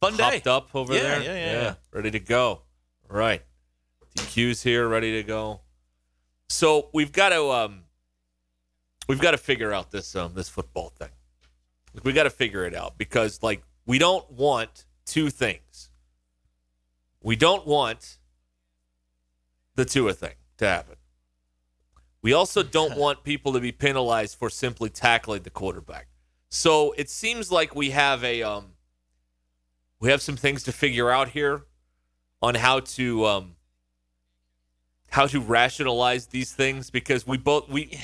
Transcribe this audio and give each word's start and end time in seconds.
Fun 0.00 0.16
day. 0.16 0.22
Hopped 0.22 0.46
up 0.46 0.74
over 0.74 0.94
Yeah, 0.94 1.00
there? 1.00 1.22
yeah, 1.22 1.34
yeah, 1.34 1.62
yeah. 1.62 1.74
Ready 1.92 2.10
to 2.12 2.20
go. 2.20 2.62
All 3.10 3.16
right. 3.16 3.42
DQ's 4.16 4.62
here, 4.62 4.88
ready 4.88 5.12
to 5.12 5.22
go. 5.22 5.60
So 6.48 6.88
we've 6.92 7.12
got 7.12 7.28
to 7.30 7.50
um 7.50 7.82
we've 9.08 9.20
got 9.20 9.32
to 9.32 9.38
figure 9.38 9.72
out 9.72 9.90
this 9.90 10.16
um 10.16 10.34
this 10.34 10.48
football 10.48 10.88
thing. 10.88 11.10
We 12.02 12.12
got 12.12 12.24
to 12.24 12.30
figure 12.30 12.64
it 12.64 12.74
out 12.74 12.96
because 12.98 13.42
like 13.42 13.62
we 13.86 13.98
don't 13.98 14.28
want 14.30 14.86
two 15.04 15.28
things. 15.30 15.90
We 17.22 17.36
don't 17.36 17.66
want 17.66 18.18
the 19.74 19.84
Tua 19.84 20.14
thing 20.14 20.34
to 20.58 20.66
happen. 20.66 20.96
We 22.22 22.32
also 22.32 22.62
don't 22.62 22.96
want 23.04 23.22
people 23.22 23.52
to 23.52 23.60
be 23.60 23.70
penalized 23.70 24.38
for 24.38 24.48
simply 24.50 24.88
tackling 24.88 25.42
the 25.42 25.50
quarterback. 25.50 26.08
So 26.48 26.92
it 26.96 27.10
seems 27.10 27.52
like 27.52 27.74
we 27.74 27.90
have 27.90 28.24
a 28.24 28.42
um 28.42 28.72
we 30.00 30.10
have 30.10 30.22
some 30.22 30.36
things 30.36 30.62
to 30.64 30.72
figure 30.72 31.10
out 31.10 31.28
here 31.28 31.62
on 32.42 32.54
how 32.54 32.80
to 32.80 33.26
um 33.26 33.56
how 35.10 35.26
to 35.26 35.40
rationalize 35.40 36.26
these 36.26 36.52
things 36.52 36.90
because 36.90 37.26
we 37.26 37.36
both 37.36 37.68
we 37.68 37.98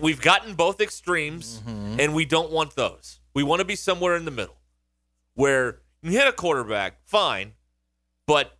we've 0.00 0.20
gotten 0.20 0.54
both 0.54 0.80
extremes 0.80 1.62
and 2.00 2.14
we 2.14 2.24
don't 2.24 2.50
want 2.50 2.74
those. 2.76 3.20
We 3.34 3.42
want 3.42 3.60
to 3.60 3.64
be 3.64 3.76
somewhere 3.76 4.16
in 4.16 4.24
the 4.24 4.30
middle 4.30 4.56
where 5.34 5.78
you 6.02 6.10
hit 6.10 6.26
a 6.28 6.32
quarterback, 6.32 6.98
fine, 7.04 7.52
but 8.26 8.56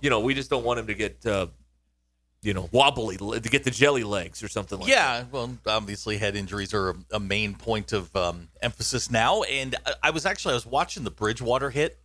you 0.00 0.10
know, 0.10 0.20
we 0.20 0.34
just 0.34 0.50
don't 0.50 0.64
want 0.64 0.78
him 0.80 0.86
to 0.88 0.94
get 0.94 1.24
uh 1.26 1.46
you 2.44 2.52
know, 2.54 2.68
wobbly 2.72 3.16
to 3.16 3.40
get 3.40 3.64
the 3.64 3.70
jelly 3.70 4.04
legs 4.04 4.42
or 4.42 4.48
something 4.48 4.78
like 4.78 4.88
that. 4.88 4.92
Yeah, 4.92 5.24
well, 5.32 5.56
obviously 5.66 6.18
head 6.18 6.36
injuries 6.36 6.74
are 6.74 6.90
a, 6.90 6.94
a 7.12 7.20
main 7.20 7.54
point 7.54 7.92
of 7.92 8.14
um, 8.14 8.48
emphasis 8.60 9.10
now. 9.10 9.42
And 9.44 9.74
I, 9.86 9.92
I 10.04 10.10
was 10.10 10.26
actually 10.26 10.52
I 10.52 10.54
was 10.56 10.66
watching 10.66 11.04
the 11.04 11.10
Bridgewater 11.10 11.70
hit 11.70 11.98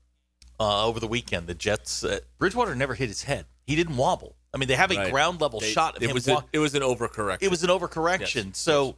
uh, 0.60 0.86
over 0.88 1.00
the 1.00 1.08
weekend. 1.08 1.48
The 1.48 1.54
Jets 1.54 2.04
uh, 2.04 2.20
Bridgewater 2.38 2.74
never 2.76 2.96
hit 2.96 3.10
his 3.10 3.24
head. 3.24 3.46
He 3.66 3.76
didn't 3.76 3.98
wobble. 3.98 4.36
I 4.54 4.58
mean, 4.58 4.68
they 4.68 4.76
have 4.76 4.92
a 4.92 4.96
Right. 4.96 5.12
ground 5.12 5.42
level 5.42 5.60
They- 5.60 5.72
shot 5.72 5.98
of 5.98 6.04
it 6.04 6.10
him. 6.10 6.14
was 6.14 6.28
a, 6.28 6.44
it 6.54 6.60
was 6.60 6.74
an 6.74 6.82
overcorrection. 6.82 7.38
it 7.42 7.50
was 7.52 7.64
an 7.64 7.70
overcorrection. 7.70 8.46
Yes, 8.48 8.58
So 8.58 8.96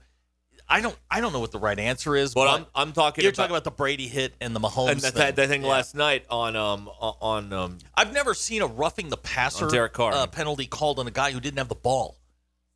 I 0.72 0.82
don't 0.82 0.98
I 1.10 1.20
don't 1.22 1.34
know 1.34 1.40
what 1.42 1.52
the 1.52 1.60
right 1.60 1.78
answer 1.78 2.16
is. 2.16 2.34
But 2.34 2.46
But, 2.46 2.50
I'm 2.62 2.66
I'm 2.88 2.94
talking 2.94 3.24
you're 3.24 3.30
about, 3.32 3.44
talking 3.44 3.52
about 3.56 3.64
the 3.66 3.72
Brady 3.72 4.08
hit 4.08 4.34
and 4.42 4.56
the 4.56 4.60
Mahomes 4.60 4.92
and 4.92 5.02
that, 5.02 5.14
thing. 5.14 5.36
that, 5.36 5.50
thing 5.50 5.62
Yeah. 5.64 5.68
last 5.68 5.94
night 5.96 6.26
on 6.30 6.56
um 6.56 6.90
on 7.00 7.52
um 7.54 7.78
I've 7.96 8.14
never 8.14 8.34
seen 8.34 8.62
a 8.62 8.68
roughing 8.68 9.10
the 9.10 9.18
passer 9.18 9.68
Derek 9.68 9.94
Carr. 9.94 10.14
uh, 10.14 10.28
penalty 10.28 10.66
called 10.66 10.98
on 11.00 11.08
a 11.08 11.12
guy 11.12 11.32
who 11.32 11.40
didn't 11.40 11.58
have 11.58 11.68
the 11.70 11.76
ball. 11.76 12.18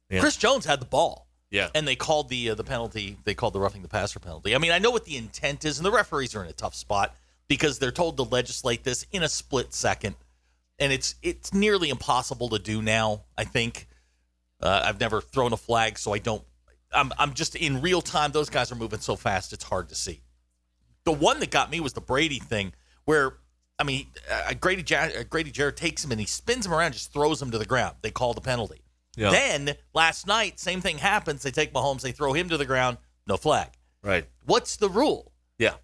Yeah. 0.09 0.19
Chris 0.19 0.35
Jones 0.37 0.65
had 0.65 0.79
the 0.81 0.85
ball. 0.85 1.27
yeah 1.49 1.69
and 1.73 1.87
they 1.87 1.95
called 1.95 2.29
the 2.29 2.49
uh, 2.51 2.55
the 2.55 2.63
penalty. 2.65 3.17
They 3.23 3.33
called 3.33 3.53
the 3.53 3.59
roughing 3.59 3.81
the 3.81 3.87
passer 3.87 4.19
penalty. 4.19 4.53
I 4.53 4.57
mean, 4.57 4.71
I 4.71 4.79
know 4.79 4.91
what 4.91 5.05
the 5.05 5.15
intent 5.17 5.63
is, 5.65 5.77
and 5.79 5.85
the 5.85 5.91
referees 5.91 6.35
are 6.35 6.43
in 6.43 6.49
a 6.49 6.53
tough 6.53 6.75
spot 6.75 7.15
because 7.47 7.79
they're 7.79 7.91
told 7.91 8.17
to 8.17 8.23
legislate 8.23 8.83
this 8.83 9.05
in 9.11 9.23
a 9.23 9.29
split 9.29 9.73
second, 9.73 10.15
and 10.79 10.91
it's 10.91 11.15
it's 11.23 11.53
nearly 11.53 11.89
impossible 11.89 12.49
to 12.49 12.59
do 12.59 12.81
now. 12.81 13.21
I 13.37 13.45
think 13.45 13.87
uh, 14.61 14.81
I've 14.85 14.99
never 14.99 15.21
thrown 15.21 15.53
a 15.53 15.57
flag, 15.57 15.97
so 15.97 16.13
I 16.13 16.17
don't. 16.19 16.43
I'm 16.95 17.11
I'm 17.17 17.33
just 17.33 17.55
in 17.55 17.81
real 17.81 18.01
time. 18.01 18.31
Those 18.31 18.49
guys 18.49 18.71
are 18.71 18.75
moving 18.75 18.99
so 18.99 19.15
fast; 19.15 19.53
it's 19.53 19.63
hard 19.65 19.89
to 19.89 19.95
see. 19.95 20.21
The 21.03 21.11
one 21.11 21.39
that 21.39 21.51
got 21.51 21.69
me 21.69 21.79
was 21.79 21.93
the 21.93 22.01
Brady 22.01 22.39
thing, 22.39 22.73
where 23.05 23.33
I 23.77 23.83
mean, 23.83 24.07
uh, 24.31 24.53
Grady 24.53 24.83
ja- 24.87 25.19
uh, 25.19 25.23
Grady 25.29 25.51
Jarrett 25.51 25.77
takes 25.77 26.03
him 26.03 26.11
and 26.11 26.19
he 26.19 26.25
spins 26.25 26.65
him 26.65 26.73
around, 26.73 26.93
just 26.93 27.13
throws 27.13 27.41
him 27.41 27.51
to 27.51 27.57
the 27.57 27.65
ground. 27.65 27.97
They 28.01 28.11
call 28.11 28.33
the 28.33 28.41
penalty. 28.41 28.81
Yeah. 29.17 29.31
Then 29.31 29.75
last 29.93 30.27
night, 30.27 30.59
same 30.59 30.81
thing 30.81 30.97
happens. 30.97 31.43
They 31.43 31.51
take 31.51 31.73
Mahomes, 31.73 32.01
they 32.01 32.11
throw 32.11 32.33
him 32.33 32.49
to 32.49 32.57
the 32.57 32.65
ground, 32.65 32.97
no 33.27 33.37
flag. 33.37 33.69
right 34.03 34.25
What's 34.45 34.75
the 34.77 34.89
rule? 34.89 35.31
yeah 35.57 35.75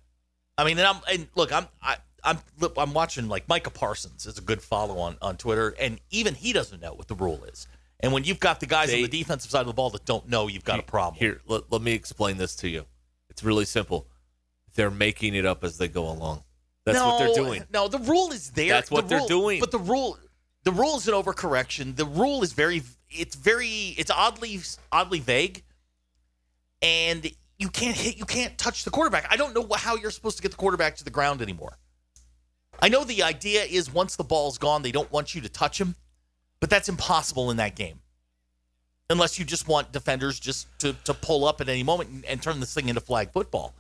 I 0.58 0.64
mean, 0.66 0.78
and 0.78 0.88
I'm 0.88 0.98
and 1.12 1.28
look, 1.36 1.52
I'm 1.52 1.68
I, 1.82 1.98
I'm 2.24 2.40
I'm 2.78 2.94
watching 2.94 3.28
like 3.28 3.48
Micah 3.48 3.70
Parsons 3.72 4.26
is 4.26 4.38
a 4.38 4.42
good 4.42 4.62
follow 4.62 5.00
on 5.00 5.18
on 5.22 5.38
Twitter, 5.38 5.74
and 5.80 6.00
even 6.12 6.36
he 6.36 6.54
doesn't 6.54 6.82
know 6.82 6.94
what 6.94 7.08
the 7.08 7.16
rule 7.16 7.44
is. 7.46 7.68
And 8.02 8.12
when 8.12 8.24
you've 8.24 8.40
got 8.40 8.60
the 8.60 8.66
guys 8.66 8.90
They- 8.90 9.04
on 9.04 9.10
the 9.10 9.20
defensive 9.20 9.52
side 9.52 9.62
of 9.62 9.68
the 9.68 9.74
ball 9.74 9.90
that 9.92 10.06
don't 10.06 10.28
know, 10.28 10.48
you've 10.48 10.64
got 10.64 10.80
a 10.80 10.84
problem. 10.84 11.20
Here, 11.20 11.42
let, 11.46 11.72
let 11.72 11.82
me 11.82 11.94
explain 11.94 12.38
this 12.38 12.56
to 12.58 12.70
you. 12.70 12.86
It's 13.30 13.44
really 13.44 13.66
simple. 13.66 14.08
They're 14.76 14.92
making 14.92 15.36
it 15.36 15.46
up 15.46 15.64
as 15.64 15.78
they 15.78 15.88
go 15.88 16.10
along. 16.10 16.44
That's 16.86 17.00
what 17.00 17.20
they're 17.20 17.36
doing. 17.36 17.64
No, 17.72 17.88
the 17.88 18.00
rule 18.00 18.32
is 18.32 18.50
there. 18.52 18.70
That's 18.70 18.90
what 18.90 19.08
The 19.08 19.18
they're 19.18 19.28
doing. 19.28 19.60
But 19.60 19.72
the 19.72 19.80
rule, 19.80 20.18
the 20.64 20.72
rule 20.72 20.98
is 20.98 21.08
an 21.08 21.14
overcorrection. 21.14 21.96
The 21.96 22.06
rule 22.06 22.42
is 22.44 22.54
very, 22.54 22.82
it's 23.10 23.36
very, 23.36 23.96
it's 23.98 24.10
oddly, 24.10 24.60
oddly 24.92 25.20
vague, 25.20 25.64
and 26.82 27.30
you 27.60 27.70
can't 27.70 27.96
hit, 27.96 28.18
you 28.18 28.26
can't 28.26 28.58
touch 28.58 28.84
the 28.84 28.90
quarterback. 28.90 29.28
I 29.30 29.36
don't 29.36 29.54
know 29.54 29.68
how 29.76 29.96
you're 29.96 30.12
supposed 30.12 30.38
to 30.38 30.42
get 30.42 30.52
the 30.52 30.58
quarterback 30.58 30.96
to 30.98 31.04
the 31.04 31.12
ground 31.12 31.42
anymore. 31.42 31.78
I 32.82 32.90
know 32.90 33.04
the 33.04 33.22
idea 33.22 33.64
is 33.64 33.94
once 33.94 34.16
the 34.16 34.24
ball's 34.24 34.58
gone, 34.58 34.82
they 34.82 34.92
don't 34.92 35.12
want 35.12 35.36
you 35.36 35.42
to 35.42 35.50
touch 35.50 35.80
him, 35.80 35.96
but 36.62 36.70
that's 36.70 36.88
impossible 36.88 37.52
in 37.52 37.58
that 37.58 37.76
game. 37.76 38.00
Unless 39.10 39.38
you 39.38 39.44
just 39.44 39.68
want 39.68 39.92
defenders 39.92 40.40
just 40.40 40.68
to, 40.80 40.94
to 41.04 41.14
pull 41.14 41.44
up 41.44 41.60
at 41.60 41.68
any 41.68 41.84
moment 41.84 42.10
and, 42.12 42.24
and 42.26 42.42
turn 42.42 42.62
this 42.62 42.74
thing 42.74 42.88
into 42.88 43.02
flag 43.02 43.34
football. 43.34 43.76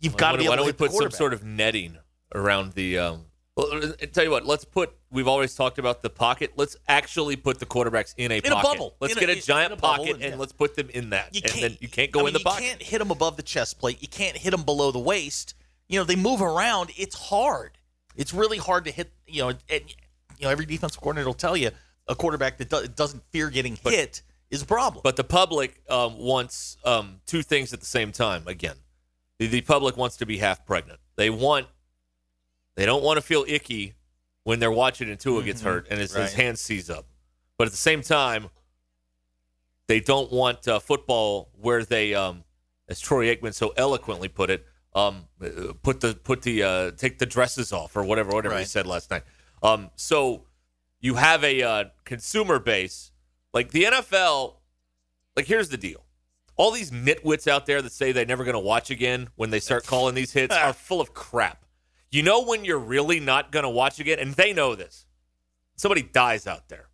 You've 0.00 0.16
got 0.16 0.32
to 0.32 0.38
be 0.38 0.44
able 0.44 0.52
Why 0.52 0.56
to 0.56 0.72
don't 0.72 0.80
we 0.80 0.88
put 0.88 0.92
some 0.92 1.10
sort 1.10 1.34
of 1.34 1.44
netting 1.44 1.98
around 2.34 2.72
the? 2.72 2.98
Um, 2.98 3.26
well, 3.56 3.68
uh, 3.74 3.92
tell 4.10 4.24
you 4.24 4.30
what. 4.30 4.46
Let's 4.46 4.64
put. 4.64 4.94
We've 5.10 5.28
always 5.28 5.54
talked 5.54 5.78
about 5.78 6.02
the 6.02 6.08
pocket. 6.08 6.54
Let's 6.56 6.76
actually 6.88 7.36
put 7.36 7.60
the 7.60 7.66
quarterbacks 7.66 8.14
in 8.16 8.32
a 8.32 8.38
In 8.38 8.50
a 8.52 8.62
bubble. 8.62 8.96
Let's 9.00 9.12
In 9.14 9.20
get 9.20 9.28
a, 9.28 9.32
in 9.34 9.40
giant 9.42 9.74
a 9.74 9.76
pocket 9.76 10.14
and- 10.14 10.22
and, 10.22 10.32
yeah. 10.32 10.38
let's 10.40 10.52
put 10.52 10.74
them 10.76 10.88
in 10.88 11.10
that. 11.10 11.34
You 11.34 11.42
and 11.44 11.52
can't, 11.52 11.62
then 11.62 11.78
you 11.80 11.88
can't 11.88 12.10
go 12.10 12.20
I 12.20 12.22
in 12.22 12.24
mean, 12.26 12.32
the 12.32 12.38
you 12.38 12.44
pocket. 12.44 12.62
can't 12.62 12.82
hit 12.82 12.98
them 12.98 13.10
above 13.10 13.36
the 13.36 13.42
chest 13.42 13.78
plate. 13.78 14.00
You 14.00 14.08
can't 14.08 14.36
hit 14.38 14.50
them 14.52 14.62
below 14.62 14.90
the 14.92 14.98
waist. 14.98 15.54
You 15.88 15.98
know, 15.98 16.04
they 16.04 16.16
move 16.16 16.40
around. 16.40 16.90
It's 16.96 17.14
hard. 17.14 17.76
It's 18.16 18.32
really 18.32 18.58
hard 18.58 18.86
to 18.86 18.90
hit. 18.90 19.12
You 19.26 19.42
know, 19.42 19.48
and, 19.68 19.82
you 20.42 20.48
know 20.48 20.52
every 20.52 20.66
defensive 20.66 21.00
coordinator 21.00 21.28
will 21.28 21.34
tell 21.34 21.56
you 21.56 21.70
a 22.08 22.16
quarterback 22.16 22.58
that 22.58 22.68
do, 22.68 22.86
doesn't 22.88 23.22
fear 23.30 23.48
getting 23.48 23.76
hit 23.76 24.22
is 24.50 24.62
a 24.62 24.66
problem. 24.66 25.00
But 25.04 25.16
the 25.16 25.24
public 25.24 25.80
um, 25.88 26.18
wants 26.18 26.76
um, 26.84 27.20
two 27.26 27.42
things 27.42 27.72
at 27.72 27.78
the 27.80 27.86
same 27.86 28.10
time. 28.10 28.46
Again, 28.48 28.76
the, 29.38 29.46
the 29.46 29.60
public 29.60 29.96
wants 29.96 30.16
to 30.16 30.26
be 30.26 30.38
half 30.38 30.66
pregnant. 30.66 30.98
They 31.16 31.30
want, 31.30 31.66
they 32.74 32.84
don't 32.84 33.04
want 33.04 33.18
to 33.18 33.22
feel 33.22 33.44
icky 33.46 33.94
when 34.42 34.58
they're 34.58 34.72
watching 34.72 35.08
and 35.08 35.18
Tua 35.18 35.44
gets 35.44 35.62
hurt 35.62 35.86
and 35.90 36.00
his, 36.00 36.12
his 36.12 36.34
hand 36.34 36.58
seize 36.58 36.90
up. 36.90 37.06
But 37.56 37.66
at 37.66 37.70
the 37.70 37.78
same 37.78 38.02
time, 38.02 38.50
they 39.86 40.00
don't 40.00 40.32
want 40.32 40.66
uh, 40.66 40.80
football 40.80 41.50
where 41.60 41.84
they, 41.84 42.14
um, 42.14 42.42
as 42.88 42.98
Troy 42.98 43.32
Aikman 43.34 43.54
so 43.54 43.72
eloquently 43.76 44.26
put 44.26 44.50
it, 44.50 44.66
um, 44.94 45.26
uh, 45.40 45.72
put 45.82 46.00
the 46.00 46.14
put 46.14 46.42
the 46.42 46.62
uh, 46.62 46.90
take 46.90 47.18
the 47.18 47.24
dresses 47.24 47.72
off 47.72 47.96
or 47.96 48.04
whatever 48.04 48.32
whatever 48.32 48.58
he 48.58 48.64
said 48.64 48.86
last 48.86 49.10
night. 49.10 49.22
Um, 49.62 49.90
so 49.96 50.44
you 51.00 51.14
have 51.14 51.44
a 51.44 51.62
uh, 51.62 51.84
consumer 52.04 52.58
base 52.58 53.12
like 53.52 53.70
the 53.70 53.84
NFL. 53.84 54.54
Like 55.36 55.46
here's 55.46 55.68
the 55.68 55.76
deal: 55.76 56.04
all 56.56 56.70
these 56.70 56.90
nitwits 56.90 57.46
out 57.46 57.66
there 57.66 57.82
that 57.82 57.92
say 57.92 58.12
they're 58.12 58.26
never 58.26 58.44
going 58.44 58.54
to 58.54 58.60
watch 58.60 58.90
again 58.90 59.28
when 59.36 59.50
they 59.50 59.60
start 59.60 59.86
calling 59.86 60.14
these 60.14 60.32
hits 60.32 60.54
are 60.54 60.72
full 60.72 61.00
of 61.00 61.14
crap. 61.14 61.64
You 62.10 62.22
know 62.22 62.42
when 62.44 62.64
you're 62.64 62.78
really 62.78 63.20
not 63.20 63.52
going 63.52 63.62
to 63.62 63.70
watch 63.70 63.98
again, 63.98 64.18
and 64.18 64.34
they 64.34 64.52
know 64.52 64.74
this. 64.74 65.06
Somebody 65.76 66.02
dies 66.02 66.46
out 66.46 66.68
there. 66.68 66.88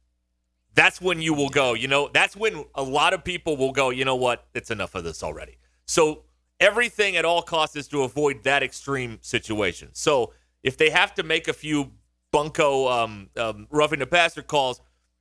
That's 0.75 1.01
when 1.01 1.21
you 1.21 1.35
will 1.35 1.49
go. 1.49 1.75
You 1.75 1.89
know, 1.89 2.09
that's 2.13 2.37
when 2.37 2.65
a 2.77 2.83
lot 2.85 3.13
of 3.13 3.25
people 3.25 3.57
will 3.57 3.73
go. 3.73 3.91
You 3.91 4.05
know 4.05 4.15
what? 4.15 4.47
It's 4.55 4.71
enough 4.71 4.95
of 4.95 5.03
this 5.03 5.25
already. 5.25 5.59
So 5.87 6.23
everything 6.61 7.17
at 7.17 7.25
all 7.25 7.43
costs 7.43 7.75
is 7.75 7.89
to 7.89 8.03
avoid 8.03 8.45
that 8.45 8.63
extreme 8.63 9.19
situation. 9.21 9.89
So 9.93 10.33
if 10.63 10.77
they 10.77 10.91
have 10.91 11.15
to 11.15 11.25
make 11.25 11.49
a 11.49 11.53
few 11.53 11.93
bunko 12.31 12.89
um, 12.89 13.31
um, 13.37 13.67
roughing 13.71 13.99
the 13.99 14.07
passer 14.07 14.43
calls, 14.43 14.81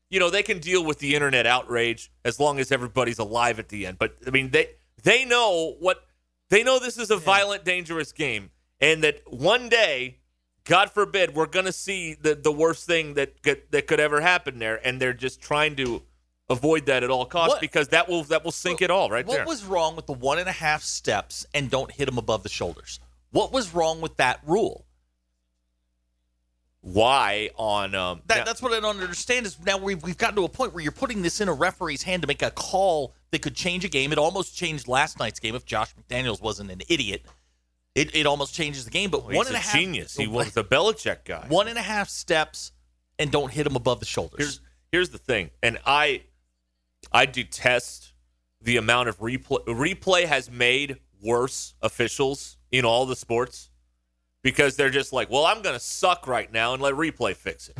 you 0.10 0.20
know 0.20 0.30
they 0.30 0.44
can 0.44 0.60
deal 0.60 0.84
with 0.84 1.00
the 1.00 1.16
internet 1.16 1.46
outrage 1.46 2.12
as 2.24 2.40
long 2.40 2.60
as 2.60 2.72
everybody's 2.72 3.20
alive 3.20 3.60
at 3.60 3.70
the 3.70 3.86
end. 3.86 3.98
But 4.00 4.18
I 4.26 4.30
mean 4.30 4.52
they 4.52 4.70
they 5.04 5.26
know 5.26 5.76
what 5.80 6.06
they 6.50 6.64
know. 6.64 6.80
This 6.80 6.98
is 6.98 7.12
a 7.12 7.18
violent, 7.18 7.64
dangerous 7.66 8.12
game, 8.12 8.52
and 8.80 9.04
that 9.04 9.22
one 9.28 9.70
day, 9.70 10.20
God 10.64 10.92
forbid, 10.92 11.36
we're 11.36 11.46
going 11.46 11.66
to 11.66 11.74
see 11.74 12.14
the 12.14 12.36
the 12.36 12.52
worst 12.52 12.86
thing 12.86 13.16
that 13.16 13.42
could, 13.44 13.64
that 13.72 13.88
could 13.88 14.00
ever 14.00 14.22
happen 14.22 14.60
there, 14.60 14.80
and 14.86 15.02
they're 15.02 15.14
just 15.14 15.42
trying 15.42 15.76
to 15.78 16.04
avoid 16.50 16.86
that 16.86 17.04
at 17.04 17.10
all 17.10 17.26
costs 17.26 17.56
What- 17.56 17.62
because 17.62 17.90
that 17.90 18.08
will 18.08 18.24
that 18.26 18.44
will 18.44 18.52
sink 18.54 18.82
it 18.82 18.90
all 18.90 19.10
right 19.10 19.26
what 19.26 19.36
there. 19.38 19.46
was 19.46 19.66
wrong 19.66 19.96
with 19.96 20.08
the 20.08 20.14
one 20.14 20.40
and 20.40 20.48
a 20.48 20.54
half 20.54 20.82
steps 20.82 21.46
and 21.54 21.70
don't 21.70 21.92
hit 21.92 22.06
them 22.06 22.18
above 22.18 22.44
the 22.44 22.50
shoulders? 22.50 23.00
What 23.32 23.52
was 23.52 23.74
wrong 23.74 24.00
with 24.00 24.16
that 24.18 24.40
rule? 24.46 24.86
Why 26.94 27.50
on 27.58 27.94
um, 27.96 28.22
That, 28.28 28.38
now- 28.40 28.44
that's 28.46 28.62
what 28.62 28.72
I 28.74 28.80
don't 28.80 29.00
understand. 29.02 29.46
Is 29.46 29.58
now 29.66 29.78
we've 29.78 30.02
we've 30.02 30.18
gotten 30.18 30.36
to 30.38 30.44
a 30.46 30.50
point 30.50 30.74
where 30.74 30.82
you're 30.82 30.92
putting 30.94 31.22
this 31.22 31.42
in 31.42 31.50
a 31.50 31.54
referee's 31.54 32.04
hand 32.04 32.22
to 32.22 32.28
make 32.28 32.42
a 32.42 32.52
call 32.52 33.14
that 33.32 33.42
could 33.42 33.56
change 33.56 33.84
a 33.84 33.90
game. 33.90 34.12
It 34.14 34.18
almost 34.18 34.56
changed 34.56 34.88
last 34.88 35.20
night's 35.20 35.40
game 35.40 35.54
if 35.56 35.66
Josh 35.66 35.94
McDaniels 35.96 36.42
wasn't 36.42 36.72
an 36.72 36.82
idiot. 36.88 37.24
It, 37.94 38.16
it 38.16 38.26
almost 38.26 38.54
changes 38.54 38.86
the 38.86 38.92
game. 38.92 39.10
But 39.10 39.26
Well, 39.26 39.36
one 39.36 39.46
he's 39.46 39.48
and 39.48 39.56
a 39.56 39.60
a 39.60 39.62
half 39.62 39.74
genius. 39.76 40.16
He 40.16 40.28
was 40.40 40.54
the 40.54 40.64
Belichick 40.64 41.26
guy. 41.26 41.46
one 41.50 41.68
and 41.68 41.78
a 41.78 41.82
half 41.82 42.08
steps 42.10 42.72
and 43.20 43.32
don't 43.32 43.52
hit 43.52 43.68
him 43.68 43.76
above 43.76 44.00
the 44.00 44.06
shoulders. 44.06 44.38
Here's 44.38 44.62
here's 44.92 45.10
the 45.10 45.18
thing, 45.18 45.50
and 45.62 45.80
I 45.86 46.22
I 47.12 47.26
detest 47.26 48.14
the 48.62 48.78
amount 48.78 49.10
of 49.10 49.20
replay. 49.20 49.66
Replay 49.66 50.24
has 50.26 50.50
made 50.50 50.98
worse 51.22 51.74
officials 51.82 52.58
in 52.72 52.86
all 52.86 53.06
the 53.06 53.16
sports 53.16 53.70
because 54.44 54.76
they're 54.76 54.90
just 54.90 55.14
like, 55.14 55.30
well, 55.30 55.46
I'm 55.46 55.62
going 55.62 55.76
to 55.76 55.80
suck 55.80 56.28
right 56.28 56.52
now 56.52 56.74
and 56.74 56.82
let 56.82 56.94
replay 56.94 57.36
fix 57.36 57.70
it. 57.70 57.78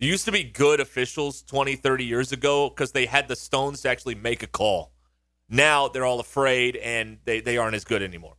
There 0.00 0.08
used 0.08 0.24
to 0.26 0.32
be 0.32 0.44
good 0.44 0.80
officials 0.80 1.42
20, 1.42 1.76
30 1.76 2.04
years 2.04 2.32
ago 2.32 2.68
because 2.68 2.92
they 2.92 3.06
had 3.06 3.28
the 3.28 3.36
stones 3.36 3.82
to 3.82 3.88
actually 3.88 4.14
make 4.14 4.42
a 4.42 4.46
call. 4.46 4.92
Now 5.48 5.88
they're 5.88 6.04
all 6.04 6.20
afraid 6.20 6.76
and 6.76 7.18
they, 7.24 7.40
they 7.40 7.56
aren't 7.56 7.74
as 7.74 7.84
good 7.84 8.02
anymore. 8.02 8.36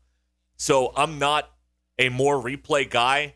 So 0.55 0.93
I'm 0.95 1.19
not 1.19 1.49
a 1.97 2.09
more 2.09 2.41
replay 2.41 2.89
guy, 2.89 3.35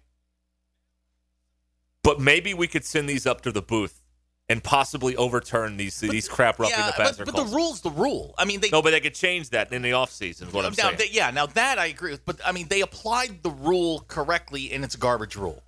but 2.01 2.19
maybe 2.19 2.53
we 2.53 2.68
could 2.68 2.86
send 2.86 3.09
these 3.09 3.25
up 3.25 3.41
to 3.41 3.51
the 3.51 3.62
booth 3.62 4.02
and 4.49 4.63
possibly 4.63 5.15
overturn 5.15 5.77
these 5.77 5.99
these 5.99 6.27
crap 6.27 6.59
roughing 6.59 6.77
yeah, 6.77 6.87
the 6.87 6.93
passer 6.93 7.25
but, 7.25 7.33
but 7.33 7.35
calls. 7.35 7.49
the 7.49 7.55
rule's 7.55 7.81
the 7.81 7.91
rule. 7.91 8.35
I 8.37 8.45
mean, 8.45 8.59
they 8.59 8.69
no, 8.69 8.81
but 8.81 8.91
they 8.91 8.99
could 8.99 9.15
change 9.15 9.51
that 9.51 9.71
in 9.71 9.81
the 9.81 9.91
offseason, 9.91 10.47
is 10.47 10.53
what 10.53 10.65
I'm 10.65 10.73
now, 10.77 10.83
saying. 10.83 10.97
they- 10.97 11.09
yeah, 11.11 11.31
now 11.31 11.45
that 11.45 11.79
I 11.79 11.87
agree 11.87 12.11
with, 12.11 12.25
but 12.25 12.39
I 12.45 12.51
mean, 12.51 12.67
they 12.67 12.81
applied 12.81 13.43
the 13.43 13.49
rule 13.51 14.03
correctly, 14.07 14.71
and 14.73 14.83
it's 14.83 14.95
a 14.95 14.99
garbage 14.99 15.35
rule. 15.35 15.63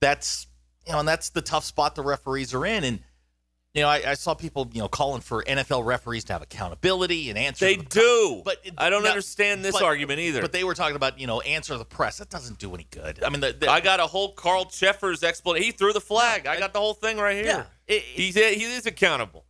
That's 0.00 0.46
you 0.86 0.92
know, 0.92 1.00
and 1.00 1.08
that's 1.08 1.30
the 1.30 1.42
tough 1.42 1.64
spot 1.64 1.96
the 1.96 2.02
referees 2.02 2.54
are 2.54 2.64
in. 2.64 2.84
And 2.84 3.00
you 3.76 3.82
know, 3.82 3.88
I, 3.88 4.02
I 4.10 4.14
saw 4.14 4.32
people 4.32 4.70
you 4.72 4.80
know 4.80 4.88
calling 4.88 5.20
for 5.20 5.44
NFL 5.44 5.84
referees 5.84 6.24
to 6.24 6.32
have 6.32 6.40
accountability 6.40 7.28
and 7.28 7.38
answer. 7.38 7.66
They 7.66 7.76
the- 7.76 7.84
do. 7.84 8.42
but 8.42 8.56
it- 8.64 8.72
I 8.78 8.88
don't 8.88 9.06
understand 9.06 9.62
this 9.62 9.72
but- 9.74 9.82
argument 9.82 10.18
either. 10.20 10.40
But 10.40 10.52
they 10.52 10.64
were 10.64 10.74
talking 10.74 10.96
about 10.96 11.20
you 11.20 11.26
know 11.26 11.42
answer 11.42 11.76
the 11.76 11.84
press. 11.84 12.16
That 12.16 12.30
doesn't 12.30 12.58
do 12.58 12.74
any 12.74 12.86
good. 12.90 13.22
I 13.22 13.28
mean, 13.28 13.40
the, 13.40 13.52
the, 13.52 13.70
I 13.70 13.80
got 13.80 14.00
a 14.00 14.06
whole 14.06 14.32
Carl 14.32 14.64
Cheffers 14.64 15.22
explanation. 15.22 15.66
He 15.66 15.72
threw 15.72 15.92
the 15.92 16.00
flag. 16.00 16.46
I 16.46 16.58
got 16.58 16.72
the 16.72 16.80
whole 16.80 16.94
thing 16.94 17.18
right 17.18 17.36
here. 17.36 17.44
Yeah, 17.44 17.64
it- 17.86 18.02
He's 18.02 18.34
he 18.34 18.64
is 18.64 18.86
accountable. 18.86 19.44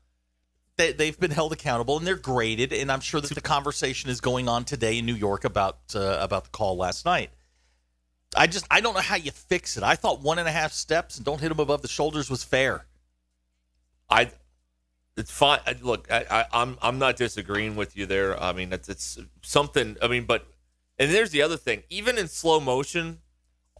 they, 0.76 0.92
they've 0.92 1.18
been 1.18 1.30
held 1.30 1.52
accountable 1.52 1.96
and 1.96 2.04
they're 2.04 2.16
graded. 2.16 2.72
And 2.72 2.90
I'm 2.90 3.00
sure 3.00 3.20
that 3.20 3.32
the 3.32 3.40
conversation 3.40 4.10
is 4.10 4.20
going 4.20 4.48
on 4.48 4.64
today 4.64 4.98
in 4.98 5.06
New 5.06 5.14
York 5.14 5.44
about 5.44 5.78
uh, 5.94 6.18
about 6.20 6.44
the 6.44 6.50
call 6.50 6.76
last 6.76 7.04
night. 7.04 7.30
I 8.36 8.48
just 8.48 8.66
I 8.72 8.80
don't 8.80 8.94
know 8.94 9.00
how 9.00 9.14
you 9.16 9.30
fix 9.30 9.76
it. 9.76 9.84
I 9.84 9.94
thought 9.94 10.20
one 10.20 10.40
and 10.40 10.48
a 10.48 10.52
half 10.52 10.72
steps 10.72 11.16
and 11.16 11.24
don't 11.24 11.40
hit 11.40 11.48
them 11.48 11.60
above 11.60 11.82
the 11.82 11.88
shoulders 11.88 12.28
was 12.28 12.42
fair. 12.42 12.86
I 14.10 14.30
it's 15.16 15.30
fine. 15.30 15.60
I- 15.66 15.76
Look, 15.80 16.10
I, 16.10 16.24
I, 16.30 16.44
I'm 16.52 16.76
I'm 16.82 16.98
not 16.98 17.16
disagreeing 17.16 17.76
with 17.76 17.96
you 17.96 18.06
there. 18.06 18.40
I 18.40 18.52
mean, 18.52 18.72
it's 18.72 18.88
it's 18.88 19.18
something. 19.42 19.96
I 20.02 20.08
mean, 20.08 20.24
but 20.24 20.46
and 20.98 21.10
there's 21.12 21.30
the 21.30 21.42
other 21.42 21.56
thing. 21.56 21.82
Even 21.90 22.18
in 22.18 22.28
slow 22.28 22.60
motion, 22.60 23.18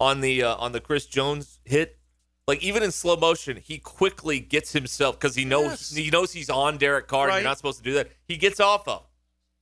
on 0.00 0.20
the 0.20 0.42
uh, 0.42 0.56
on 0.56 0.72
the 0.72 0.80
Chris 0.80 1.06
Jones 1.06 1.58
hit, 1.64 1.98
like 2.46 2.62
even 2.62 2.82
in 2.82 2.90
slow 2.92 3.16
motion, 3.16 3.56
he 3.58 3.78
quickly 3.78 4.40
gets 4.40 4.72
himself 4.72 5.18
because 5.18 5.34
he 5.34 5.44
knows 5.44 5.64
Yes. 5.64 5.94
he 5.94 6.10
knows 6.10 6.32
he's 6.32 6.50
on 6.50 6.78
Derek 6.78 7.06
Carr. 7.06 7.28
and 7.28 7.36
You're 7.36 7.44
not 7.44 7.56
supposed 7.58 7.78
to 7.78 7.84
do 7.84 7.94
that. 7.94 8.08
He 8.26 8.36
gets 8.36 8.60
off 8.60 8.86
of. 8.88 9.04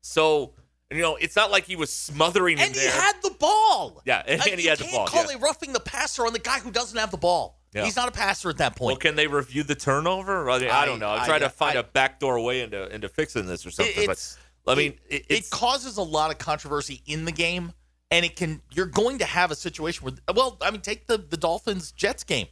So 0.01 0.53
you 0.91 1.01
know, 1.03 1.17
it's 1.17 1.35
not 1.35 1.51
like 1.51 1.65
he 1.65 1.75
was 1.77 1.91
smothering 1.93 2.57
him 2.59 2.67
And 2.67 2.75
he 2.75 2.81
there. 2.83 2.93
had 2.93 3.15
the 3.23 3.31
ball. 3.31 4.03
Yeah, 4.05 4.23
and 4.29 4.39
Like, 4.39 4.57
he 4.59 4.67
had 4.67 4.79
the 4.79 4.85
can't 4.85 4.95
ball, 4.97 5.07
Call 5.09 5.25
yeah. 5.31 5.37
a 5.39 5.41
roughing 5.41 5.73
the 5.73 5.81
passer 5.81 6.25
on 6.27 6.33
the 6.33 6.39
guy 6.39 6.61
who 6.61 6.71
doesn't 6.71 6.97
have 6.97 7.11
the 7.11 7.17
ball. 7.17 7.59
Yeah. 7.75 7.85
He's 7.85 7.97
not 7.97 8.09
a 8.09 8.13
passer 8.13 8.49
at 8.51 8.59
that 8.59 8.77
point. 8.77 8.87
well, 8.93 8.97
can 8.97 9.17
they 9.17 9.27
review 9.27 9.63
the 9.65 9.75
turnover? 9.75 10.49
I, 10.49 10.59
mean, 10.61 10.71
I 10.71 10.85
don't 10.87 11.01
know. 11.01 11.09
I'm 11.11 11.23
I- 11.23 11.27
trying 11.27 11.43
I- 11.43 11.47
to 11.47 11.51
find 11.51 11.77
I- 11.77 11.81
a 11.81 11.85
backdoor 11.85 12.39
way 12.41 12.61
into 12.61 12.89
into 12.95 13.09
fixing 13.09 13.47
this 13.47 13.67
or 13.67 13.71
something. 13.71 14.07
but 14.07 14.37
I 14.67 14.75
mean, 14.77 14.95
it, 15.09 15.27
it, 15.29 15.51
causes 15.51 15.97
a 15.97 16.03
lot 16.03 16.31
of 16.31 16.39
controversy 16.39 17.03
in 17.07 17.25
the 17.25 17.33
game, 17.33 17.73
and 18.11 18.25
it 18.25 18.37
can. 18.37 18.63
You're 18.73 18.87
going 18.87 19.19
to 19.19 19.25
have 19.27 19.51
a 19.51 19.55
situation 19.57 20.05
where, 20.05 20.15
well, 20.35 20.57
I 20.63 20.71
mean, 20.71 20.81
take 20.81 21.07
the 21.07 21.19
the 21.19 21.37
Dolphins 21.37 21.91
Jets 21.93 22.25
game. 22.25 22.47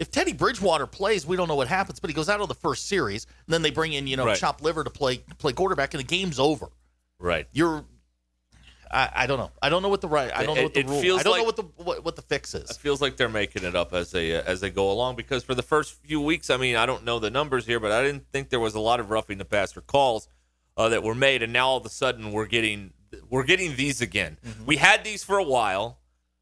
If 0.00 0.10
Teddy 0.10 0.32
Bridgewater 0.32 0.86
plays, 0.88 1.24
we 1.24 1.36
don't 1.36 1.46
know 1.46 1.54
what 1.54 1.68
happens, 1.68 2.00
but 2.00 2.10
he 2.10 2.14
goes 2.14 2.28
out 2.28 2.40
of 2.40 2.48
the 2.48 2.54
first 2.54 2.88
series, 2.88 3.26
and 3.46 3.54
then 3.54 3.62
they 3.62 3.70
bring 3.70 3.92
in 3.92 4.08
you 4.08 4.16
know 4.16 4.26
Right. 4.26 4.36
chopped 4.36 4.60
liver 4.60 4.82
to 4.82 4.90
play 4.90 5.18
play 5.38 5.52
quarterback, 5.52 5.94
and 5.94 6.00
the 6.00 6.04
game's 6.04 6.38
over. 6.40 6.68
right. 7.20 7.46
You're. 7.52 7.84
I, 8.90 9.10
I 9.14 9.26
don't 9.26 9.38
know. 9.38 9.50
I 9.62 9.68
don't 9.68 9.82
know 9.82 9.88
what 9.88 10.00
the 10.00 10.08
right. 10.08 10.30
I 10.34 10.44
don't 10.44 10.56
know 10.56 10.62
what 10.64 10.74
the 10.74 10.80
it 10.80 10.88
rule. 10.88 11.00
feels 11.00 11.20
I 11.20 11.22
don't 11.22 11.38
know 11.38 11.44
what 11.44 11.56
the 11.56 11.62
what, 11.82 12.04
what 12.04 12.16
the 12.16 12.22
fix 12.22 12.54
It 12.54 12.70
is. 12.70 12.76
feels 12.76 13.00
like 13.00 13.16
they're 13.16 13.28
making 13.28 13.64
it 13.64 13.74
up 13.74 13.92
as 13.92 14.10
they 14.10 14.36
uh, 14.36 14.42
as 14.46 14.60
they 14.60 14.70
go 14.70 14.90
along 14.90 15.16
because 15.16 15.42
for 15.44 15.54
the 15.54 15.62
first 15.62 15.94
few 16.04 16.20
weeks, 16.20 16.50
I 16.50 16.56
mean, 16.56 16.76
I 16.76 16.86
don't 16.86 17.04
know 17.04 17.18
the 17.18 17.30
numbers 17.30 17.66
here, 17.66 17.80
but 17.80 17.92
I 17.92 18.02
didn't 18.02 18.26
think 18.32 18.50
there 18.50 18.60
was 18.60 18.74
a 18.74 18.80
lot 18.80 19.00
of 19.00 19.10
roughing 19.10 19.38
the 19.38 19.44
passer 19.44 19.80
calls 19.80 20.28
uh, 20.76 20.88
that 20.88 21.02
were 21.02 21.14
made, 21.14 21.42
and 21.42 21.52
now 21.52 21.68
all 21.68 21.76
of 21.76 21.86
a 21.86 21.90
sudden 21.90 22.32
we're 22.32 22.46
getting 22.46 22.92
we're 23.30 23.44
getting 23.44 23.76
these 23.76 24.00
again. 24.00 24.38
We 24.66 24.76
had 24.76 25.04
these 25.04 25.22
for 25.22 25.38
a 25.38 25.44
while, 25.44 25.98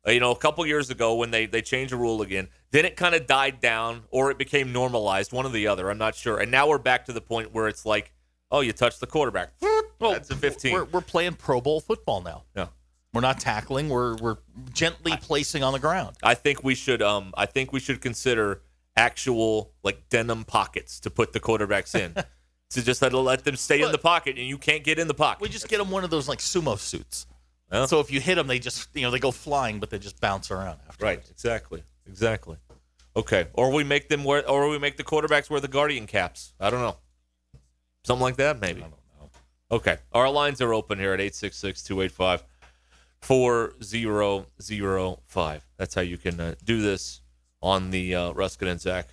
uh, 0.07 0.11
you 0.11 0.21
know, 0.21 0.31
a 0.31 0.37
couple 0.39 0.65
years 0.67 0.91
ago 0.91 1.15
when 1.15 1.31
they 1.31 1.47
they 1.47 1.63
changed 1.63 1.93
the 1.93 1.97
rule 1.97 2.23
again. 2.23 2.49
Then 2.71 2.87
it 2.87 2.97
kind 2.97 3.15
of 3.15 3.27
died 3.27 3.61
down, 3.61 4.05
or 4.11 4.31
it 4.31 4.39
became 4.39 4.73
normalized, 4.73 5.33
one 5.33 5.45
or 5.45 5.51
the 5.51 5.67
other. 5.67 5.91
I'm 5.91 5.99
not 5.99 6.15
sure. 6.15 6.39
And 6.39 6.51
now 6.51 6.69
we're 6.69 6.79
back 6.79 7.05
to 7.07 7.13
the 7.13 7.21
point 7.21 7.53
where 7.53 7.69
it's 7.69 7.85
like, 7.85 8.15
oh, 8.53 8.61
you 8.61 8.73
touched 8.73 9.01
the 9.01 9.07
quarterback. 9.07 9.53
Well, 9.61 9.83
That's 10.13 10.31
a 10.31 10.37
15. 10.37 10.73
We're, 10.73 10.85
we're 10.85 11.01
playing 11.01 11.35
Pro 11.35 11.61
Bowl 11.61 11.81
football 11.81 12.21
now. 12.23 12.45
yeah. 12.55 12.69
We're 13.15 13.21
not 13.21 13.41
tackling. 13.41 13.91
We're 13.91 14.17
we're 14.17 14.39
gently 14.73 15.15
placing 15.21 15.63
on 15.63 15.75
the 15.75 15.79
ground. 15.79 16.17
I 16.23 16.33
think 16.33 16.65
we 16.65 16.75
should 16.75 17.03
um 17.03 17.35
I 17.37 17.45
think 17.45 17.71
we 17.71 17.79
should 17.79 18.01
consider 18.01 18.63
actual 18.97 19.71
like 19.83 20.09
denim 20.09 20.45
pockets 20.45 20.99
to 21.01 21.11
put 21.11 21.35
the 21.35 21.41
quarterbacks 21.41 21.95
in. 21.95 22.15
to 22.71 22.83
just 22.83 23.03
let, 23.03 23.13
let 23.13 23.45
them 23.45 23.57
stay 23.57 23.83
in 23.83 23.93
the 23.93 23.99
pocket 23.99 24.39
and 24.39 24.47
you 24.47 24.57
can't 24.57 24.83
get 24.83 24.99
in 24.99 25.09
the 25.09 25.15
pocket. 25.15 25.43
We 25.43 25.51
just 25.51 25.69
get 25.69 25.77
them 25.77 25.91
one 25.91 26.05
of 26.05 26.11
those 26.11 26.27
like 26.27 26.39
sumo 26.39 26.79
suits. 26.79 27.27
Yeah. 27.71 27.85
So 27.85 28.01
if 28.01 28.11
you 28.11 28.19
hit 28.19 28.37
them, 28.37 28.47
they 28.47 28.59
just 28.59 28.89
you 28.95 29.03
know 29.03 29.11
they 29.11 29.19
go 29.19 29.31
flying, 29.31 29.79
but 29.79 29.91
they 29.91 29.99
just 29.99 30.19
bounce 30.19 30.51
around. 30.51 30.79
After. 30.89 31.05
right, 31.05 31.23
exactly. 31.31 31.83
Exactly. 32.07 32.57
Okay. 33.15 33.47
Or 33.53 33.71
we 33.71 33.85
make 33.85 34.09
them 34.09 34.25
wear 34.25 34.49
or 34.49 34.71
we 34.71 34.79
make 34.79 34.97
the 34.97 35.05
quarterbacks 35.05 35.51
wear 35.51 35.61
the 35.61 35.69
guardian 35.69 36.07
caps. 36.07 36.55
I 36.59 36.71
don't 36.71 36.81
know. 36.81 36.97
Something 38.05 38.23
like 38.23 38.37
that 38.37 38.61
maybe. 38.61 38.81
I 38.81 38.85
don't 38.85 38.91
know. 38.91 38.97
Okay. 39.71 39.99
Our 40.13 40.31
lines 40.31 40.61
are 40.61 40.75
open 40.75 40.99
here 40.99 41.13
at 41.13 41.21
866-285 41.21 42.43
4005. 43.21 45.67
That's 45.77 45.95
how 45.95 46.01
you 46.01 46.19
can 46.19 46.41
uh, 46.41 46.57
do 46.65 46.83
this 46.83 47.21
on 47.63 47.91
the 47.91 48.15
uh, 48.15 48.33
Ruskin 48.33 48.69
and 48.69 48.81
Zach 48.81 49.09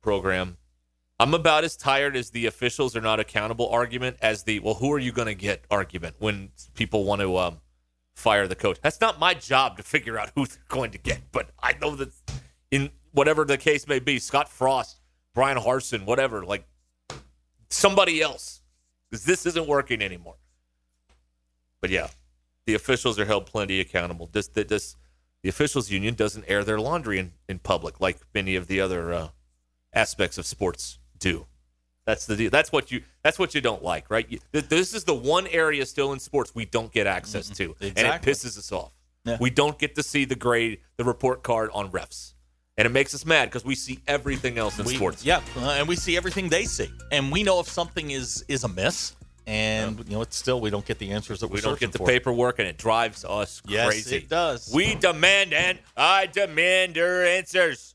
program. 0.00 0.56
I'm 1.18 1.34
about 1.34 1.64
as 1.64 1.76
tired 1.76 2.16
as 2.16 2.30
the 2.30 2.46
officials 2.46 2.96
are 2.96 3.02
not 3.02 3.20
accountable 3.20 3.68
argument 3.68 4.16
as 4.22 4.44
the 4.44 4.60
well, 4.60 4.74
who 4.74 4.90
are 4.92 4.98
you 4.98 5.12
going 5.12 5.28
to 5.28 5.34
get 5.34 5.64
argument 5.70 6.16
when 6.18 6.50
people 6.74 7.04
want 7.04 7.20
to 7.20 7.36
um, 7.36 7.58
fire 8.14 8.46
the 8.46 8.54
coach. 8.54 8.78
That's 8.80 9.00
not 9.00 9.18
my 9.18 9.34
job 9.34 9.76
to 9.78 9.82
figure 9.82 10.18
out 10.18 10.30
who 10.34 10.46
they're 10.46 10.58
going 10.68 10.92
to 10.92 10.98
get, 10.98 11.20
but 11.32 11.50
I 11.62 11.74
know 11.80 11.96
that 11.96 12.10
in 12.70 12.90
whatever 13.12 13.44
the 13.44 13.58
case 13.58 13.88
may 13.88 13.98
be, 13.98 14.18
Scott 14.18 14.48
Frost, 14.48 15.00
Bryan 15.34 15.58
Harsin, 15.58 16.04
whatever, 16.04 16.44
like 16.44 16.64
somebody 17.70 18.20
else, 18.20 18.60
because 19.08 19.24
this 19.24 19.46
isn't 19.46 19.66
working 19.66 20.02
anymore. 20.02 20.36
But 21.80 21.90
yeah, 21.90 22.08
the 22.66 22.74
officials 22.74 23.18
are 23.18 23.24
held 23.24 23.46
plenty 23.46 23.80
accountable. 23.80 24.28
This, 24.30 24.48
this, 24.48 24.96
the 25.42 25.48
officials 25.48 25.90
union 25.90 26.14
doesn't 26.14 26.44
air 26.46 26.64
their 26.64 26.78
laundry 26.78 27.18
in, 27.18 27.32
in 27.48 27.58
public 27.58 28.00
like 28.00 28.18
many 28.34 28.56
of 28.56 28.66
the 28.66 28.80
other 28.80 29.12
uh, 29.12 29.28
aspects 29.92 30.36
of 30.36 30.46
sports 30.46 30.98
do. 31.18 31.46
That's 32.06 32.26
the 32.26 32.34
deal. 32.34 32.50
That's 32.50 32.72
what 32.72 32.90
you. 32.90 33.02
That's 33.22 33.38
what 33.38 33.54
you 33.54 33.60
don't 33.60 33.84
like, 33.84 34.10
right? 34.10 34.26
You, 34.28 34.40
th- 34.52 34.68
this 34.68 34.94
is 34.94 35.04
the 35.04 35.14
one 35.14 35.46
area 35.46 35.84
still 35.86 36.12
in 36.12 36.18
sports 36.18 36.54
we 36.54 36.64
don't 36.64 36.90
get 36.90 37.06
access 37.06 37.48
to, 37.50 37.76
and 37.80 37.96
it 37.96 38.22
pisses 38.22 38.58
us 38.58 38.72
off. 38.72 38.92
Yeah. 39.24 39.36
We 39.38 39.50
don't 39.50 39.78
get 39.78 39.94
to 39.96 40.02
see 40.02 40.24
the 40.24 40.34
grade, 40.34 40.80
the 40.96 41.04
report 41.04 41.42
card 41.42 41.70
on 41.72 41.90
refs, 41.90 42.32
and 42.80 42.86
it 42.86 42.92
makes 42.92 43.14
us 43.14 43.26
mad 43.26 43.44
because 43.50 43.62
we 43.62 43.74
see 43.74 44.00
everything 44.08 44.56
else 44.56 44.78
in 44.78 44.86
We- 44.86 44.96
sports. 44.96 45.22
Yeah, 45.22 45.42
uh, 45.58 45.72
and 45.78 45.86
we 45.86 45.96
see 45.96 46.16
everything 46.16 46.48
they 46.48 46.64
see, 46.64 46.88
and 47.12 47.30
we 47.30 47.42
know 47.42 47.60
if 47.60 47.68
something 47.68 48.10
is 48.10 48.42
is 48.48 48.64
amiss, 48.64 49.14
and 49.46 49.98
you 50.08 50.14
know 50.16 50.22
it's 50.22 50.36
still 50.36 50.62
we 50.62 50.70
don't 50.70 50.86
get 50.86 50.98
the 50.98 51.10
answers 51.10 51.40
that 51.40 51.48
We 51.50 51.60
don't 51.60 51.78
get 51.78 51.92
the 51.92 51.98
for. 51.98 52.06
paperwork, 52.06 52.58
and 52.58 52.66
it 52.66 52.78
drives 52.78 53.22
us 53.26 53.60
Yes, 53.68 53.86
crazy. 53.88 54.16
it 54.16 54.28
does. 54.30 54.70
We 54.72 54.94
demand 54.94 55.52
and 55.52 55.78
I 55.94 56.24
demand 56.26 56.94
their 56.94 57.26
answers. 57.26 57.94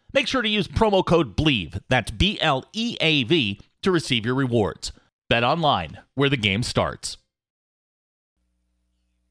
Make 0.13 0.27
sure 0.27 0.41
to 0.41 0.49
use 0.49 0.67
promo 0.67 1.05
code 1.05 1.35
BLEAV, 1.35 1.81
that's 1.89 2.11
B 2.11 2.37
L 2.41 2.65
E 2.73 2.97
A 2.99 3.23
V, 3.23 3.59
to 3.83 3.91
receive 3.91 4.25
your 4.25 4.35
rewards. 4.35 4.91
Bet 5.29 5.43
online, 5.43 5.99
where 6.15 6.29
the 6.29 6.37
game 6.37 6.63
starts. 6.63 7.17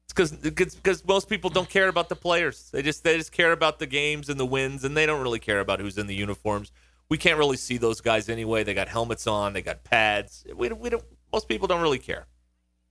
It's 0.05 0.13
because 0.13 0.75
because 0.81 1.05
most 1.05 1.29
people 1.29 1.49
don't 1.49 1.69
care 1.69 1.87
about 1.87 2.09
the 2.09 2.15
players. 2.15 2.69
They 2.71 2.81
just 2.81 3.03
they 3.03 3.17
just 3.17 3.31
care 3.31 3.51
about 3.51 3.79
the 3.79 3.87
games 3.87 4.27
and 4.27 4.39
the 4.39 4.45
wins, 4.45 4.83
and 4.83 4.97
they 4.97 5.05
don't 5.05 5.21
really 5.21 5.39
care 5.39 5.59
about 5.59 5.79
who's 5.79 5.97
in 5.97 6.07
the 6.07 6.15
uniforms. 6.15 6.71
We 7.07 7.17
can't 7.17 7.37
really 7.37 7.57
see 7.57 7.77
those 7.77 8.01
guys 8.01 8.27
anyway. 8.27 8.63
They 8.63 8.73
got 8.73 8.87
helmets 8.87 9.27
on, 9.27 9.53
they 9.53 9.61
got 9.61 9.83
pads. 9.83 10.45
We 10.55 10.69
we 10.69 10.89
don't. 10.89 11.03
Most 11.31 11.47
people 11.47 11.67
don't 11.67 11.81
really 11.81 11.99
care. 11.99 12.25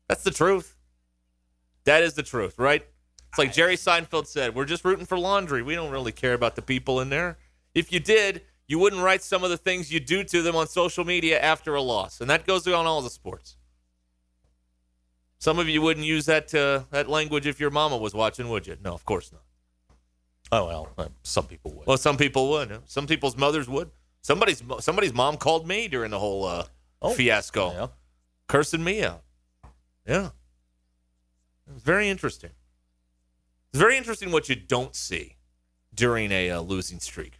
That's 0.09 0.23
the 0.23 0.31
truth. 0.31 0.77
That 1.85 2.03
is 2.03 2.15
the 2.15 2.23
truth, 2.23 2.59
right? 2.59 2.87
It's 3.29 3.39
like 3.39 3.53
Jerry 3.53 3.77
Seinfeld 3.77 4.27
said: 4.27 4.55
"We're 4.55 4.65
just 4.65 4.85
rooting 4.85 5.07
for 5.07 5.19
laundry. 5.19 5.63
We 5.63 5.75
don't 5.75 5.91
really 5.91 6.13
care 6.13 6.35
about 6.35 6.57
the 6.57 6.63
people 6.63 7.01
in 7.01 7.11
there. 7.11 7.37
If 7.75 7.93
you 7.93 8.01
did, 8.01 8.43
you 8.67 8.79
wouldn't 8.79 9.03
write 9.03 9.23
some 9.23 9.45
of 9.45 9.51
the 9.51 9.57
things 9.57 9.93
you 9.93 10.01
do 10.01 10.23
to 10.25 10.43
them 10.43 10.57
on 10.57 10.67
social 10.67 11.05
media 11.05 11.41
after 11.41 11.75
a 11.75 11.83
loss, 11.83 12.21
and 12.21 12.29
that 12.31 12.47
goes 12.47 12.67
on 12.67 12.87
all 12.87 13.03
the 13.03 13.11
sports." 13.11 13.57
Some 15.39 15.59
of 15.59 15.69
you 15.71 15.81
wouldn't 15.81 16.05
use 16.05 16.27
that 16.27 16.55
uh, 16.55 16.85
that 16.91 17.09
language 17.09 17.47
if 17.47 17.59
your 17.59 17.71
mama 17.71 17.97
was 17.97 18.13
watching, 18.13 18.49
would 18.51 18.67
you? 18.67 18.77
No, 18.85 18.93
of 18.93 19.05
course 19.05 19.33
not. 19.33 19.43
Oh 20.53 20.67
well, 20.67 20.89
uh, 20.99 21.09
some 21.23 21.47
people 21.47 21.73
would. 21.75 21.87
Well, 21.87 21.97
some 21.97 22.17
people 22.17 22.51
would. 22.51 22.81
Some 22.87 23.07
people's 23.07 23.37
mothers 23.37 23.69
would. 23.69 23.91
Somebody's 24.21 24.63
somebody's 24.81 25.15
mom 25.15 25.37
called 25.39 25.67
me 25.67 25.89
during 25.89 26.11
the 26.11 26.19
whole 26.19 26.45
uh, 26.45 26.65
Oh, 27.01 27.15
fiasco, 27.15 27.73
yeah. 27.73 27.87
cursing 28.49 28.85
me 28.85 29.03
out. 29.03 29.23
Yeah, 30.07 30.27
it 31.67 31.73
was 31.73 31.83
very 31.83 32.09
interesting. 32.11 32.51
It's 33.73 33.79
very 33.81 33.97
interesting 33.97 34.33
what 34.33 34.49
you 34.51 34.57
don't 34.57 34.95
see 34.95 35.37
during 35.95 36.33
a 36.33 36.51
uh, 36.51 36.61
losing 36.61 37.01
streak. 37.01 37.40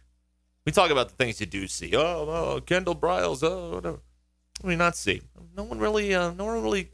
We 0.65 0.71
talk 0.71 0.91
about 0.91 1.09
the 1.09 1.15
things 1.15 1.39
you 1.39 1.47
do 1.47 1.67
see. 1.67 1.95
Oh, 1.95 1.99
oh 2.01 2.61
Kendal 2.65 2.95
Briles. 2.95 3.43
Oh, 3.43 3.75
whatever. 3.75 3.97
What 3.97 4.61
do 4.61 4.67
we 4.67 4.75
not 4.75 4.95
see? 4.95 5.21
No 5.55 5.63
one 5.63 5.79
really. 5.79 6.13
Uh, 6.13 6.33
no 6.33 6.45
one 6.45 6.61
really. 6.61 6.89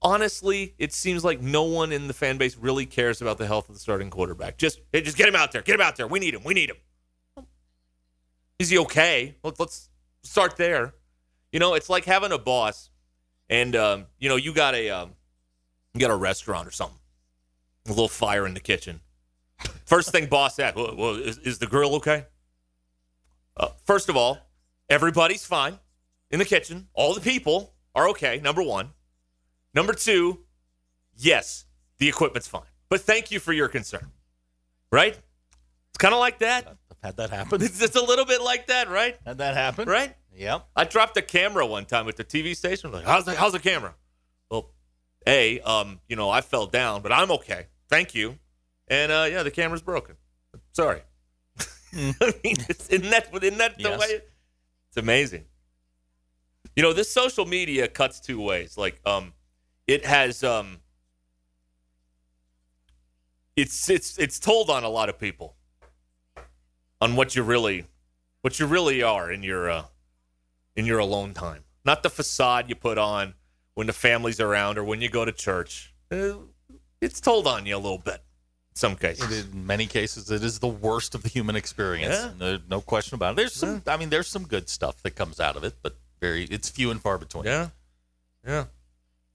Honestly, 0.00 0.74
it 0.78 0.92
seems 0.92 1.24
like 1.24 1.40
no 1.40 1.64
one 1.64 1.90
in 1.90 2.06
the 2.06 2.14
fan 2.14 2.38
base 2.38 2.56
really 2.56 2.86
cares 2.86 3.20
about 3.20 3.36
the 3.36 3.46
health 3.46 3.68
of 3.68 3.74
the 3.74 3.80
starting 3.80 4.10
quarterback. 4.10 4.56
Just, 4.56 4.80
hey, 4.92 5.00
just 5.00 5.16
get 5.16 5.28
him 5.28 5.34
out 5.34 5.50
there. 5.50 5.60
Get 5.60 5.74
him 5.74 5.80
out 5.80 5.96
there. 5.96 6.06
We 6.06 6.20
need 6.20 6.34
him. 6.34 6.44
We 6.44 6.54
need 6.54 6.70
him. 6.70 7.44
Is 8.60 8.70
he 8.70 8.78
okay? 8.78 9.36
Let's, 9.42 9.58
let's 9.58 9.88
start 10.22 10.56
there. 10.56 10.94
You 11.52 11.58
know, 11.58 11.74
it's 11.74 11.90
like 11.90 12.04
having 12.04 12.30
a 12.30 12.38
boss, 12.38 12.90
and 13.48 13.74
um, 13.74 14.06
you 14.18 14.28
know, 14.28 14.36
you 14.36 14.52
got 14.52 14.74
a 14.74 14.90
um, 14.90 15.12
you 15.94 16.00
got 16.00 16.10
a 16.10 16.16
restaurant 16.16 16.68
or 16.68 16.70
something, 16.70 16.98
a 17.86 17.90
little 17.90 18.08
fire 18.08 18.46
in 18.46 18.54
the 18.54 18.60
kitchen. 18.60 19.00
First 19.84 20.10
thing, 20.10 20.26
boss 20.26 20.58
asks, 20.58 20.76
well, 20.76 20.94
well, 20.94 21.14
is, 21.14 21.38
is 21.38 21.58
the 21.58 21.66
grill 21.66 21.94
okay? 21.96 22.26
Uh, 23.58 23.68
first 23.84 24.08
of 24.08 24.16
all, 24.16 24.38
everybody's 24.88 25.44
fine 25.44 25.78
in 26.30 26.38
the 26.38 26.44
kitchen. 26.44 26.88
All 26.94 27.14
the 27.14 27.20
people 27.20 27.74
are 27.94 28.08
okay. 28.10 28.40
Number 28.42 28.62
one. 28.62 28.90
Number 29.74 29.92
two, 29.92 30.40
yes, 31.16 31.64
the 31.98 32.08
equipment's 32.08 32.48
fine. 32.48 32.62
But 32.88 33.00
thank 33.02 33.30
you 33.30 33.40
for 33.40 33.52
your 33.52 33.68
concern. 33.68 34.10
Right? 34.90 35.18
It's 35.90 35.98
kind 35.98 36.14
of 36.14 36.20
like 36.20 36.38
that. 36.38 36.66
I've 36.66 36.96
had 37.02 37.16
that 37.18 37.30
happen. 37.30 37.62
It's 37.62 37.78
just 37.78 37.96
a 37.96 38.02
little 38.04 38.24
bit 38.24 38.42
like 38.42 38.68
that, 38.68 38.88
right? 38.88 39.16
Had 39.26 39.38
that 39.38 39.54
happen? 39.54 39.88
Right? 39.88 40.14
Yep. 40.34 40.66
I 40.76 40.84
dropped 40.84 41.16
a 41.16 41.22
camera 41.22 41.66
one 41.66 41.84
time 41.84 42.08
at 42.08 42.16
the 42.16 42.24
TV 42.24 42.56
station. 42.56 42.88
I'm 42.88 42.92
like, 42.94 43.04
how's 43.04 43.24
the, 43.24 43.34
how's 43.34 43.52
the 43.52 43.58
camera? 43.58 43.94
Well, 44.50 44.70
A, 45.26 45.60
um, 45.60 46.00
you 46.08 46.16
know, 46.16 46.30
I 46.30 46.40
fell 46.40 46.66
down, 46.66 47.02
but 47.02 47.12
I'm 47.12 47.30
okay. 47.32 47.66
Thank 47.88 48.14
you. 48.14 48.38
And 48.88 49.12
uh, 49.12 49.26
yeah, 49.30 49.42
the 49.42 49.50
camera's 49.50 49.82
broken. 49.82 50.16
Sorry. 50.72 51.00
I 51.94 52.34
mean, 52.44 52.56
it's, 52.68 52.88
isn't 52.88 53.10
that, 53.10 53.28
isn't 53.42 53.58
that 53.58 53.76
the 53.76 53.82
Yes. 53.84 54.00
way? 54.00 54.20
It's 54.88 54.96
amazing. 54.96 55.44
You 56.76 56.82
know, 56.82 56.92
this 56.92 57.10
social 57.10 57.46
media 57.46 57.88
cuts 57.88 58.20
two 58.20 58.40
ways. 58.40 58.76
Like, 58.76 59.00
um, 59.06 59.32
it 59.86 60.04
has, 60.04 60.44
um, 60.44 60.78
it's 63.56 63.90
it's 63.90 64.18
it's 64.18 64.38
told 64.38 64.70
on 64.70 64.84
a 64.84 64.88
lot 64.88 65.08
of 65.08 65.18
people 65.18 65.56
on 67.00 67.16
what 67.16 67.34
you 67.34 67.42
really 67.42 67.86
what 68.42 68.60
you 68.60 68.66
really 68.66 69.02
are 69.02 69.32
in 69.32 69.42
your 69.42 69.68
uh, 69.70 69.84
in 70.76 70.86
your 70.86 70.98
alone 71.00 71.34
time. 71.34 71.64
Not 71.84 72.02
the 72.04 72.10
facade 72.10 72.68
you 72.68 72.76
put 72.76 72.98
on 72.98 73.34
when 73.74 73.86
the 73.88 73.92
family's 73.92 74.40
around 74.40 74.78
or 74.78 74.84
when 74.84 75.00
you 75.00 75.08
go 75.08 75.24
to 75.24 75.32
church. 75.32 75.92
Uh, 76.10 76.34
it's 77.00 77.20
told 77.20 77.46
on 77.46 77.66
you 77.66 77.76
a 77.76 77.78
little 77.78 77.98
bit 77.98 78.20
some 78.78 78.96
cases. 78.96 79.44
In 79.44 79.66
many 79.66 79.86
cases, 79.86 80.30
it 80.30 80.42
is 80.44 80.58
the 80.60 80.68
worst 80.68 81.14
of 81.14 81.22
the 81.22 81.28
human 81.28 81.56
experience. 81.56 82.14
Yeah. 82.14 82.30
No, 82.38 82.58
no 82.70 82.80
question 82.80 83.16
about 83.16 83.32
it. 83.32 83.36
There's 83.36 83.54
some. 83.54 83.82
I 83.86 83.96
mean, 83.96 84.10
there's 84.10 84.28
some 84.28 84.46
good 84.46 84.68
stuff 84.68 85.02
that 85.02 85.12
comes 85.16 85.40
out 85.40 85.56
of 85.56 85.64
it, 85.64 85.74
but 85.82 85.96
very. 86.20 86.44
It's 86.44 86.68
few 86.68 86.90
and 86.90 87.00
far 87.00 87.18
between. 87.18 87.44
Yeah, 87.44 87.68
yeah, 88.46 88.64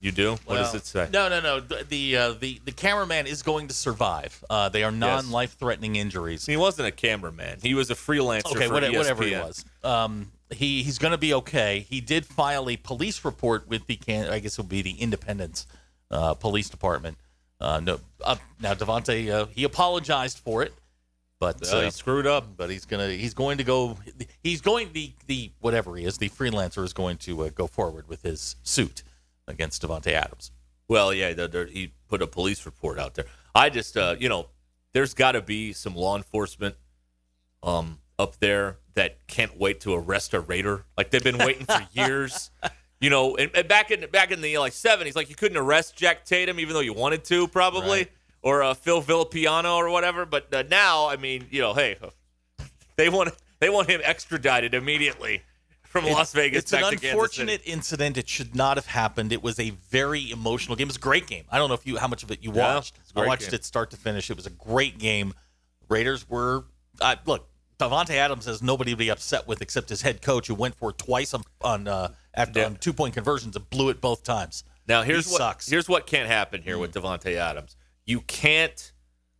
You 0.00 0.12
do? 0.12 0.36
What 0.44 0.56
does 0.56 0.74
it 0.76 0.86
say? 0.86 1.08
No, 1.12 1.28
no, 1.28 1.40
no. 1.40 1.58
The 1.58 1.84
the 1.88 2.16
uh, 2.16 2.32
the, 2.32 2.60
the 2.64 2.70
cameraman 2.70 3.26
is 3.26 3.42
going 3.42 3.66
to 3.66 3.74
survive. 3.74 4.44
Uh, 4.48 4.68
they 4.68 4.84
are 4.84 4.92
non-life 4.92 5.56
threatening 5.58 5.96
injuries. 5.96 6.46
He 6.46 6.56
wasn't 6.56 6.86
a 6.86 6.92
cameraman. 6.92 7.58
He 7.62 7.74
was 7.74 7.90
a 7.90 7.96
freelancer 7.96 8.54
Okay, 8.54 8.68
whatever, 8.68 8.96
whatever 8.96 9.24
he 9.24 9.34
was. 9.34 9.64
Um, 9.82 10.30
he 10.50 10.84
he's 10.84 10.98
going 10.98 11.10
to 11.10 11.18
be 11.18 11.34
okay. 11.34 11.84
He 11.90 12.00
did 12.00 12.24
file 12.24 12.70
a 12.70 12.76
police 12.76 13.24
report 13.24 13.68
with 13.68 13.86
the 13.88 13.96
can. 13.96 14.28
I 14.28 14.38
guess 14.38 14.52
it 14.52 14.58
will 14.58 14.68
be 14.68 14.82
the 14.82 14.92
Independence 14.92 15.66
uh, 16.12 16.34
Police 16.34 16.70
Department. 16.70 17.18
Uh, 17.60 17.80
no, 17.80 17.98
uh, 18.24 18.36
now 18.60 18.74
Davante, 18.74 19.30
uh, 19.30 19.46
he 19.46 19.64
apologized 19.64 20.38
for 20.38 20.62
it, 20.62 20.72
but 21.40 21.56
he 21.66 21.90
screwed 21.90 22.28
up. 22.28 22.56
But 22.56 22.70
he's 22.70 22.84
gonna 22.84 23.10
he's 23.10 23.34
going 23.34 23.58
to 23.58 23.64
go. 23.64 23.96
He's 24.44 24.60
going 24.60 24.92
the 24.92 25.10
the 25.26 25.50
whatever 25.58 25.96
he 25.96 26.04
is. 26.04 26.18
The 26.18 26.28
freelancer 26.28 26.84
is 26.84 26.92
going 26.92 27.16
to 27.18 27.42
uh, 27.42 27.50
go 27.52 27.66
forward 27.66 28.08
with 28.08 28.22
his 28.22 28.54
suit 28.62 29.02
against 29.48 29.82
Davante 29.82 30.12
Adams. 30.12 30.50
Well, 30.88 31.12
yeah, 31.12 31.32
there- 31.32 31.48
there- 31.48 31.66
he 31.66 31.92
put 32.08 32.22
a 32.22 32.26
police 32.26 32.64
report 32.66 32.98
out 32.98 33.14
there. 33.14 33.26
I 33.54 33.70
just, 33.70 33.96
uh, 33.96 34.14
you 34.18 34.28
know, 34.28 34.48
there's 34.92 35.14
got 35.14 35.32
to 35.32 35.42
be 35.42 35.72
some 35.72 35.94
law 35.94 36.16
enforcement 36.16 36.76
um, 37.62 37.98
up 38.18 38.38
there 38.38 38.78
that 38.94 39.26
can't 39.26 39.58
wait 39.58 39.80
to 39.80 39.94
arrest 39.94 40.32
a 40.34 40.40
raider. 40.40 40.84
Like 40.96 41.10
they've 41.10 41.22
been 41.22 41.38
waiting 41.38 41.66
for 41.66 41.86
years. 41.92 42.50
You 43.00 43.10
know, 43.10 43.36
and, 43.36 43.50
and 43.54 43.68
back 43.68 43.90
in 43.92 44.08
back 44.10 44.32
in 44.32 44.40
the 44.40 44.58
like 44.58 44.72
'70s, 44.72 45.14
like 45.14 45.28
you 45.28 45.36
couldn't 45.36 45.56
arrest 45.58 45.94
Jack 45.96 46.24
Tatum 46.24 46.58
even 46.58 46.74
though 46.74 46.80
you 46.80 46.92
wanted 46.92 47.22
to, 47.26 47.46
probably, 47.46 47.98
Right. 47.98 48.10
or 48.42 48.62
uh, 48.64 48.74
Phil 48.74 49.00
Villapiano 49.02 49.76
or 49.76 49.88
whatever. 49.90 50.26
But 50.26 50.52
uh, 50.52 50.64
now, 50.68 51.08
I 51.08 51.16
mean, 51.16 51.46
you 51.50 51.60
know, 51.60 51.74
hey, 51.74 51.96
they 52.96 53.08
want 53.08 53.30
they 53.60 53.70
want 53.70 53.88
him 53.88 54.00
extradited 54.02 54.74
immediately 54.74 55.42
from 55.88 56.04
Las 56.06 56.32
Vegas 56.32 56.62
It's 56.62 56.70
back 56.70 56.82
an 56.84 56.90
to 56.90 56.96
Kansas 56.96 57.00
City. 57.02 57.10
unfortunate 57.10 57.60
incident. 57.64 58.16
It 58.18 58.28
should 58.28 58.54
not 58.54 58.76
have 58.76 58.86
happened. 58.86 59.32
It 59.32 59.42
was 59.42 59.58
a 59.58 59.70
very 59.70 60.30
emotional 60.30 60.76
game. 60.76 60.86
It 60.86 60.90
was 60.90 60.96
a 60.96 61.00
great 61.00 61.26
game. 61.26 61.44
I 61.50 61.58
don't 61.58 61.68
know 61.68 61.74
if 61.74 61.86
you 61.86 61.96
how 61.98 62.08
much 62.08 62.22
of 62.22 62.30
it 62.30 62.42
you 62.42 62.50
watched. 62.50 62.98
I 63.16 63.26
watched 63.26 63.50
game. 63.50 63.54
it 63.54 63.64
start 63.64 63.90
to 63.90 63.96
finish. 63.96 64.30
It 64.30 64.36
was 64.36 64.46
a 64.46 64.50
great 64.50 64.98
game. 64.98 65.34
Raiders 65.88 66.28
were 66.28 66.64
uh, 67.00 67.16
look. 67.26 67.48
Davante 67.78 68.10
Adams 68.10 68.44
has 68.46 68.60
nobody 68.60 68.90
to 68.90 68.96
be 68.96 69.08
upset 69.08 69.46
with 69.46 69.62
except 69.62 69.88
his 69.88 70.02
head 70.02 70.20
coach, 70.20 70.48
who 70.48 70.54
went 70.56 70.74
for 70.74 70.90
it 70.90 70.98
twice 70.98 71.32
on, 71.32 71.44
on 71.62 71.86
uh, 71.86 72.08
after 72.34 72.58
Yeah. 72.58 72.66
on 72.66 72.74
two 72.76 72.92
point 72.92 73.14
conversions 73.14 73.54
and 73.54 73.70
blew 73.70 73.88
it 73.88 74.00
both 74.00 74.24
times. 74.24 74.64
Now 74.88 75.02
here's 75.02 75.26
He 75.26 75.32
what 75.32 75.38
sucks. 75.38 75.68
here's 75.68 75.88
what 75.88 76.06
can't 76.06 76.28
happen 76.28 76.60
here 76.62 76.76
with 76.76 76.92
Davante 76.92 77.36
Adams. 77.36 77.76
You 78.04 78.22
can't 78.22 78.92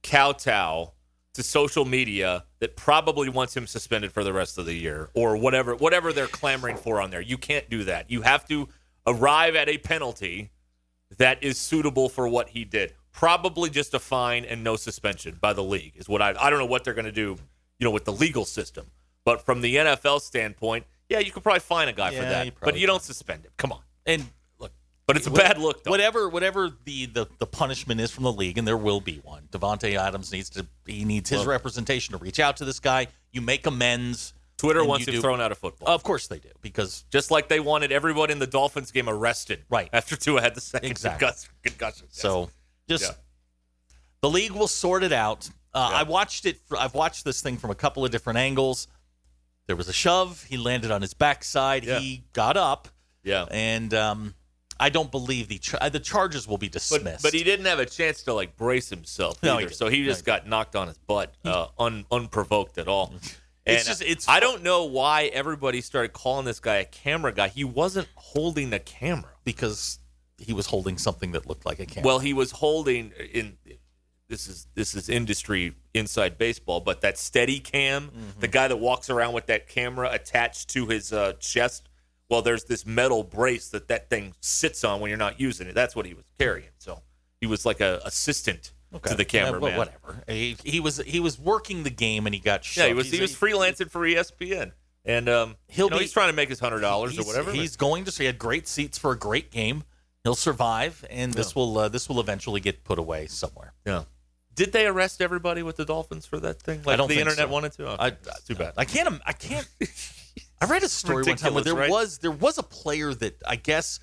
kowtow 0.05 0.93
to 1.35 1.43
social 1.43 1.85
media 1.85 2.45
that 2.61 2.77
probably 2.77 3.29
wants 3.29 3.57
him 3.57 3.67
suspended 3.67 4.13
for 4.13 4.25
the 4.25 4.33
rest 4.33 4.59
of 4.59 4.67
the 4.67 4.75
year 4.75 5.11
or 5.15 5.37
whatever 5.37 5.75
whatever 5.77 6.13
they're 6.13 6.27
clamoring 6.27 6.77
for 6.77 7.01
on 7.01 7.11
there. 7.11 7.21
You 7.21 7.39
can't 7.39 7.69
do 7.71 7.85
that. 7.85 8.11
You 8.11 8.23
have 8.23 8.47
to 8.49 8.69
arrive 9.07 9.55
at 9.55 9.69
a 9.69 9.79
penalty 9.79 10.51
that 11.17 11.43
is 11.43 11.59
suitable 11.59 12.09
for 12.09 12.29
what 12.29 12.51
he 12.51 12.65
did. 12.65 12.95
Probably 13.13 13.71
just 13.71 13.95
a 13.95 13.99
fine 13.99 14.45
and 14.45 14.63
no 14.63 14.77
suspension 14.77 15.39
by 15.41 15.53
the 15.53 15.65
league 15.65 15.93
is 15.97 16.09
what 16.09 16.23
I 16.23 16.35
I 16.39 16.51
don't 16.51 16.59
know 16.59 16.67
what 16.67 16.85
they're 16.85 16.95
going 16.95 17.05
to 17.05 17.13
do, 17.13 17.37
you 17.79 17.85
know, 17.85 17.91
with 17.91 18.05
the 18.05 18.13
legal 18.13 18.45
system. 18.45 18.87
But 19.25 19.45
from 19.45 19.61
the 19.61 19.77
NFL 19.77 20.21
standpoint, 20.23 20.87
yeah, 21.09 21.19
you 21.19 21.33
could 21.33 21.43
probably 21.43 21.61
fine 21.61 21.89
a 21.89 21.93
guy 21.93 22.11
for 22.11 22.23
that. 22.23 22.47
you 22.47 22.53
But 22.61 22.79
you 22.79 22.87
don't 22.87 23.03
suspend 23.03 23.45
him. 23.45 23.53
Come 23.57 23.73
on. 23.73 23.81
And 24.07 24.27
But 25.09 25.17
it's 25.17 25.27
a 25.27 25.31
What- 25.31 25.41
bad 25.41 25.59
look 25.59 25.83
though. 25.83 25.91
Whatever, 25.91 26.29
whatever 26.29 26.71
the, 26.85 27.07
the 27.07 27.27
the 27.39 27.47
punishment 27.47 28.01
is 28.01 28.11
from 28.13 28.23
the 28.25 28.33
league, 28.33 28.59
and 28.59 28.69
there 28.69 28.77
will 28.77 29.01
be 29.01 29.17
one. 29.25 29.49
Davante 29.51 29.97
Adams 29.99 30.31
needs 30.31 30.51
to 30.51 30.67
he 30.87 31.05
needs 31.05 31.31
his 31.31 31.41
Well- 31.41 31.49
representation 31.49 32.13
to 32.13 32.19
reach 32.19 32.39
out 32.39 32.59
to 32.59 32.65
this 32.67 32.79
guy. 32.79 33.09
You 33.33 33.41
make 33.41 33.67
amends. 33.67 34.35
Twitter 34.59 34.85
wants 34.85 35.07
you 35.07 35.13
him 35.13 35.19
do- 35.19 35.23
thrown 35.23 35.41
out 35.41 35.51
of 35.53 35.59
football. 35.59 35.89
Of 35.89 36.03
course 36.03 36.27
they 36.27 36.39
do, 36.41 36.51
because 36.61 37.05
just 37.11 37.31
like 37.31 37.49
they 37.49 37.59
wanted 37.61 37.91
everyone 37.93 38.29
in 38.31 38.39
the 38.39 38.47
Dolphins 38.47 38.91
game 38.91 39.09
arrested. 39.09 39.65
Right. 39.71 39.89
After 39.93 40.15
Tua 40.17 40.41
had 40.43 40.55
the 40.55 40.61
second 40.61 40.91
Exactly. 40.91 41.27
concussion. 41.27 41.51
concussion. 41.63 42.07
Yes. 42.11 42.21
so 42.21 42.51
just 42.89 43.05
Yeah. 43.05 43.11
the 44.21 44.29
league 44.31 44.51
will 44.53 44.69
sort 44.69 45.05
it 45.05 45.13
out. 45.13 45.49
Uh, 45.73 45.89
Yeah. 45.93 45.99
I 45.99 46.03
watched 46.03 46.45
it. 46.45 46.61
I've 46.77 46.95
watched 46.95 47.25
this 47.25 47.41
thing 47.41 47.57
from 47.57 47.71
a 47.71 47.75
couple 47.75 48.05
of 48.05 48.11
different 48.11 48.39
angles. 48.41 48.89
There 49.69 49.77
was 49.77 49.89
a 49.89 49.93
shove. 49.93 50.45
He 50.49 50.57
landed 50.57 50.91
on 50.91 51.03
his 51.03 51.15
backside. 51.15 51.85
Yeah. 51.85 51.99
He 52.01 52.25
got 52.33 52.57
up, 52.57 52.89
yeah. 53.23 53.47
and 53.51 53.95
um, 53.95 54.35
I 54.81 54.91
don't 54.91 55.11
believe 55.11 55.49
the 55.49 55.61
the 55.91 56.01
charges 56.01 56.47
will 56.47 56.59
be 56.59 56.69
dismissed. 56.69 57.05
But, 57.23 57.23
but 57.23 57.35
he 57.35 57.43
didn't 57.45 57.67
have 57.67 57.79
a 57.79 57.87
chance 57.87 58.23
to 58.25 58.35
like 58.35 58.57
brace 58.57 58.89
himself 58.91 59.43
No, 59.43 59.55
either. 59.55 59.63
didn't. 59.69 59.77
so 59.77 59.89
he 59.89 60.01
No, 60.01 60.07
just 60.07 60.21
he 60.21 60.25
got 60.27 60.47
knocked 60.47 60.77
on 60.77 60.89
his 60.89 60.99
butt, 60.99 61.35
uh, 61.45 61.67
un, 61.79 62.05
unprovoked 62.11 62.79
at 62.79 62.87
all. 62.89 63.13
And 63.67 63.77
It's 63.77 63.87
just- 63.87 64.03
it's 64.03 64.29
I 64.29 64.41
don't 64.41 64.63
know 64.63 64.85
why 64.85 65.25
everybody 65.27 65.81
started 65.81 66.13
calling 66.13 66.45
this 66.47 66.61
guy 66.61 66.77
a 66.77 66.85
camera 66.85 67.33
guy. 67.33 67.49
He 67.49 67.65
wasn't 67.65 68.09
holding 68.15 68.71
the 68.71 68.79
camera. 68.79 69.31
because 69.45 69.99
he 70.41 70.53
was 70.53 70.67
holding 70.67 70.97
something 70.99 71.33
that 71.33 71.47
looked 71.47 71.67
like 71.67 71.81
a 71.81 71.87
camera. 71.87 72.07
Well, 72.07 72.19
he 72.21 72.33
was 72.33 72.53
holding 72.53 73.11
in 73.33 73.59
this 74.29 74.47
is 74.47 74.67
this 74.75 74.95
is 74.95 75.09
industry 75.09 75.75
inside 75.95 76.37
baseball, 76.39 76.81
but 76.81 77.01
that 77.01 77.19
steady 77.19 77.59
cam, 77.61 78.09
Mm-hmm. 78.11 78.41
the 78.41 78.49
guy 78.49 78.69
that 78.69 78.77
walks 78.77 79.09
around 79.11 79.33
with 79.33 79.47
that 79.47 79.69
camera 79.69 80.11
attached 80.13 80.69
to 80.71 80.87
his 80.87 81.13
uh, 81.13 81.33
chest. 81.41 81.89
Well, 82.31 82.43
there's 82.43 82.65
this 82.65 82.85
metal 82.85 83.23
brace 83.25 83.69
that 83.71 83.89
that 83.89 84.11
thing 84.11 84.35
sits 84.41 84.85
on 84.85 85.01
when 85.01 85.09
you're 85.09 85.17
not 85.19 85.41
using 85.41 85.67
it. 85.67 85.75
That's 85.75 85.97
what 85.97 86.05
he 86.07 86.15
was 86.15 86.25
carrying. 86.39 86.69
So 86.79 87.01
he 87.41 87.47
was 87.47 87.65
like 87.65 87.81
a 87.81 88.01
assistant 88.05 88.73
to 89.03 89.15
the 89.15 89.23
Yeah, 89.23 89.25
cameraman. 89.25 89.61
well, 89.63 89.79
whatever. 89.79 90.23
He, 90.29 90.57
he 90.65 90.81
was 90.81 90.99
he 90.99 91.21
was 91.21 91.39
working 91.39 91.85
the 91.85 91.91
game 91.91 92.27
and 92.27 92.35
he 92.35 92.41
got 92.41 92.65
shot. 92.65 92.83
Yeah, 92.83 92.89
he 92.89 92.95
was 92.95 93.07
He's 93.07 93.13
he 93.15 93.19
a- 93.19 93.23
was 93.23 93.35
freelancing 93.35 93.91
for 93.91 94.01
ESPN, 94.01 94.73
and 95.05 95.29
um, 95.29 95.57
He'll 95.69 95.87
you 95.87 95.91
know, 95.91 95.97
be- 95.99 96.03
he's 96.05 96.13
trying 96.13 96.29
to 96.29 96.35
make 96.37 96.49
his 96.51 96.61
hundred 96.61 96.81
dollars 96.81 97.19
or 97.19 97.23
whatever. 97.25 97.53
He's 97.53 97.77
going 97.77 98.05
to. 98.05 98.11
So 98.13 98.19
he 98.23 98.27
had 98.27 98.39
great 98.39 98.69
seats 98.69 98.99
for 98.99 99.13
a 99.13 99.19
great 99.19 99.51
game. 99.51 99.85
He'll 100.25 100.35
survive, 100.35 101.05
and 101.09 101.33
this 101.33 101.55
will 101.55 101.79
uh, 101.79 101.89
this 101.89 102.09
will 102.09 102.21
eventually 102.21 102.61
get 102.61 102.85
put 102.85 102.99
away 102.99 103.27
somewhere. 103.27 103.73
yeah. 103.87 104.05
Did 104.55 104.73
they 104.73 104.87
arrest 104.89 105.23
everybody 105.23 105.63
with 105.63 105.77
the 105.77 105.85
Dolphins 105.85 106.27
for 106.27 106.41
that 106.41 106.61
thing? 106.61 106.83
Like 106.85 106.95
I 106.95 106.97
don't 106.97 107.07
the 107.09 107.21
internet 107.21 107.47
so. 107.47 107.53
wanted 107.53 107.73
to. 107.75 107.87
Okay, 107.91 108.03
I, 108.05 108.11
too 108.45 108.57
bad. 108.57 108.73
I 108.77 108.85
can't. 108.85 109.21
I 109.25 109.33
can't. 109.33 109.69
I 110.61 110.67
read 110.67 110.83
a 110.83 110.89
story 110.89 111.25
one 111.25 111.37
time 111.37 111.55
where 111.55 111.65
there 111.65 111.75
right? 111.75 111.91
was 111.91 112.19
there 112.19 112.31
was 112.31 112.59
a 112.59 112.63
player 112.63 113.15
that 113.15 113.43
I 113.47 113.57
guess 113.57 114.01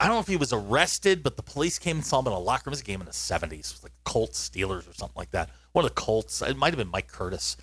I 0.00 0.06
don't 0.06 0.16
know 0.16 0.20
if 0.20 0.28
he 0.28 0.36
was 0.36 0.52
arrested, 0.52 1.22
but 1.22 1.36
the 1.36 1.42
police 1.42 1.78
came 1.78 1.96
and 1.96 2.06
saw 2.06 2.20
him 2.20 2.28
in 2.28 2.32
a 2.32 2.38
locker 2.38 2.64
room. 2.66 2.72
It 2.72 2.76
was 2.76 2.80
a 2.80 2.84
game 2.84 3.00
in 3.00 3.06
the 3.06 3.12
seventies, 3.12 3.78
like 3.82 3.92
Colts 4.04 4.48
Steelers 4.48 4.88
or 4.88 4.94
something 4.94 5.16
like 5.16 5.30
that. 5.32 5.50
One 5.72 5.84
of 5.84 5.90
the 5.90 6.00
Colts, 6.00 6.40
it 6.42 6.56
might 6.56 6.68
have 6.68 6.78
been 6.78 6.90
Mike 6.90 7.08
Curtis, 7.08 7.56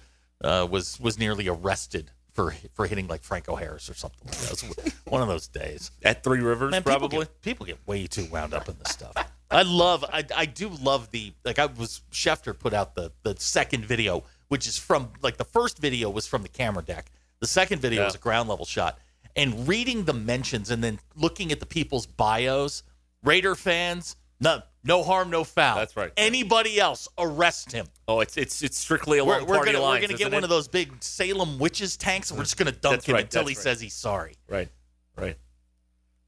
uh, 0.44 0.68
was 0.70 1.00
was 1.00 1.18
nearly 1.18 1.48
arrested 1.48 2.12
for 2.34 2.54
for 2.74 2.86
hitting 2.86 3.08
like 3.08 3.24
Franco 3.24 3.56
Harris 3.56 3.90
or 3.90 3.94
something 3.94 4.28
like 4.28 4.38
that. 4.38 4.94
One 5.06 5.22
of 5.22 5.28
those 5.28 5.48
days. 5.48 5.92
At 6.04 6.24
Three 6.24 6.42
Rivers, 6.42 6.72
Man, 6.72 6.84
people 6.84 7.00
probably. 7.00 7.20
get, 7.20 7.42
people 7.42 7.66
get 7.66 7.78
way 7.88 8.06
too 8.08 8.26
wound 8.26 8.54
up 8.54 8.68
in 8.68 8.76
this 8.84 8.92
stuff. 8.92 9.14
I 9.50 9.62
love, 9.62 10.04
I, 10.12 10.26
I 10.36 10.46
do 10.46 10.70
love 10.70 11.12
the 11.12 11.32
like. 11.46 11.60
I 11.60 11.68
was 11.68 12.02
Schefter 12.12 12.58
put 12.58 12.74
out 12.74 12.96
the 12.96 13.12
the 13.24 13.36
second 13.38 13.86
video, 13.86 14.24
which 14.50 14.68
is 14.68 14.78
from 14.78 15.14
like 15.22 15.38
the 15.38 15.46
first 15.46 15.78
video 15.78 16.10
was 16.10 16.28
from 16.28 16.42
the 16.42 16.50
camera 16.50 16.84
deck. 16.84 17.12
The 17.46 17.50
second 17.52 17.80
video 17.80 18.00
Yeah. 18.02 18.06
was 18.06 18.16
a 18.16 18.18
ground 18.18 18.50
level 18.50 18.66
shot, 18.66 18.98
and 19.36 19.68
reading 19.68 20.06
the 20.06 20.14
mentions 20.14 20.72
and 20.72 20.84
then 20.84 21.00
looking 21.16 21.52
at 21.52 21.60
the 21.60 21.68
people's 21.68 22.08
bios. 22.08 22.82
Raider 23.22 23.54
fans, 23.54 24.16
no, 24.40 24.64
no 24.84 25.04
harm, 25.04 25.30
no 25.30 25.44
foul. 25.44 25.76
That's 25.78 25.96
right. 25.96 26.12
Anybody 26.18 26.80
else, 26.80 27.08
arrest 27.20 27.72
him. 27.72 27.86
Oh, 28.08 28.20
it's 28.22 28.36
it's 28.36 28.64
it's 28.64 28.80
strictly 28.80 29.20
along 29.20 29.46
we're 29.46 29.58
party 29.58 29.74
gonna 29.74 29.84
lines. 29.84 30.02
we're 30.02 30.08
gonna 30.08 30.18
get 30.18 30.22
isn't 30.28 30.34
one 30.34 30.44
of 30.44 30.50
those 30.50 30.68
big 30.68 30.92
Salem 31.04 31.60
witches 31.60 31.98
tanks, 31.98 32.32
and 32.32 32.40
we're 32.40 32.46
just 32.46 32.58
gonna 32.58 32.72
dunk 32.72 32.96
That's 32.96 33.06
him 33.06 33.14
right, 33.14 33.24
until 33.26 33.44
he 33.44 33.50
right. 33.54 33.58
says 33.58 33.80
he's 33.80 33.94
sorry. 33.94 34.38
Right, 34.48 34.70
right. 35.16 35.38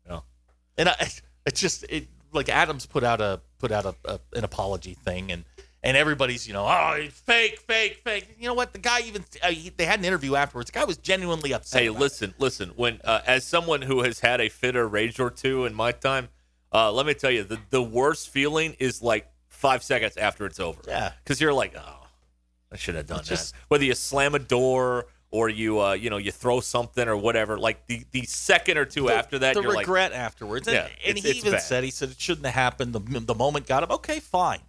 Yeah. 0.07 0.19
and 0.77 0.89
I, 0.89 1.09
it's 1.47 1.59
just 1.59 1.83
it 1.89 2.09
like 2.31 2.47
Adams 2.49 2.85
put 2.85 3.03
out 3.03 3.21
a 3.21 3.41
put 3.57 3.71
out 3.71 3.85
a, 3.85 3.95
a 4.05 4.19
an 4.35 4.43
apology 4.43 4.93
thing, 4.93 5.31
and 5.31 5.45
and 5.87 5.95
everybody's 5.97 6.45
you 6.47 6.53
know 6.53 6.65
oh 6.67 7.07
fake 7.11 7.59
fake 7.61 8.01
fake. 8.03 8.35
You 8.37 8.47
know 8.47 8.53
what? 8.53 8.73
The 8.73 8.79
guy 8.79 8.99
even 9.01 9.23
uh, 9.41 9.47
he, 9.47 9.69
they 9.69 9.85
had 9.85 9.99
an 9.99 10.05
interview 10.05 10.35
afterwards. 10.35 10.69
The 10.69 10.77
guy 10.79 10.85
was 10.85 10.97
genuinely 10.97 11.53
upset. 11.53 11.81
Hey, 11.81 11.89
listen, 11.89 12.33
listen. 12.37 12.69
When 12.75 12.99
uh, 13.03 13.21
as 13.25 13.43
someone 13.45 13.81
who 13.81 14.03
has 14.03 14.19
had 14.19 14.41
a 14.41 14.49
fit 14.49 14.75
or 14.75 14.87
rage 14.87 15.19
or 15.19 15.29
two 15.31 15.65
in 15.65 15.73
my 15.73 15.91
time, 15.93 16.27
uh, 16.73 16.91
let 16.91 17.05
me 17.05 17.13
tell 17.13 17.31
you, 17.31 17.43
the 17.43 17.57
the 17.69 17.81
worst 17.81 18.29
feeling 18.29 18.75
is 18.79 19.01
like 19.01 19.27
five 19.47 19.81
seconds 19.81 20.17
after 20.17 20.45
it's 20.45 20.59
over. 20.59 20.79
Yeah. 20.87 21.13
because 21.23 21.39
you're 21.41 21.53
like, 21.53 21.73
oh, 21.75 22.07
I 22.71 22.75
should 22.75 22.95
have 22.95 23.07
done 23.07 23.19
It's 23.21 23.29
just- 23.29 23.53
that. 23.53 23.59
Whether 23.69 23.85
you 23.85 23.95
slam 23.95 24.35
a 24.35 24.39
door 24.39 25.07
or 25.31 25.49
you 25.49 25.81
uh, 25.81 25.93
you 25.93 26.09
know 26.09 26.17
you 26.17 26.31
throw 26.31 26.59
something 26.59 27.07
or 27.07 27.15
whatever, 27.17 27.57
like 27.57 27.87
the 27.87 28.03
the 28.11 28.23
second 28.23 28.77
or 28.77 28.85
two 28.85 29.07
it. 29.07 29.13
after 29.13 29.39
that, 29.39 29.55
the 29.55 29.61
you're 29.61 29.71
like, 29.73 29.85
regret 29.87 30.11
afterwards, 30.13 30.67
and, 30.67 30.75
Yeah, 30.75 30.87
and 31.05 31.17
he 31.17 31.29
even 31.31 31.53
bad. 31.53 31.61
said 31.61 31.83
he 31.83 31.91
said 31.91 32.09
it 32.09 32.19
shouldn't 32.19 32.45
have 32.45 32.55
happened. 32.55 32.93
The 32.93 32.99
the 33.21 33.35
moment 33.35 33.67
got 33.67 33.83
him. 33.83 33.91
Okay, 33.91 34.19
fine. 34.19 34.59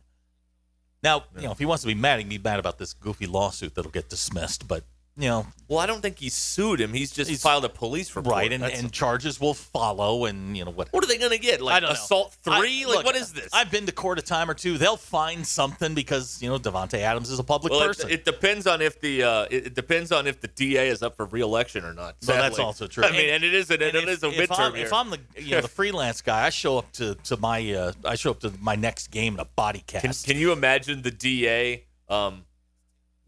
Now 1.03 1.25
you 1.37 1.43
know 1.43 1.53
if 1.53 1.59
he 1.59 1.67
wants 1.67 1.83
to 1.83 1.87
be 1.87 1.95
mad, 1.95 2.19
he 2.19 2.25
can 2.25 2.31
be 2.31 2.39
mad 2.39 2.59
about 2.59 2.79
this 2.79 2.93
goofy 2.93 3.27
lawsuit 3.27 3.75
that'll 3.75 3.91
get 3.91 4.09
dismissed. 4.09 4.67
But 4.67 4.85
you 5.21 5.29
know, 5.29 5.47
well, 5.67 5.81
I 5.81 5.87
don't 5.87 6.01
think 6.01 6.19
he 6.21 6.29
sued 6.29 6.81
him. 6.81 6.93
He's 6.95 7.11
just 7.11 7.29
He's- 7.29 7.43
filed 7.43 7.65
a 7.65 7.69
police 7.69 8.15
report. 8.15 8.35
right, 8.37 8.53
and, 8.53 8.63
That's- 8.63 8.79
and 8.81 8.93
charges 8.93 9.41
will 9.41 9.53
follow, 9.53 10.25
and 10.27 10.57
you 10.57 10.65
know 10.65 10.71
what. 10.71 10.89
what 10.93 11.03
are 11.03 11.09
they 11.09 11.19
gonna 11.19 11.37
get? 11.39 11.61
Like 11.61 11.75
I 11.75 11.81
don't 11.81 11.89
know. 11.91 11.95
assault 11.95 12.37
three? 12.45 12.85
I- 12.85 12.87
like 12.87 12.97
look, 12.99 13.05
what 13.07 13.17
is 13.17 13.33
this? 13.33 13.49
I've 13.53 13.71
been 13.71 13.85
to 13.87 13.93
court 13.93 14.19
a 14.19 14.23
time 14.23 14.49
or 14.49 14.55
two. 14.55 14.79
They'll 14.79 14.97
find 14.97 15.45
something 15.47 15.93
because 15.95 16.41
you 16.41 16.49
know 16.49 16.57
Davante 16.59 16.99
Adams 17.01 17.31
is 17.31 17.39
a 17.41 17.45
public 17.45 17.73
Well, 17.73 17.83
it, 17.83 17.87
person. 17.89 18.11
it 18.11 18.25
depends 18.25 18.67
on 18.69 18.81
if 18.81 19.01
the 19.01 19.25
uh, 19.25 19.43
it, 19.51 19.67
it 19.67 19.75
depends 19.75 20.13
on 20.13 20.27
if 20.29 20.41
the 20.41 20.49
DA 20.49 20.89
is 20.89 21.03
up 21.03 21.17
for 21.17 21.27
reelection 21.27 21.85
or 21.85 21.93
not. 21.93 22.15
So 22.21 22.33
that's 22.33 22.55
sadly. 22.57 22.65
also 22.65 22.87
true. 22.87 23.05
I 23.05 23.11
mean, 23.11 23.29
and 23.29 23.43
it 23.43 23.53
is 23.55 23.71
an, 23.71 23.83
And 23.83 23.97
it 23.97 24.09
is 24.09 24.23
a 24.23 24.29
midterm 24.31 24.59
I'm, 24.59 24.75
here. 24.75 24.87
If 24.87 24.93
I'm 24.93 25.11
the 25.11 25.19
you 25.37 25.51
know 25.57 25.61
the 25.63 25.69
freelance 25.81 26.23
guy, 26.23 26.47
I 26.47 26.51
show 26.51 26.79
up 26.79 26.93
to 26.93 27.17
to 27.25 27.37
my 27.37 27.73
uh, 27.75 27.93
I 28.05 28.15
show 28.15 28.31
up 28.31 28.41
to 28.41 28.53
my 28.61 28.77
next 28.77 29.11
game 29.11 29.35
in 29.35 29.41
a 29.41 29.45
body 29.45 29.83
can, 29.87 30.01
cast. 30.01 30.27
can 30.27 30.39
you 30.39 30.53
imagine 30.53 31.03
the 31.03 31.11
DA 31.11 31.85
um, 32.09 32.45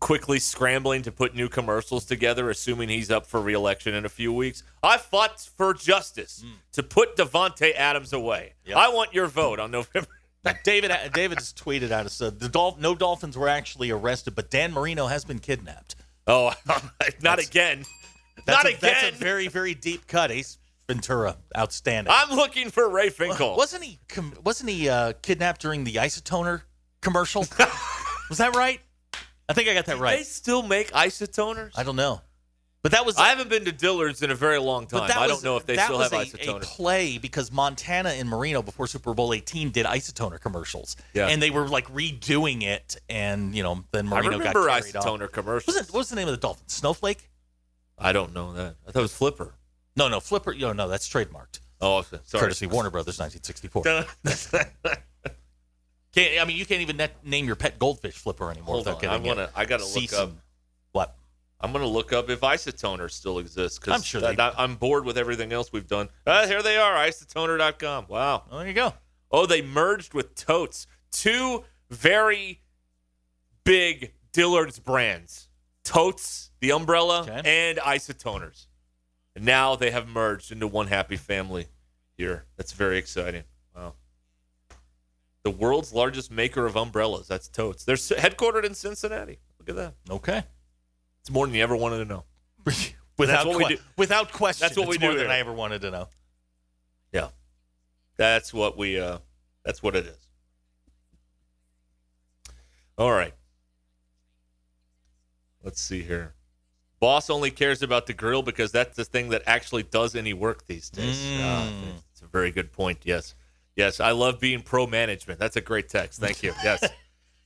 quickly 0.00 0.38
scrambling 0.38 1.02
to 1.02 1.12
put 1.12 1.34
new 1.34 1.48
commercials 1.48 2.04
together, 2.04 2.50
assuming 2.50 2.88
he's 2.88 3.10
up 3.10 3.26
for 3.26 3.40
reelection 3.40 3.94
in 3.94 4.04
a 4.04 4.08
few 4.08 4.32
weeks? 4.32 4.62
I 4.82 4.96
fought 4.96 5.40
for 5.56 5.74
justice 5.74 6.44
to 6.72 6.82
put 6.82 7.16
Davante 7.16 7.74
Adams 7.74 8.12
away. 8.12 8.54
Yep. 8.64 8.76
I 8.76 8.88
want 8.88 9.14
your 9.14 9.26
vote 9.26 9.60
on 9.60 9.70
November. 9.70 10.08
David 10.64 10.90
David 11.12 11.38
has 11.38 11.52
tweeted 11.52 11.90
out 11.90 12.10
said 12.10 12.40
the 12.40 12.48
Dolph- 12.48 12.80
no 12.80 12.94
Dolphins 12.94 13.36
were 13.36 13.48
actually 13.48 13.90
arrested, 13.90 14.34
but 14.34 14.50
Dan 14.50 14.72
Marino 14.72 15.06
has 15.06 15.24
been 15.24 15.38
kidnapped. 15.38 15.96
Oh, 16.26 16.52
not 17.22 17.38
again. 17.38 17.84
That's 18.46 18.64
not 18.64 18.64
a, 18.64 18.68
again. 18.76 18.78
That's 18.80 19.16
a 19.16 19.18
very 19.18 19.48
very 19.48 19.74
deep 19.74 20.06
cut. 20.06 20.30
Ace 20.30 20.56
Ventura, 20.88 21.36
outstanding. 21.56 22.12
I'm 22.16 22.34
looking 22.34 22.70
for 22.70 22.88
Ray 22.88 23.10
Finkel. 23.10 23.54
Wasn't 23.56 23.84
he? 23.84 24.00
com- 24.08 24.32
Wasn't 24.42 24.68
he 24.68 24.88
uh, 24.88 25.12
kidnapped 25.22 25.60
during 25.60 25.84
the 25.84 25.96
isotoner 25.96 26.62
commercial? 27.02 27.40
was 28.28 28.38
that 28.38 28.56
right? 28.56 28.80
I 29.50 29.52
think 29.52 29.68
I 29.68 29.74
got 29.74 29.86
that 29.86 29.98
right. 29.98 30.18
They 30.18 30.22
still 30.22 30.62
make 30.62 30.92
isotoners? 30.92 31.72
I 31.76 31.82
don't 31.82 31.96
know, 31.96 32.20
but 32.82 32.92
that 32.92 33.04
was 33.04 33.16
I 33.16 33.28
haven't 33.28 33.50
been 33.50 33.64
to 33.64 33.72
Dillard's 33.72 34.22
in 34.22 34.30
a 34.30 34.34
very 34.34 34.58
long 34.58 34.86
time. 34.86 35.10
I 35.14 35.26
don't 35.26 35.42
know 35.42 35.56
if 35.56 35.66
they 35.66 35.76
that 35.76 35.86
still 35.86 35.98
was 35.98 36.10
have 36.10 36.22
a, 36.22 36.24
isotoners. 36.24 36.56
a 36.56 36.60
play 36.60 37.18
because 37.18 37.50
Montana 37.50 38.10
and 38.10 38.28
Marino 38.28 38.62
before 38.62 38.86
Super 38.86 39.12
Bowl 39.12 39.34
18 39.34 39.70
did 39.70 39.86
isotoner 39.86 40.40
commercials. 40.40 40.96
Yeah. 41.12 41.26
And 41.26 41.42
they 41.42 41.50
were 41.50 41.68
like 41.68 41.86
redoing 41.92 42.62
it, 42.62 42.96
and 43.08 43.54
you 43.54 43.62
know 43.62 43.84
then 43.92 44.06
I 44.06 44.10
Marino 44.22 44.38
remember 44.38 44.64
got 44.64 44.82
carried 44.82 44.96
off. 44.96 45.04
isotoner 45.04 45.30
commercials. 45.30 45.74
What's, 45.74 45.88
it, 45.88 45.94
what's 45.94 46.10
the 46.10 46.16
name 46.16 46.28
of 46.28 46.32
the 46.32 46.40
dolphin? 46.40 46.68
Snowflake? 46.68 47.28
I 47.98 48.12
don't 48.12 48.32
know 48.32 48.52
that. 48.54 48.76
I 48.86 48.92
thought 48.92 49.00
it 49.00 49.02
was 49.02 49.14
Flipper. 49.14 49.54
No, 49.96 50.08
no, 50.08 50.20
Flipper. 50.20 50.54
No, 50.54 50.72
no, 50.72 50.88
that's 50.88 51.08
trademarked. 51.08 51.60
Oh, 51.82 52.02
sorry. 52.02 52.42
Courtesy 52.42 52.66
Warner 52.66 52.90
Brothers, 52.90 53.18
1964. 53.18 54.94
Can't, 56.14 56.40
I 56.40 56.44
mean, 56.44 56.56
you 56.56 56.66
can't 56.66 56.80
even 56.80 56.96
net, 56.96 57.24
name 57.24 57.46
your 57.46 57.56
pet 57.56 57.78
goldfish 57.78 58.14
Flipper 58.16 58.50
anymore. 58.50 58.74
Hold 58.76 58.88
on. 58.88 59.04
I 59.06 59.16
want 59.18 59.38
to. 59.38 59.50
I 59.54 59.64
got 59.64 59.80
to 59.80 59.86
look 59.86 60.12
up 60.12 60.32
what 60.92 61.16
I'm 61.60 61.72
gonna 61.72 61.86
look 61.86 62.12
up 62.12 62.30
if 62.30 62.40
isotoner 62.40 63.10
still 63.10 63.38
exists. 63.38 63.78
Cause 63.78 63.94
I'm 63.94 64.02
sure 64.02 64.20
they- 64.20 64.42
I, 64.42 64.52
I'm 64.56 64.76
bored 64.76 65.04
with 65.04 65.18
everything 65.18 65.52
else 65.52 65.72
we've 65.72 65.86
done. 65.86 66.08
Ah, 66.26 66.46
here 66.46 66.62
they 66.62 66.76
are. 66.78 66.94
Isotoner.com. 66.94 68.06
Wow. 68.08 68.44
Oh, 68.50 68.58
there 68.58 68.66
you 68.68 68.72
go. 68.74 68.94
Oh, 69.30 69.46
they 69.46 69.62
merged 69.62 70.14
with 70.14 70.34
Totes. 70.34 70.86
Two 71.12 71.64
very 71.90 72.60
big 73.64 74.14
Dillard's 74.32 74.78
brands. 74.78 75.48
Totes, 75.84 76.50
the 76.60 76.72
umbrella, 76.72 77.22
Okay. 77.22 77.42
and 77.44 77.78
isotoners. 77.78 78.66
And 79.36 79.44
now 79.44 79.76
they 79.76 79.90
have 79.90 80.08
merged 80.08 80.50
into 80.52 80.66
one 80.66 80.86
happy 80.88 81.16
family 81.16 81.66
here. 82.16 82.44
That's 82.56 82.72
very 82.72 82.98
exciting. 82.98 83.44
Wow. 83.76 83.94
The 85.42 85.50
world's 85.50 85.92
largest 85.92 86.30
maker 86.30 86.66
of 86.66 86.76
umbrellas. 86.76 87.26
That's 87.28 87.48
Totes. 87.48 87.84
They're 87.84 87.96
headquartered 87.96 88.64
in 88.64 88.74
Cincinnati. 88.74 89.38
Look 89.58 89.70
at 89.70 89.76
that. 89.76 89.94
Okay. 90.10 90.42
It's 91.22 91.30
more 91.30 91.46
than 91.46 91.54
you 91.54 91.62
ever 91.62 91.76
wanted 91.76 91.98
to 91.98 92.04
know. 92.04 92.24
Without, 93.18 93.46
what 93.46 93.58
we 93.58 93.64
que- 93.66 93.76
do. 93.76 93.82
without 93.98 94.32
question. 94.32 94.64
That's 94.64 94.78
what 94.78 94.88
we 94.88 94.94
it's 94.94 95.02
more 95.02 95.12
do 95.12 95.18
than. 95.18 95.30
I 95.30 95.40
ever 95.40 95.52
wanted 95.52 95.82
to 95.82 95.90
know. 95.90 96.08
Yeah. 97.12 97.28
That's 98.16 98.54
what 98.54 98.78
we 98.78 98.98
uh 98.98 99.18
that's 99.62 99.82
what 99.82 99.94
it 99.94 100.06
is. 100.06 100.16
All 102.96 103.12
right. 103.12 103.34
Let's 105.62 105.82
see 105.82 106.02
here. 106.02 106.32
Boss 106.98 107.28
only 107.28 107.50
cares 107.50 107.82
about 107.82 108.06
the 108.06 108.14
grill 108.14 108.42
because 108.42 108.72
that's 108.72 108.96
the 108.96 109.04
thing 109.04 109.30
that 109.30 109.42
actually 109.46 109.82
does 109.82 110.14
any 110.14 110.32
work 110.32 110.66
these 110.66 110.88
days. 110.88 111.22
Ah, 111.40 111.68
it's 112.12 112.22
a 112.22 112.26
very 112.26 112.50
good 112.50 112.72
point. 112.72 113.00
Yes. 113.04 113.34
Yes, 113.80 113.98
I 114.00 114.10
love 114.12 114.38
being 114.40 114.60
pro 114.62 114.86
management. 114.86 115.40
That's 115.40 115.56
a 115.56 115.60
great 115.60 115.88
text. 115.88 116.20
Thank 116.20 116.42
you. 116.42 116.52
Yes. 116.62 116.84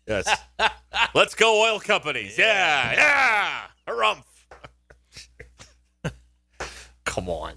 yes. 0.07 0.43
Let's 1.15 1.35
go 1.35 1.63
oil 1.65 1.79
companies. 1.81 2.37
Yeah. 2.37 2.93
Yeah. 2.93 3.61
Harumph. 3.89 4.25
Come 7.05 7.29
on. 7.29 7.55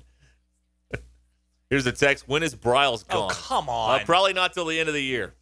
Here's 1.70 1.84
the 1.84 1.92
text. 1.92 2.28
When 2.28 2.44
is 2.44 2.56
Briles 2.56 3.04
Oh, 3.10 3.28
gone? 3.28 3.30
come 3.32 3.68
Uh, 3.70 3.72
on. 3.74 4.06
probably 4.06 4.34
not 4.34 4.54
till 4.54 4.66
the 4.66 4.80
end 4.80 4.88
of 4.90 4.96
the 4.96 5.04
year. 5.04 5.34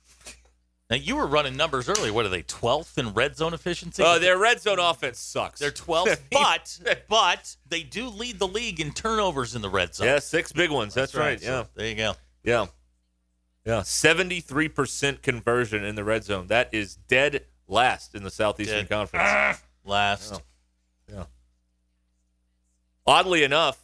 Now 0.90 0.96
you 0.96 1.16
were 1.16 1.26
running 1.28 1.56
numbers 1.58 1.90
earlier. 1.90 2.14
What 2.14 2.26
are 2.26 2.30
they? 2.30 2.44
12th 2.44 2.98
in 2.98 3.14
red 3.14 3.36
zone 3.36 3.54
efficiency? 3.54 4.02
Uh, 4.04 4.18
their 4.20 4.38
red 4.38 4.62
zone 4.62 4.80
offense 4.80 5.20
sucks. 5.20 5.60
They're 5.60 5.72
12th, 5.72 6.20
but 6.32 6.80
but 7.10 7.56
they 7.68 7.82
do 7.84 8.08
lead 8.08 8.40
the 8.40 8.48
league 8.48 8.80
in 8.80 8.92
turnovers 8.92 9.56
in 9.56 9.62
the 9.62 9.70
red 9.70 9.94
zone. 9.96 10.08
yeah, 10.08 10.20
six 10.20 10.52
big 10.52 10.70
ones. 10.72 10.94
That's, 10.94 11.14
right. 11.16 11.42
So 11.42 11.48
Yeah, 11.48 11.64
there 11.76 11.88
you 11.88 11.96
go. 11.96 12.14
yeah, 12.44 12.66
yeah. 13.66 13.82
Seventy-three 13.82 14.70
percent 14.70 15.22
conversion 15.22 15.84
in 15.84 15.96
the 15.96 16.04
red 16.04 16.24
zone. 16.24 16.48
That 16.48 16.70
is 16.74 16.96
dead 17.08 17.46
last 17.68 18.14
in 18.16 18.24
the 18.24 18.30
Southeastern 18.32 18.86
Dead. 18.86 18.90
Conference. 18.90 19.62
Last. 19.84 20.42
Yeah. 21.12 21.26
Oddly 23.08 23.44
enough, 23.44 23.80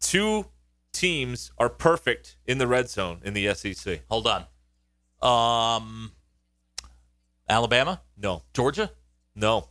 two 0.00 0.46
teams 0.92 1.50
are 1.58 1.68
perfect 1.68 2.36
in 2.46 2.58
the 2.58 2.66
red 2.66 2.88
zone 2.88 3.20
in 3.24 3.34
the 3.34 3.52
SEC. 3.54 4.00
Hold 4.08 4.26
on. 4.26 4.44
Um, 5.22 6.12
Alabama, 7.48 8.00
No, 8.16 8.42
Georgia, 8.54 8.90
no, 9.34 9.68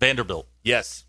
Vanderbilt. 0.00 0.48
yes. 0.62 1.04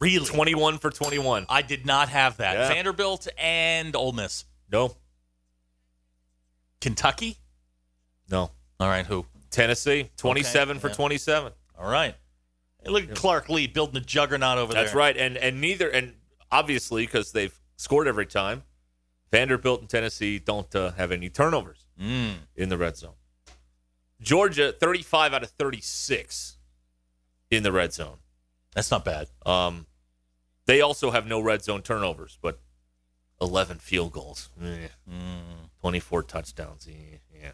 Really? 0.00 0.26
Twenty-one 0.26 0.78
for 0.78 0.90
twenty-one. 0.90 1.46
I 1.48 1.60
did 1.62 1.84
not 1.84 2.08
have 2.10 2.36
that. 2.36 2.54
Yeah. 2.56 2.68
Vanderbilt 2.68 3.26
and 3.36 3.96
Ole 3.96 4.12
Miss. 4.12 4.44
No, 4.70 4.94
Kentucky? 6.80 7.38
No. 8.30 8.50
All 8.80 8.88
right, 8.88 9.06
who? 9.06 9.26
Tennessee, 9.50 10.10
27 10.16 10.76
okay, 10.76 10.80
for 10.80 10.88
yeah. 10.88 10.94
27. 10.94 11.52
All 11.78 11.90
right. 11.90 12.14
Hey, 12.82 12.90
look 12.90 13.04
at 13.04 13.14
Clark 13.14 13.48
Lea 13.48 13.66
building 13.66 13.96
a 13.96 14.04
juggernaut 14.04 14.58
over 14.58 14.72
That's 14.72 14.74
there. 14.74 14.84
That's 14.84 14.94
right. 14.94 15.16
And 15.16 15.36
and 15.36 15.60
neither 15.60 15.88
and 15.88 16.14
obviously 16.50 17.06
cuz 17.06 17.32
they've 17.32 17.58
scored 17.76 18.06
every 18.08 18.26
time, 18.26 18.64
Vanderbilt 19.30 19.80
and 19.80 19.90
Tennessee 19.90 20.38
don't 20.38 20.74
uh, 20.74 20.92
have 20.92 21.12
any 21.12 21.28
turnovers 21.28 21.86
mm. 22.00 22.34
in 22.54 22.68
the 22.68 22.78
red 22.78 22.96
zone. 22.96 23.14
Georgia 24.20 24.72
35 24.72 25.32
out 25.32 25.42
of 25.42 25.50
36 25.50 26.58
in 27.50 27.62
the 27.62 27.72
red 27.72 27.92
zone. 27.92 28.18
That's 28.74 28.90
not 28.90 29.04
bad. 29.04 29.28
Um 29.46 29.86
they 30.66 30.82
also 30.82 31.10
have 31.10 31.26
no 31.26 31.40
red 31.40 31.64
zone 31.64 31.80
turnovers, 31.80 32.38
but 32.42 32.60
11 33.40 33.78
field 33.78 34.12
goals. 34.12 34.50
Mm. 34.60 34.90
Mm. 35.08 35.67
24 35.80 36.22
touchdowns. 36.24 36.86
Yeah, 36.88 37.50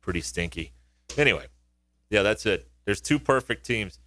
pretty 0.00 0.20
stinky. 0.20 0.72
Anyway, 1.16 1.46
yeah, 2.10 2.22
that's 2.22 2.46
it. 2.46 2.68
There's 2.84 3.00
two 3.00 3.18
perfect 3.18 3.64
teams. 3.64 3.98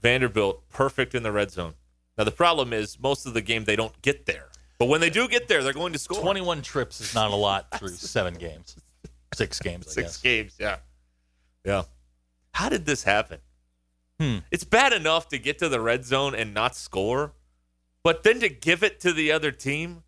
Vanderbilt, 0.00 0.68
perfect 0.70 1.14
in 1.14 1.22
the 1.22 1.32
red 1.32 1.50
zone. 1.50 1.74
Now, 2.18 2.24
the 2.24 2.30
problem 2.32 2.72
is 2.72 2.98
most 2.98 3.26
of 3.26 3.34
the 3.34 3.42
game 3.42 3.64
they 3.64 3.76
don't 3.76 4.00
get 4.02 4.26
there. 4.26 4.48
But 4.78 4.86
when 4.86 5.00
they 5.00 5.10
do 5.10 5.28
get 5.28 5.46
there, 5.48 5.62
they're 5.62 5.72
going 5.72 5.92
to 5.92 5.98
score. 5.98 6.20
21 6.20 6.62
trips 6.62 7.00
is 7.00 7.14
not 7.14 7.30
a 7.30 7.36
lot 7.36 7.68
through 7.78 7.90
seven 7.90 8.34
games, 8.34 8.76
six 9.34 9.60
games, 9.60 9.86
I 9.86 9.90
Six 9.90 10.08
guess. 10.08 10.16
games, 10.22 10.56
yeah. 10.58 10.76
Yeah. 11.64 11.82
How 12.52 12.68
did 12.68 12.84
this 12.84 13.04
happen? 13.04 13.38
Hmm. 14.18 14.38
It's 14.50 14.64
bad 14.64 14.92
enough 14.92 15.28
to 15.28 15.38
get 15.38 15.58
to 15.60 15.68
the 15.68 15.80
red 15.80 16.04
zone 16.04 16.34
and 16.34 16.52
not 16.52 16.74
score, 16.74 17.32
but 18.02 18.24
then 18.24 18.40
to 18.40 18.48
give 18.48 18.82
it 18.82 18.98
to 19.00 19.12
the 19.12 19.30
other 19.30 19.52
team, 19.52 20.02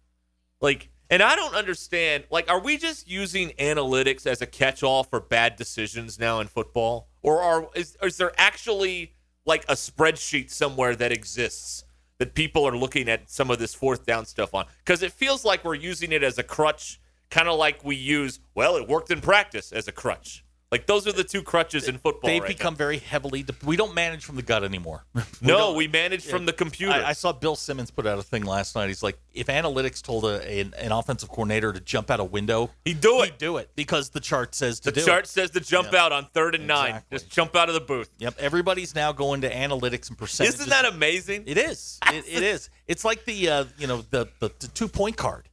like 0.60 0.88
and 1.10 1.22
I 1.22 1.36
don't 1.36 1.54
understand. 1.54 2.24
Like, 2.30 2.50
are 2.50 2.60
we 2.60 2.76
just 2.76 3.08
using 3.08 3.50
analytics 3.58 4.26
as 4.26 4.40
a 4.42 4.46
catch-all 4.46 5.04
for 5.04 5.20
bad 5.20 5.56
decisions 5.56 6.18
now 6.18 6.40
in 6.40 6.46
football, 6.46 7.08
or 7.22 7.40
are 7.40 7.68
is, 7.74 7.96
is 8.02 8.16
there 8.16 8.32
actually 8.38 9.14
like 9.46 9.64
a 9.68 9.74
spreadsheet 9.74 10.50
somewhere 10.50 10.96
that 10.96 11.12
exists 11.12 11.84
that 12.18 12.34
people 12.34 12.66
are 12.66 12.76
looking 12.76 13.08
at 13.08 13.28
some 13.28 13.50
of 13.50 13.58
this 13.58 13.74
fourth 13.74 14.06
down 14.06 14.24
stuff 14.24 14.54
on? 14.54 14.66
Because 14.78 15.02
it 15.02 15.12
feels 15.12 15.44
like 15.44 15.64
we're 15.64 15.74
using 15.74 16.12
it 16.12 16.22
as 16.22 16.38
a 16.38 16.42
crutch, 16.42 17.00
kind 17.30 17.48
of 17.48 17.58
like 17.58 17.84
we 17.84 17.96
use. 17.96 18.40
Well, 18.54 18.76
it 18.76 18.88
worked 18.88 19.10
in 19.10 19.20
practice 19.20 19.72
as 19.72 19.88
a 19.88 19.92
crutch. 19.92 20.44
Like 20.74 20.86
those 20.86 21.06
are 21.06 21.12
the 21.12 21.22
two 21.22 21.44
crutches 21.44 21.86
in 21.86 21.98
football. 21.98 22.28
They've 22.28 22.42
right 22.42 22.48
become 22.48 22.74
very 22.74 22.98
heavily. 22.98 23.44
De- 23.44 23.54
we 23.64 23.76
don't 23.76 23.94
manage 23.94 24.24
from 24.24 24.34
the 24.34 24.42
gut 24.42 24.64
anymore. 24.64 25.04
We 25.14 25.22
no, 25.48 25.72
we 25.74 25.86
manage 25.86 26.24
from 26.24 26.46
the 26.46 26.52
computer. 26.52 26.92
I, 26.92 27.10
I 27.10 27.12
saw 27.12 27.32
Bill 27.32 27.54
Simmons 27.54 27.92
put 27.92 28.06
out 28.08 28.18
a 28.18 28.24
thing 28.24 28.42
last 28.44 28.74
night. 28.74 28.88
He's 28.88 29.02
like, 29.02 29.16
if 29.34 29.46
analytics 29.46 30.02
told 30.02 30.24
a, 30.24 30.42
an, 30.60 30.74
an 30.78 30.90
offensive 30.90 31.28
coordinator 31.28 31.72
to 31.72 31.78
jump 31.78 32.10
out 32.10 32.18
a 32.18 32.24
window, 32.24 32.70
He'd 32.84 33.00
do 33.00 33.22
it. 33.22 33.26
he'd 33.26 33.38
do 33.38 33.58
it 33.58 33.70
because 33.76 34.08
the 34.08 34.18
chart 34.18 34.54
says 34.56 34.80
to 34.80 34.90
the 34.90 35.00
chart 35.02 35.26
it. 35.26 35.28
says 35.28 35.50
to 35.50 35.60
jump 35.60 35.94
out 35.94 36.10
on 36.10 36.26
third 36.34 36.56
and 36.56 36.66
nine. 36.66 37.02
Just 37.12 37.30
jump 37.30 37.54
out 37.54 37.68
of 37.68 37.74
the 37.74 37.80
booth. 37.80 38.10
Yep, 38.18 38.34
everybody's 38.40 38.96
now 38.96 39.12
going 39.12 39.42
to 39.42 39.50
analytics 39.54 40.08
and 40.08 40.18
percentages. 40.18 40.60
Isn't 40.60 40.70
that 40.70 40.86
amazing? 40.86 41.44
It 41.46 41.56
is. 41.58 42.00
It, 42.08 42.24
it 42.26 42.42
is. 42.42 42.68
It's 42.88 43.04
like 43.04 43.24
the 43.24 43.48
uh, 43.48 43.64
you 43.78 43.86
know 43.86 44.02
the, 44.10 44.26
the 44.40 44.50
the 44.58 44.68
two 44.68 44.88
point 44.88 45.16
card. 45.16 45.48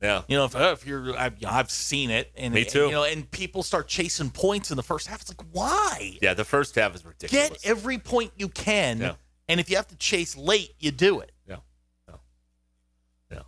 Yeah. 0.00 0.22
You 0.28 0.36
know, 0.36 0.44
if, 0.44 0.54
uh, 0.54 0.74
if 0.78 0.86
you're, 0.86 1.18
I've, 1.18 1.34
I've 1.44 1.70
seen 1.70 2.10
it, 2.10 2.30
and 2.36 2.54
Me 2.54 2.64
too. 2.64 2.86
You 2.86 2.92
know, 2.92 3.02
and 3.04 3.28
people 3.30 3.62
start 3.64 3.88
chasing 3.88 4.30
points 4.30 4.70
in 4.70 4.76
the 4.76 4.82
first 4.82 5.08
half. 5.08 5.20
It's 5.22 5.30
like, 5.30 5.46
why? 5.52 6.18
Yeah, 6.22 6.34
the 6.34 6.44
first 6.44 6.74
half 6.76 6.94
is 6.94 7.04
ridiculous. 7.04 7.48
Get 7.50 7.66
every 7.66 7.98
point 7.98 8.30
you 8.36 8.48
can, 8.48 9.00
Yeah. 9.00 9.14
and 9.48 9.58
if 9.58 9.68
you 9.70 9.76
have 9.76 9.88
to 9.88 9.96
chase 9.96 10.36
late, 10.36 10.74
you 10.78 10.92
do 10.92 11.18
it. 11.20 11.32
Yeah. 11.48 11.56
Yeah. 12.08 12.14
Yeah. 13.32 13.38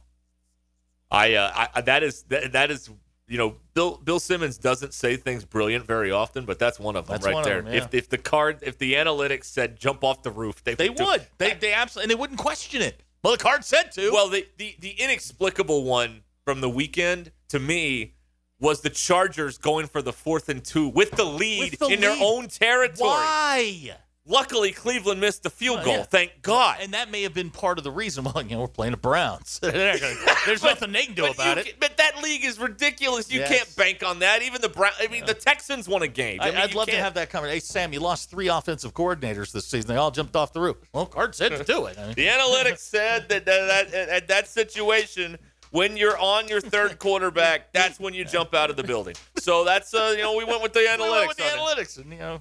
I, 1.10 1.34
uh, 1.34 1.66
I- 1.76 1.80
that 1.82 2.02
is 2.02 2.22
that, 2.24 2.52
that 2.52 2.70
is 2.72 2.90
you 3.28 3.38
know 3.38 3.54
Bill 3.74 3.96
Bill 4.02 4.18
Simmons 4.18 4.58
doesn't 4.58 4.92
say 4.92 5.16
things 5.16 5.44
brilliant 5.44 5.86
very 5.86 6.10
often, 6.10 6.46
but 6.46 6.58
that's 6.58 6.80
one 6.80 6.96
of 6.96 7.06
them 7.06 7.14
That's 7.14 7.26
right 7.32 7.44
there. 7.44 7.62
them, 7.62 7.72
yeah. 7.72 7.84
If 7.84 7.94
if 7.94 8.08
the 8.08 8.18
card 8.18 8.58
if 8.62 8.76
the 8.78 8.94
analytics 8.94 9.44
said 9.44 9.78
jump 9.78 10.02
off 10.02 10.24
the 10.24 10.32
roof, 10.32 10.64
they 10.64 10.74
They 10.74 10.90
would. 10.90 11.26
They 11.38 11.54
they 11.54 11.72
absolutely, 11.72 12.06
and 12.06 12.10
they 12.10 12.20
wouldn't 12.20 12.40
question 12.40 12.82
it. 12.82 13.00
Well, 13.22 13.36
the 13.36 13.42
card 13.42 13.64
said 13.64 13.92
to. 13.92 14.10
Well, 14.10 14.28
the, 14.30 14.48
the 14.58 14.74
the 14.80 14.90
inexplicable 14.90 15.84
one 15.84 16.22
from 16.44 16.60
the 16.60 16.68
weekend 16.70 17.32
to 17.48 17.58
me 17.58 18.14
was 18.58 18.82
the 18.82 18.90
Chargers 18.90 19.56
going 19.58 19.86
for 19.86 20.02
the 20.02 20.12
fourth 20.12 20.48
and 20.48 20.62
two 20.64 20.88
with 20.88 21.12
the 21.12 21.24
lead 21.24 21.70
With 21.72 21.80
the 21.80 21.86
in 21.88 22.00
their 22.00 22.16
own 22.20 22.48
territory. 22.48 23.08
why? 23.10 23.96
Luckily, 24.26 24.70
Cleveland 24.70 25.18
missed 25.20 25.42
the 25.42 25.50
field 25.50 25.82
goal. 25.82 25.94
yeah. 25.96 26.02
Thank 26.04 26.42
God. 26.42 26.76
And 26.82 26.92
that 26.92 27.10
may 27.10 27.22
have 27.22 27.32
been 27.32 27.50
part 27.50 27.78
of 27.78 27.84
the 27.84 27.90
reason. 27.90 28.22
Well, 28.22 28.42
you 28.42 28.50
know, 28.50 28.60
we're 28.60 28.68
playing 28.68 28.90
the 28.92 28.96
Browns. 28.98 29.58
There's 29.62 30.62
nothing 30.62 30.92
they 30.92 31.06
can 31.06 31.14
do 31.14 31.24
about 31.24 31.56
it. 31.58 31.64
ca- 31.64 31.72
But 31.80 31.96
that 31.96 32.22
league 32.22 32.44
is 32.44 32.58
ridiculous. 32.58 33.32
You 33.32 33.40
Yes. 33.40 33.48
can't 33.48 33.76
bank 33.76 34.04
on 34.04 34.18
that. 34.20 34.42
Even 34.42 34.60
the 34.60 34.68
Brown. 34.68 34.92
I 35.00 35.08
mean, 35.08 35.24
the 35.24 35.34
Texans 35.34 35.88
won 35.88 36.02
a 36.02 36.06
game. 36.06 36.38
I 36.42 36.48
I, 36.48 36.50
mean, 36.52 36.60
would 36.60 36.74
love 36.74 36.86
to 36.86 36.92
can't- 36.92 37.02
have 37.02 37.14
that 37.14 37.30
conversation. 37.30 37.56
Hey, 37.56 37.60
Sam, 37.60 37.92
you 37.94 38.00
lost 38.00 38.30
three 38.30 38.48
offensive 38.48 38.92
coordinators 38.92 39.52
this 39.52 39.66
season. 39.66 39.88
They 39.88 39.96
all 39.96 40.10
jumped 40.10 40.36
off 40.36 40.52
the 40.52 40.60
roof. 40.60 40.76
Well, 40.92 41.06
Card 41.06 41.34
said 41.34 41.48
to 41.56 41.64
do 41.64 41.86
it. 41.86 41.98
I 41.98 42.02
mean, 42.08 42.14
The 42.14 42.26
analytics 42.26 42.80
said 42.80 43.30
that 43.30 43.46
that, 43.46 43.90
that 43.92 44.08
at 44.10 44.28
that 44.28 44.46
situation, 44.48 45.38
when 45.70 45.96
you're 45.96 46.18
on 46.18 46.48
your 46.48 46.60
third 46.60 46.98
quarterback, 46.98 47.72
that's 47.72 47.98
when 48.00 48.14
you 48.14 48.24
jump 48.24 48.54
out 48.54 48.70
of 48.70 48.76
the 48.76 48.84
building. 48.84 49.14
So 49.38 49.64
that's 49.64 49.94
uh, 49.94 50.14
you 50.16 50.22
know 50.22 50.36
we 50.36 50.44
went 50.44 50.62
with 50.62 50.72
the 50.72 50.80
we 50.80 50.86
analytics. 50.86 51.10
went 51.10 51.28
with 51.28 51.36
the 51.38 51.44
it. 51.44 51.52
analytics, 51.52 51.98
and 51.98 52.12
you 52.12 52.18
know, 52.18 52.40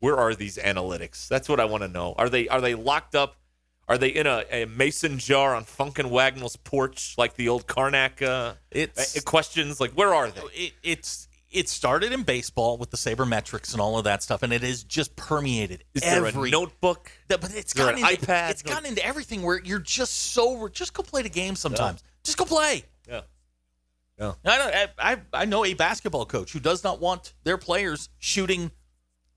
Where 0.00 0.16
are 0.16 0.34
these 0.34 0.56
analytics? 0.56 1.28
That's 1.28 1.48
what 1.48 1.60
I 1.60 1.64
want 1.64 1.82
to 1.82 1.88
know. 1.88 2.14
Are 2.18 2.28
they 2.28 2.48
are 2.48 2.60
they 2.60 2.74
locked 2.74 3.14
up? 3.14 3.36
Are 3.88 3.98
they 3.98 4.08
in 4.10 4.26
a, 4.28 4.44
a 4.52 4.64
mason 4.66 5.18
jar 5.18 5.56
on 5.56 5.64
Funk 5.64 5.98
and 5.98 6.12
Wagnalls' 6.12 6.54
porch 6.54 7.16
like 7.18 7.34
the 7.34 7.48
old 7.48 7.66
Carnac 7.66 8.22
uh, 8.22 8.54
It's- 8.70 9.16
uh, 9.16 9.20
questions? 9.22 9.80
Like 9.80 9.92
where 9.92 10.14
are 10.14 10.30
they? 10.30 10.40
it, 10.54 10.72
it's 10.84 11.26
it 11.50 11.68
started 11.68 12.12
in 12.12 12.22
baseball 12.22 12.78
with 12.78 12.92
the 12.92 12.96
sabermetrics 12.96 13.72
and 13.72 13.80
all 13.80 13.98
of 13.98 14.04
that 14.04 14.22
stuff, 14.22 14.44
and 14.44 14.52
it 14.52 14.62
has 14.62 14.84
just 14.84 15.16
permeated 15.16 15.82
Is 15.94 16.02
every 16.04 16.48
a 16.48 16.52
notebook? 16.52 17.10
That- 17.26 17.40
but 17.40 17.52
it's 17.52 17.72
gotten 17.72 17.98
into, 17.98 18.14
iPad? 18.24 18.50
It's 18.52 18.62
gotten 18.62 18.86
into 18.86 19.04
everything 19.04 19.42
where 19.42 19.60
you're 19.60 19.80
just 19.80 20.14
so 20.32 20.68
just 20.68 20.94
go 20.94 21.02
play 21.02 21.22
the 21.22 21.28
game 21.28 21.56
sometimes. 21.56 22.04
Just 22.24 22.36
go 22.38 22.44
play. 22.44 22.84
Yeah. 23.08 23.22
Yeah. 24.18 24.32
I 24.44 24.58
know. 24.58 24.70
I, 24.98 25.12
I 25.12 25.16
I 25.32 25.44
know 25.46 25.64
a 25.64 25.74
basketball 25.74 26.26
coach 26.26 26.52
who 26.52 26.60
does 26.60 26.84
not 26.84 27.00
want 27.00 27.32
their 27.44 27.56
players 27.58 28.08
shooting 28.18 28.70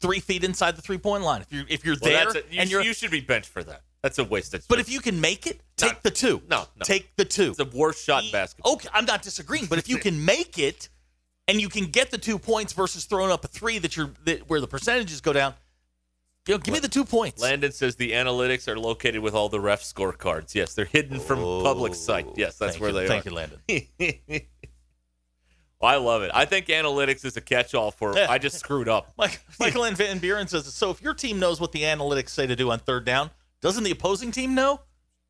three 0.01 0.19
feet 0.19 0.43
inside 0.43 0.75
the 0.75 0.81
three 0.81 0.97
point 0.97 1.23
line. 1.23 1.41
If 1.41 1.51
you're 1.53 1.65
if 1.69 1.85
you're 1.85 1.95
Well, 2.01 2.11
there 2.33 2.41
a, 2.41 2.53
you, 2.53 2.59
and 2.59 2.69
you're, 2.69 2.81
you 2.83 2.93
should 2.93 3.11
be 3.11 3.21
benched 3.21 3.49
for 3.49 3.63
that. 3.63 3.81
That's 4.01 4.19
a 4.19 4.23
waste 4.25 4.53
of 4.53 4.59
time. 4.59 4.65
but 4.67 4.79
if 4.79 4.89
you 4.91 4.99
can 4.99 5.21
make 5.21 5.47
it, 5.47 5.61
take 5.77 5.93
No. 5.93 5.97
the 6.03 6.11
two. 6.11 6.41
No, 6.49 6.65
no. 6.75 6.83
take 6.83 7.15
the 7.15 7.23
two. 7.23 7.49
it's 7.49 7.57
the 7.57 7.63
worst 7.73 8.03
shot 8.03 8.25
in 8.25 8.31
basketball. 8.31 8.73
Okay, 8.73 8.89
I'm 8.93 9.05
not 9.05 9.21
disagreeing, 9.21 9.67
but 9.67 9.79
if 9.79 9.87
you 9.87 9.97
can 10.07 10.25
make 10.25 10.59
it 10.59 10.89
and 11.47 11.61
you 11.61 11.69
can 11.69 11.85
get 11.85 12.11
the 12.11 12.17
two 12.17 12.37
points 12.37 12.73
versus 12.73 13.05
throwing 13.05 13.31
up 13.31 13.45
a 13.45 13.47
three 13.47 13.79
that 13.79 13.95
you're 13.95 14.11
that, 14.25 14.49
where 14.49 14.59
the 14.59 14.67
percentages 14.67 15.21
go 15.21 15.31
down, 15.31 15.53
know, 16.47 16.57
give 16.57 16.73
me 16.73 16.79
the 16.79 16.87
two 16.87 17.05
points. 17.05 17.41
Landon 17.41 17.71
says 17.71 17.95
the 17.95 18.11
analytics 18.11 18.67
are 18.67 18.77
located 18.77 19.21
with 19.21 19.33
all 19.33 19.49
the 19.49 19.59
ref 19.59 19.81
scorecards. 19.81 20.53
Yes, 20.53 20.73
they're 20.73 20.85
hidden 20.85 21.19
from 21.19 21.39
public 21.39 21.95
sight. 21.95 22.27
Yes, 22.35 22.57
that's 22.57 22.79
where 22.79 22.89
you. 22.89 22.95
they 22.97 23.07
Thank 23.07 23.25
are. 23.25 23.31
Thank 23.31 23.59
you, 23.99 24.29
Landon. 24.29 24.41
Well, 25.83 25.91
I 25.91 25.97
love 25.97 26.21
it. 26.21 26.31
I 26.33 26.45
think 26.45 26.67
analytics 26.67 27.25
is 27.25 27.35
a 27.35 27.41
catch-all 27.41 27.91
for 27.91 28.15
Yeah. 28.15 28.27
I 28.29 28.37
just 28.37 28.57
screwed 28.57 28.87
up. 28.87 29.11
Mike, 29.17 29.41
Michael 29.59 29.83
and 29.83 29.97
Van 29.97 30.17
Buren 30.17 30.47
says 30.47 30.73
so. 30.73 30.91
If 30.91 31.01
your 31.01 31.13
team 31.13 31.39
knows 31.39 31.59
what 31.59 31.73
the 31.73 31.81
analytics 31.81 32.29
say 32.29 32.47
to 32.47 32.55
do 32.55 32.71
on 32.71 32.79
third 32.79 33.03
down, 33.03 33.31
doesn't 33.59 33.83
the 33.83 33.91
opposing 33.91 34.31
team 34.31 34.55
know? 34.55 34.79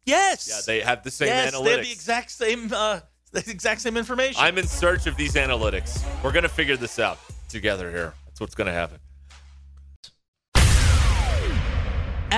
Yes. 0.05 0.47
Yeah, 0.47 0.59
they 0.67 0.81
have 0.85 1.01
the 1.01 1.09
same 1.09 1.29
yes, 1.29 1.55
analytics. 1.55 1.63
they 1.63 1.71
have 1.71 1.81
the 1.81 1.91
exact 1.91 2.29
same 2.29 2.71
uh, 2.71 2.99
the 3.31 3.39
exact 3.49 3.81
same 3.81 3.97
information. 3.97 4.43
I'm 4.43 4.59
in 4.59 4.67
search 4.67 5.07
of 5.07 5.17
these 5.17 5.33
analytics. 5.33 6.03
We're 6.23 6.31
gonna 6.31 6.47
figure 6.47 6.77
this 6.77 6.99
out 6.99 7.17
together 7.49 7.89
here. 7.89 8.13
That's 8.27 8.39
what's 8.39 8.53
gonna 8.53 8.73
happen. 8.73 8.99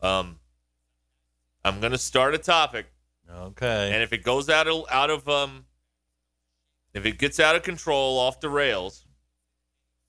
Um, 0.00 0.38
I'm 1.64 1.80
gonna 1.80 1.98
start 1.98 2.34
a 2.34 2.38
topic, 2.38 2.86
okay. 3.30 3.90
and 3.92 4.02
if 4.02 4.12
it 4.12 4.22
goes 4.22 4.48
out 4.48 4.68
of 4.68 4.84
out 4.90 5.10
of 5.10 5.28
um, 5.28 5.66
if 6.94 7.04
it 7.04 7.18
gets 7.18 7.40
out 7.40 7.56
of 7.56 7.62
control, 7.62 8.18
off 8.18 8.40
the 8.40 8.48
rails, 8.48 9.04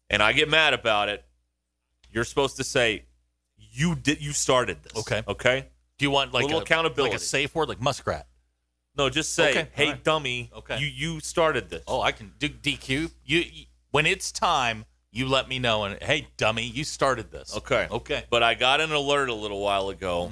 and 0.10 0.22
I 0.22 0.34
get 0.34 0.50
mad 0.50 0.74
about 0.74 1.10
it, 1.10 1.24
you're 2.12 2.24
supposed 2.24 2.58
to 2.58 2.64
say, 2.64 3.06
"You 3.58 3.96
did. 3.96 4.22
You 4.22 4.32
started 4.32 4.84
this." 4.84 4.96
Okay. 4.98 5.24
Okay. 5.28 5.68
Do 5.98 6.06
you 6.06 6.12
want 6.12 6.34
like 6.34 6.44
little 6.44 6.60
a, 6.60 6.62
accountability. 6.64 7.14
like 7.14 7.22
a 7.22 7.24
safe 7.24 7.54
word, 7.56 7.68
like 7.68 7.82
muskrat? 7.82 8.28
No, 8.96 9.10
just 9.10 9.34
say, 9.34 9.52
Okay, 9.52 9.68
"Hey, 9.74 9.86
all 9.86 9.92
right. 9.94 10.04
dummy, 10.04 10.52
Okay. 10.56 10.80
you 10.80 10.88
you 10.88 11.20
started 11.20 11.70
this." 11.70 11.84
Oh, 11.88 12.02
I 12.02 12.12
can 12.12 12.34
do 12.38 12.48
DQ. 12.48 13.12
You, 13.26 13.40
you 13.40 13.66
when 13.92 14.06
it's 14.06 14.32
time, 14.32 14.86
you 15.12 15.28
let 15.28 15.48
me 15.48 15.60
know. 15.60 15.84
And 15.84 16.02
hey, 16.02 16.28
dummy, 16.38 16.64
you 16.64 16.84
started 16.84 17.32
this. 17.32 17.56
Okay. 17.58 17.88
Okay. 17.90 18.24
But 18.30 18.44
I 18.44 18.54
got 18.54 18.82
an 18.82 18.92
alert 18.92 19.30
a 19.30 19.34
little 19.34 19.62
while 19.62 19.90
ago. 19.90 20.32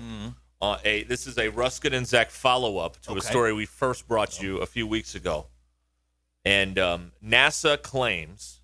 Uh, 0.60 0.78
a 0.84 1.04
this 1.04 1.28
is 1.28 1.38
a 1.38 1.50
Ruskin 1.50 1.94
and 1.94 2.08
Zach 2.08 2.32
follow 2.32 2.78
up 2.78 3.00
to 3.04 3.16
a 3.16 3.22
story 3.22 3.54
we 3.54 3.66
first 3.66 4.08
brought 4.08 4.42
you 4.42 4.58
a 4.58 4.66
few 4.66 4.88
weeks 4.88 5.14
ago, 5.14 5.46
and 6.46 6.80
um, 6.80 7.12
NASA 7.24 7.80
claims 7.82 8.62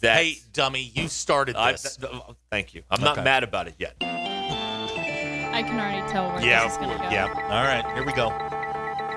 that. 0.00 0.16
Hey, 0.16 0.38
dummy, 0.52 0.90
you 0.94 1.06
started 1.06 1.54
I, 1.54 1.72
this. 1.72 1.96
th- 1.96 2.10
th- 2.10 2.22
thank 2.50 2.74
you. 2.74 2.82
I'm 2.90 3.00
not 3.00 3.22
mad 3.22 3.44
about 3.44 3.68
it 3.68 3.74
yet. 3.78 3.94
I 4.00 5.62
can 5.62 5.78
already 5.78 6.06
tell 6.10 6.28
where 6.32 6.40
yeah. 6.42 6.64
this 6.64 6.72
is 6.72 6.78
going 6.78 6.90
to 6.90 6.98
go. 6.98 7.10
Yeah. 7.10 7.32
All 7.32 7.64
right. 7.64 7.84
Here 7.94 8.04
we 8.04 8.12
go. 8.12 8.30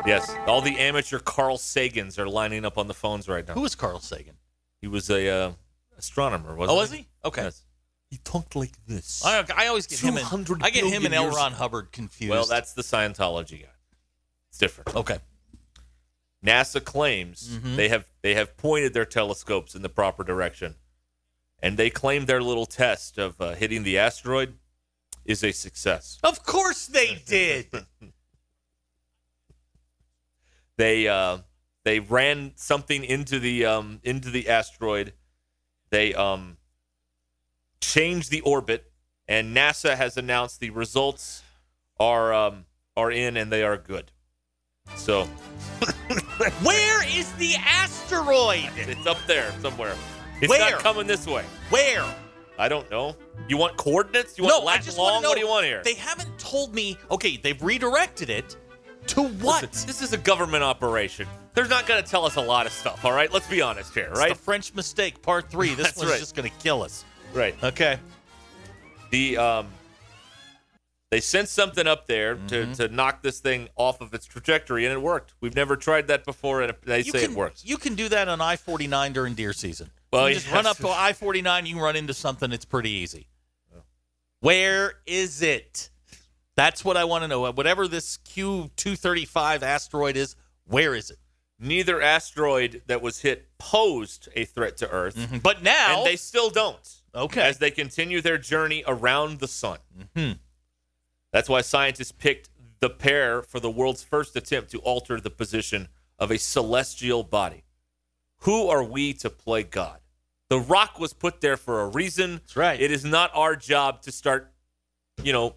Yes, 0.05 0.35
all 0.47 0.61
the 0.61 0.77
amateur 0.79 1.19
Carl 1.19 1.57
Sagans 1.57 2.17
are 2.17 2.27
lining 2.27 2.65
up 2.65 2.77
on 2.77 2.87
the 2.87 2.93
phones 2.93 3.27
right 3.29 3.47
now. 3.47 3.53
Who 3.53 3.65
is 3.65 3.75
Carl 3.75 3.99
Sagan? 3.99 4.35
He 4.81 4.87
was 4.87 5.09
a 5.11 5.29
uh, 5.29 5.51
astronomer, 6.01 6.55
wasn't 6.55 6.75
Oh, 6.77 6.79
was 6.81 6.91
he? 6.91 7.07
Okay. 7.23 7.43
Yes. 7.43 7.61
He 8.09 8.17
talked 8.23 8.55
like 8.55 8.71
this. 8.87 9.23
I, 9.23 9.45
I 9.55 9.67
always 9.67 9.87
get 9.87 9.99
him 9.99 10.17
and 10.17 10.25
200 10.27 10.63
I 10.63 10.69
get 10.69 10.83
him 10.85 11.05
and 11.05 11.13
L. 11.13 11.29
Ron 11.29 11.53
Hubbard 11.53 11.91
confused. 11.93 12.29
Well, 12.31 12.45
that's 12.45 12.73
the 12.73 12.81
Scientology 12.81 13.61
guy. 13.61 13.69
It's 14.49 14.57
different. 14.57 14.95
okay. 14.95 15.19
NASA 16.45 16.83
claims 16.83 17.47
Mhm. 17.57 17.75
they 17.75 17.87
have 17.87 18.05
they 18.23 18.33
have 18.33 18.57
pointed 18.57 18.93
their 18.93 19.05
telescopes 19.05 19.75
in 19.75 19.81
the 19.83 19.89
proper 19.89 20.23
direction, 20.23 20.75
and 21.61 21.77
they 21.77 21.89
claim 21.91 22.25
their 22.25 22.41
little 22.41 22.65
test 22.65 23.17
of 23.19 23.39
uh, 23.39 23.53
hitting 23.53 23.83
the 23.83 23.97
asteroid 23.99 24.57
is 25.23 25.43
a 25.43 25.51
success. 25.51 26.17
Of 26.23 26.43
course 26.43 26.87
they 26.87 27.21
did. 27.27 27.67
They 30.77 31.07
uh, 31.07 31.39
they 31.83 31.99
ran 31.99 32.53
something 32.55 33.03
into 33.03 33.39
the 33.39 33.65
um, 33.65 33.99
into 34.03 34.29
the 34.31 34.49
asteroid. 34.49 35.13
They 35.91 36.13
um, 36.15 36.57
changed 37.81 38.31
the 38.31 38.41
orbit, 38.41 38.91
and 39.27 39.55
NASA 39.55 39.95
has 39.95 40.17
announced 40.17 40.59
the 40.59 40.71
results 40.71 41.43
are 41.99 42.33
um, 42.33 42.65
are 42.97 43.11
in 43.11 43.37
and 43.37 43.51
they 43.51 43.63
are 43.63 43.77
good. 43.77 44.11
So 44.95 45.25
Where 46.63 47.17
is 47.17 47.31
the 47.33 47.53
asteroid? 47.57 48.69
it's 48.75 49.05
up 49.05 49.17
there 49.27 49.51
somewhere. 49.61 49.95
It's 50.41 50.49
Where? 50.49 50.71
not 50.71 50.79
coming 50.79 51.07
this 51.07 51.27
way. 51.27 51.45
Where? 51.69 52.03
I 52.57 52.67
don't 52.67 52.89
know. 52.91 53.15
You 53.47 53.57
want 53.57 53.77
coordinates? 53.77 54.37
You 54.37 54.45
want 54.45 54.63
no, 54.63 54.67
I 54.69 54.77
just 54.77 54.97
long? 54.97 55.05
want 55.05 55.15
to 55.17 55.21
know. 55.23 55.29
What 55.29 55.35
do 55.35 55.41
you 55.41 55.47
want 55.47 55.65
here? 55.65 55.81
They 55.83 55.93
haven't 55.93 56.37
told 56.39 56.73
me. 56.73 56.97
Okay, 57.09 57.37
they've 57.37 57.61
redirected 57.61 58.29
it, 58.29 58.57
To 59.07 59.23
what? 59.23 59.63
Listen, 59.63 59.87
this 59.87 60.01
is 60.01 60.13
a 60.13 60.17
government 60.17 60.63
operation. 60.63 61.27
They're 61.53 61.67
not 61.67 61.85
going 61.85 62.01
to 62.03 62.09
tell 62.09 62.25
us 62.25 62.35
a 62.37 62.41
lot 62.41 62.65
of 62.65 62.71
stuff, 62.71 63.03
all 63.03 63.11
right? 63.11 63.31
Let's 63.31 63.47
be 63.49 63.61
honest 63.61 63.93
here, 63.93 64.07
It's 64.09 64.19
right? 64.19 64.29
the 64.29 64.35
French 64.39 64.73
mistake, 64.73 65.21
part 65.21 65.49
three. 65.49 65.73
This 65.75 65.95
one's 65.97 66.09
right. 66.11 66.19
just 66.19 66.35
going 66.35 66.49
to 66.49 66.55
kill 66.59 66.81
us. 66.81 67.03
Right. 67.33 67.55
Okay. 67.63 67.97
The 69.11 69.37
um 69.37 69.67
they 71.09 71.19
sent 71.19 71.49
something 71.49 71.87
up 71.87 72.07
there 72.07 72.37
Mm-hmm. 72.37 72.71
to, 72.73 72.87
to 72.87 72.93
knock 72.95 73.21
this 73.21 73.39
thing 73.41 73.67
off 73.75 73.99
of 73.99 74.13
its 74.13 74.25
trajectory 74.25 74.85
and 74.85 74.93
it 74.93 75.01
worked. 75.01 75.33
We've 75.41 75.55
never 75.55 75.75
tried 75.75 76.07
that 76.07 76.23
before 76.23 76.61
and 76.61 76.73
they 76.85 76.99
You 76.99 77.11
say 77.11 77.21
can, 77.23 77.31
it 77.31 77.37
works. 77.37 77.65
You 77.65 77.75
can 77.77 77.95
do 77.95 78.07
that 78.09 78.29
on 78.29 78.39
I 78.39 78.55
49 78.55 79.11
during 79.11 79.33
deer 79.33 79.51
season. 79.51 79.91
Well, 80.13 80.29
you 80.29 80.35
just 80.35 80.49
run 80.51 80.65
up 80.65 80.77
to 80.77 80.87
I 80.89 81.11
49, 81.11 81.65
you 81.65 81.81
run 81.81 81.97
into 81.97 82.13
something. 82.13 82.51
It's 82.53 82.63
pretty 82.65 82.91
easy. 82.91 83.27
Where 84.39 84.93
is 85.05 85.41
it? 85.41 85.89
That's 86.55 86.83
what 86.83 86.97
I 86.97 87.03
want 87.03 87.23
to 87.23 87.27
know. 87.27 87.49
Whatever 87.51 87.87
this 87.87 88.17
Q235 88.17 89.61
asteroid 89.63 90.17
is, 90.17 90.35
where 90.65 90.95
is 90.95 91.11
it? 91.11 91.17
Neither 91.63 92.01
asteroid 92.01 92.81
that 92.87 93.01
was 93.01 93.19
hit 93.21 93.47
posed 93.59 94.27
a 94.35 94.45
threat 94.45 94.77
to 94.77 94.89
Earth, 94.89 95.41
But 95.43 95.61
now, 95.61 95.99
and 95.99 96.07
they 96.07 96.15
still 96.15 96.49
don't. 96.49 96.95
okay. 97.13 97.41
As 97.41 97.59
they 97.59 97.69
continue 97.71 98.19
their 98.19 98.39
journey 98.39 98.83
around 98.87 99.39
the 99.39 99.47
sun. 99.47 99.77
Mhm. 100.15 100.39
That's 101.31 101.47
why 101.47 101.61
scientists 101.61 102.11
picked 102.11 102.49
the 102.79 102.89
pair 102.89 103.43
for 103.43 103.59
the 103.59 103.69
world's 103.69 104.03
first 104.03 104.35
attempt 104.35 104.71
to 104.71 104.79
alter 104.79 105.21
the 105.21 105.29
position 105.29 105.87
of 106.17 106.31
a 106.31 106.37
celestial 106.39 107.23
body. 107.23 107.63
Who 108.39 108.67
are 108.67 108.83
we 108.83 109.13
to 109.13 109.29
play 109.29 109.61
God? 109.61 109.99
The 110.49 110.59
rock 110.59 110.99
was 110.99 111.13
put 111.13 111.41
there 111.41 111.57
for 111.57 111.81
a 111.81 111.87
reason. 111.87 112.37
That's 112.37 112.55
right. 112.55 112.81
It 112.81 112.91
is 112.91 113.05
not 113.05 113.29
our 113.35 113.55
job 113.55 114.01
to 114.01 114.11
start, 114.11 114.51
you 115.21 115.31
know, 115.31 115.55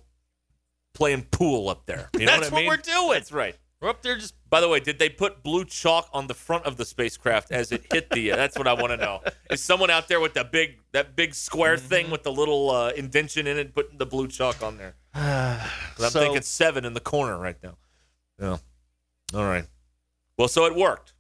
playing 0.92 1.22
pool 1.30 1.68
up 1.70 1.86
there. 1.86 2.10
You 2.12 2.26
know 2.26 2.38
That's 2.38 2.50
what 2.50 2.62
I 2.62 2.66
what 2.66 2.78
we're 2.78 2.82
doing. 2.92 3.10
That's 3.12 3.32
right. 3.32 3.56
We're 3.80 3.88
up 3.88 4.02
there 4.02 4.16
just. 4.16 4.34
By 4.54 4.60
the 4.60 4.68
way, 4.68 4.78
did 4.78 5.00
they 5.00 5.08
put 5.08 5.42
blue 5.42 5.64
chalk 5.64 6.08
on 6.12 6.28
the 6.28 6.34
front 6.34 6.64
of 6.64 6.76
the 6.76 6.84
spacecraft 6.84 7.50
as 7.50 7.72
it 7.72 7.86
hit 7.92 8.08
the? 8.10 8.30
Uh, 8.30 8.36
that's 8.36 8.56
what 8.56 8.68
I 8.68 8.72
want 8.74 8.90
to 8.90 8.96
know. 8.96 9.20
Is 9.50 9.60
someone 9.60 9.90
out 9.90 10.06
there 10.06 10.20
with 10.20 10.34
that 10.34 10.52
big 10.52 10.78
that 10.92 11.16
big 11.16 11.34
square 11.34 11.76
Mm-hmm. 11.76 11.86
thing 11.88 12.10
with 12.12 12.22
the 12.22 12.30
little 12.30 12.70
uh, 12.70 12.90
indention 12.90 13.48
in 13.48 13.58
it, 13.58 13.74
putting 13.74 13.98
the 13.98 14.06
blue 14.06 14.28
chalk 14.28 14.62
on 14.62 14.78
there? 14.78 14.94
I'm 15.14 15.58
thinking 15.98 16.42
seven 16.42 16.84
in 16.84 16.94
the 16.94 17.00
corner 17.00 17.36
right 17.36 17.56
now. 17.64 17.76
Yeah. 18.40 18.58
All 19.34 19.44
right. 19.44 19.64
Well, 20.38 20.46
so 20.46 20.66
it 20.66 20.76
worked, 20.76 21.14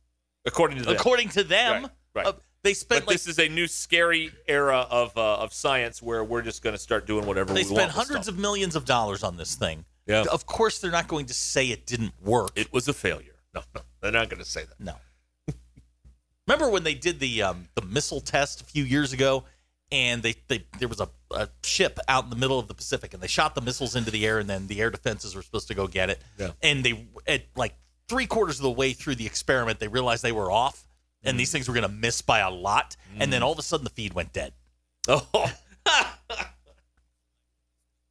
according 0.46 0.78
to 0.78 0.84
them. 0.84 0.94
According 0.94 1.30
to 1.30 1.42
them, 1.42 1.82
Right, 1.82 1.90
right. 2.14 2.26
uh, 2.26 2.32
they 2.62 2.72
spent 2.72 3.00
but 3.00 3.08
like 3.08 3.14
this 3.16 3.26
is 3.26 3.40
a 3.40 3.48
new 3.48 3.66
scary 3.66 4.30
era 4.46 4.86
of 4.88 5.18
uh, 5.18 5.38
of 5.38 5.52
science 5.52 6.00
where 6.00 6.22
we're 6.22 6.42
just 6.42 6.62
going 6.62 6.74
to 6.74 6.78
start 6.80 7.04
doing 7.04 7.26
whatever 7.26 7.52
they 7.52 7.62
we 7.62 7.74
spent 7.74 7.90
hundreds 7.90 8.28
of 8.28 8.38
millions 8.38 8.76
of 8.76 8.84
dollars 8.84 9.24
on 9.24 9.36
this 9.36 9.56
thing. 9.56 9.84
Yeah. 10.06 10.24
Of 10.30 10.46
course, 10.46 10.78
they're 10.80 10.90
not 10.90 11.08
going 11.08 11.26
to 11.26 11.34
say 11.34 11.68
it 11.70 11.86
didn't 11.86 12.12
work. 12.22 12.50
It 12.56 12.72
was 12.72 12.88
a 12.88 12.92
failure. 12.92 13.36
No, 13.54 13.62
no, 13.74 13.80
they're 14.00 14.12
not 14.12 14.28
going 14.28 14.42
to 14.42 14.48
say 14.48 14.64
that. 14.64 14.78
No. 14.80 14.94
Remember 16.46 16.68
when 16.68 16.82
they 16.84 16.92
did 16.94 17.20
the 17.20 17.42
um, 17.42 17.68
the 17.74 17.82
missile 17.82 18.20
test 18.20 18.60
a 18.60 18.64
few 18.64 18.84
years 18.84 19.14
ago, 19.14 19.44
and 19.90 20.22
they, 20.22 20.34
they 20.48 20.66
there 20.78 20.88
was 20.88 21.00
a, 21.00 21.08
a 21.30 21.48
ship 21.62 21.98
out 22.06 22.24
in 22.24 22.30
the 22.30 22.36
middle 22.36 22.58
of 22.58 22.68
the 22.68 22.74
Pacific, 22.74 23.14
and 23.14 23.22
they 23.22 23.26
shot 23.28 23.54
the 23.54 23.62
missiles 23.62 23.96
into 23.96 24.10
the 24.10 24.26
air, 24.26 24.38
and 24.40 24.50
then 24.50 24.66
the 24.66 24.78
air 24.80 24.90
defenses 24.90 25.34
were 25.34 25.40
supposed 25.42 25.68
to 25.68 25.74
go 25.74 25.86
get 25.86 26.10
it. 26.10 26.20
Yeah. 26.38 26.50
And 26.62 26.84
they 26.84 27.06
at 27.26 27.44
like 27.56 27.74
three 28.08 28.26
quarters 28.26 28.58
of 28.58 28.64
the 28.64 28.70
way 28.70 28.92
through 28.92 29.14
the 29.14 29.24
experiment, 29.24 29.78
they 29.78 29.88
realized 29.88 30.22
they 30.22 30.32
were 30.32 30.50
off, 30.50 30.86
and 31.22 31.36
Mm. 31.36 31.38
these 31.38 31.50
things 31.52 31.66
were 31.66 31.72
going 31.74 31.88
to 31.88 31.94
miss 31.96 32.20
by 32.20 32.40
a 32.40 32.50
lot, 32.50 32.94
and 33.18 33.32
then 33.32 33.42
all 33.42 33.52
of 33.52 33.58
a 33.58 33.62
sudden 33.62 33.84
the 33.84 33.90
feed 33.90 34.12
went 34.12 34.32
dead. 34.34 34.52
Oh, 35.08 35.26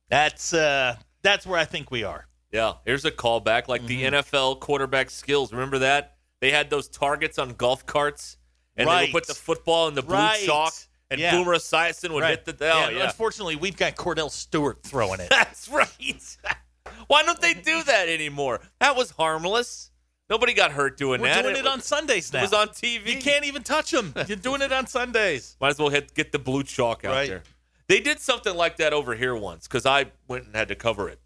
That's 0.09 0.53
uh 0.53 0.95
that's 1.23 1.45
where 1.47 1.59
I 1.59 1.65
think 1.65 1.89
we 1.91 2.03
are. 2.03 2.27
Yeah, 2.51 2.73
here's 2.85 3.03
a 3.05 3.11
callback 3.11 3.67
like 3.67 3.85
the 3.87 4.03
Mm-hmm. 4.03 4.15
NFL 4.15 4.59
quarterback 4.59 5.09
skills. 5.09 5.51
Remember 5.51 5.79
that? 5.79 6.17
They 6.39 6.51
had 6.51 6.69
those 6.69 6.87
targets 6.87 7.39
on 7.39 7.53
golf 7.53 7.85
carts, 7.85 8.37
and 8.77 8.87
they 8.87 9.05
would 9.05 9.11
put 9.11 9.27
the 9.27 9.33
football 9.33 9.87
in 9.87 9.95
the 9.95 10.03
blue 10.03 10.15
Right. 10.15 10.43
chalk, 10.45 10.73
and 11.09 11.19
Yeah. 11.19 11.31
Boomer 11.31 11.55
Esiason 11.55 12.11
would 12.13 12.23
hit 12.25 12.45
the. 12.45 12.55
Oh, 12.61 12.89
yeah. 12.89 13.05
Unfortunately, 13.05 13.55
we've 13.55 13.77
got 13.77 13.95
Kordell 13.95 14.29
Stewart 14.29 14.83
throwing 14.83 15.19
it. 15.19 15.29
That's 15.31 15.67
right. 15.69 16.37
Why 17.07 17.23
don't 17.23 17.39
they 17.41 17.53
do 17.53 17.83
that 17.83 18.07
anymore? 18.09 18.61
That 18.79 18.95
was 18.95 19.11
harmless. 19.11 19.89
Nobody 20.29 20.53
got 20.53 20.71
hurt 20.71 20.97
doing 20.97 21.21
that. 21.21 21.27
We're 21.27 21.35
that. 21.35 21.41
doing 21.43 21.55
it 21.57 21.67
on 21.67 21.81
Sundays 21.81 22.31
now. 22.31 22.39
It 22.39 22.43
was 22.43 22.53
on 22.53 22.69
TV. 22.69 23.15
You 23.15 23.21
can't 23.21 23.45
even 23.45 23.61
touch 23.61 23.91
them. 23.91 24.13
You're 24.27 24.37
doing 24.37 24.61
it 24.61 24.71
on 24.71 24.87
Sundays. 24.87 25.57
Might 25.59 25.69
as 25.69 25.79
well 25.79 25.89
hit, 25.89 26.13
get 26.13 26.31
the 26.31 26.39
blue 26.39 26.63
chalk 26.63 27.03
out 27.05 27.11
Right. 27.11 27.29
there. 27.29 27.43
They 27.87 27.99
did 27.99 28.19
something 28.19 28.55
like 28.55 28.77
that 28.77 28.93
over 28.93 29.15
here 29.15 29.35
once 29.35 29.67
because 29.67 29.85
I 29.85 30.07
went 30.27 30.45
and 30.45 30.55
had 30.55 30.69
to 30.69 30.75
cover 30.75 31.09
it. 31.09 31.19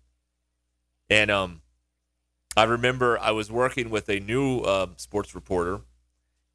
And 1.10 1.32
um, 1.32 1.62
I 2.56 2.64
remember 2.64 3.20
I 3.20 3.32
was 3.32 3.52
working 3.52 3.90
with 3.90 4.10
a 4.10 4.20
new 4.20 4.62
um, 4.64 4.94
sports 4.98 5.36
reporter, 5.36 5.82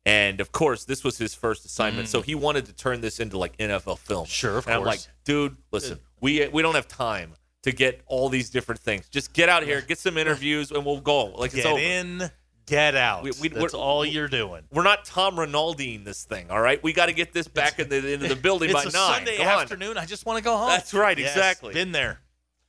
and 0.05 0.41
of 0.41 0.53
course 0.53 0.85
this 0.85 1.05
was 1.05 1.19
his 1.19 1.35
first 1.35 1.65
assignment. 1.65 2.09
So 2.09 2.23
he 2.23 2.35
wanted 2.35 2.67
to 2.67 2.73
turn 2.73 3.01
this 3.01 3.21
into 3.21 3.39
like 3.39 3.57
NFL 3.57 3.99
film. 3.99 4.27
Mm. 4.27 4.31
Sure, 4.31 4.59
of 4.59 4.67
and 4.67 4.77
I'm 4.77 4.85
like, 4.85 5.01
dude, 5.25 5.57
listen, 5.71 6.01
we 6.21 6.47
we 6.49 6.63
don't 6.63 6.75
have 6.75 6.89
time 6.89 7.33
to 7.63 7.73
get 7.73 8.03
all 8.07 8.29
these 8.29 8.51
different 8.51 8.81
things. 8.81 9.09
Just 9.09 9.33
get 9.33 9.49
out 9.49 9.63
here, 9.63 9.81
get 9.81 9.99
some 9.99 10.19
interviews, 10.19 10.71
and 10.71 10.85
we'll 10.85 11.01
go. 11.01 11.27
Like 11.27 11.53
it's 11.55 11.63
Get 11.63 11.67
over. 11.67 11.81
in, 11.81 12.31
get 12.67 12.95
out. 12.95 13.23
We- 13.23 13.33
we- 13.41 13.49
That's 13.49 13.75
all 13.75 14.05
you're 14.05 14.29
doing. 14.29 14.63
We're 14.71 14.83
not 14.83 15.05
Tom 15.05 15.37
Rinaldiing 15.37 16.05
this 16.05 16.25
thing, 16.25 16.51
all 16.51 16.61
right? 16.61 16.83
We 16.83 16.93
got 16.93 17.07
to 17.07 17.13
get 17.13 17.33
this 17.33 17.49
back 17.49 17.79
in 17.79 17.89
the, 17.89 18.13
into 18.15 18.29
the 18.29 18.37
building 18.37 18.71
It's 18.71 18.75
by 18.75 18.83
a 18.83 18.93
nine. 18.93 19.15
Sunday 19.27 19.39
on. 19.41 19.63
afternoon. 19.63 19.99
I 19.99 20.07
just 20.07 20.25
want 20.27 20.39
to 20.39 20.45
go 20.45 20.57
home. 20.57 20.69
That's 20.69 20.95
right, 20.95 21.19
Yes, 21.19 21.33
exactly. 21.33 21.75
Been 21.75 21.93
there. 21.93 22.21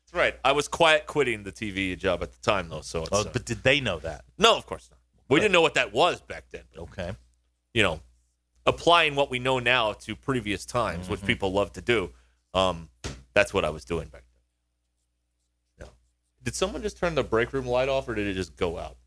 That's 0.06 0.14
right. 0.14 0.36
I 0.44 0.52
was 0.54 0.68
quiet 0.68 1.06
quitting 1.08 1.44
the 1.44 1.52
TV 1.52 1.98
job 1.98 2.22
at 2.24 2.32
the 2.32 2.40
time, 2.42 2.70
though. 2.70 2.82
So 2.82 3.02
it's, 3.02 3.10
Oh, 3.12 3.22
uh, 3.22 3.30
but 3.32 3.46
did 3.46 3.64
they 3.64 3.80
know 3.80 4.00
that? 4.00 4.26
no, 4.38 4.58
of 4.58 4.66
course 4.66 4.90
not. 4.92 5.00
We 5.30 5.40
didn't 5.40 5.54
know 5.54 5.62
what 5.62 5.74
that 5.76 5.94
was 5.94 6.22
back 6.22 6.46
then. 6.52 6.64
But, 6.74 6.82
Okay. 6.84 7.12
you 7.74 7.82
know, 7.84 8.02
applying 8.66 9.16
what 9.16 9.30
we 9.32 9.40
know 9.40 9.60
now 9.60 9.94
to 9.94 10.16
previous 10.16 10.66
times, 10.66 11.04
Mm-hmm. 11.04 11.12
which 11.12 11.26
people 11.26 11.52
love 11.52 11.72
to 11.74 11.82
do. 11.82 12.12
Um, 12.54 12.90
that's 13.34 13.54
what 13.54 13.66
I 13.66 13.70
was 13.70 13.84
doing 13.86 14.10
back 14.10 14.24
then. 15.80 15.88
No. 15.88 15.94
Did 16.44 16.56
someone 16.56 16.82
just 16.82 16.98
turn 16.98 17.16
the 17.16 17.24
break 17.24 17.52
room 17.54 17.66
light 17.66 17.90
off, 17.90 18.08
or 18.08 18.14
did 18.16 18.28
it 18.28 18.34
just 18.36 18.56
go 18.56 18.78
out? 18.78 18.98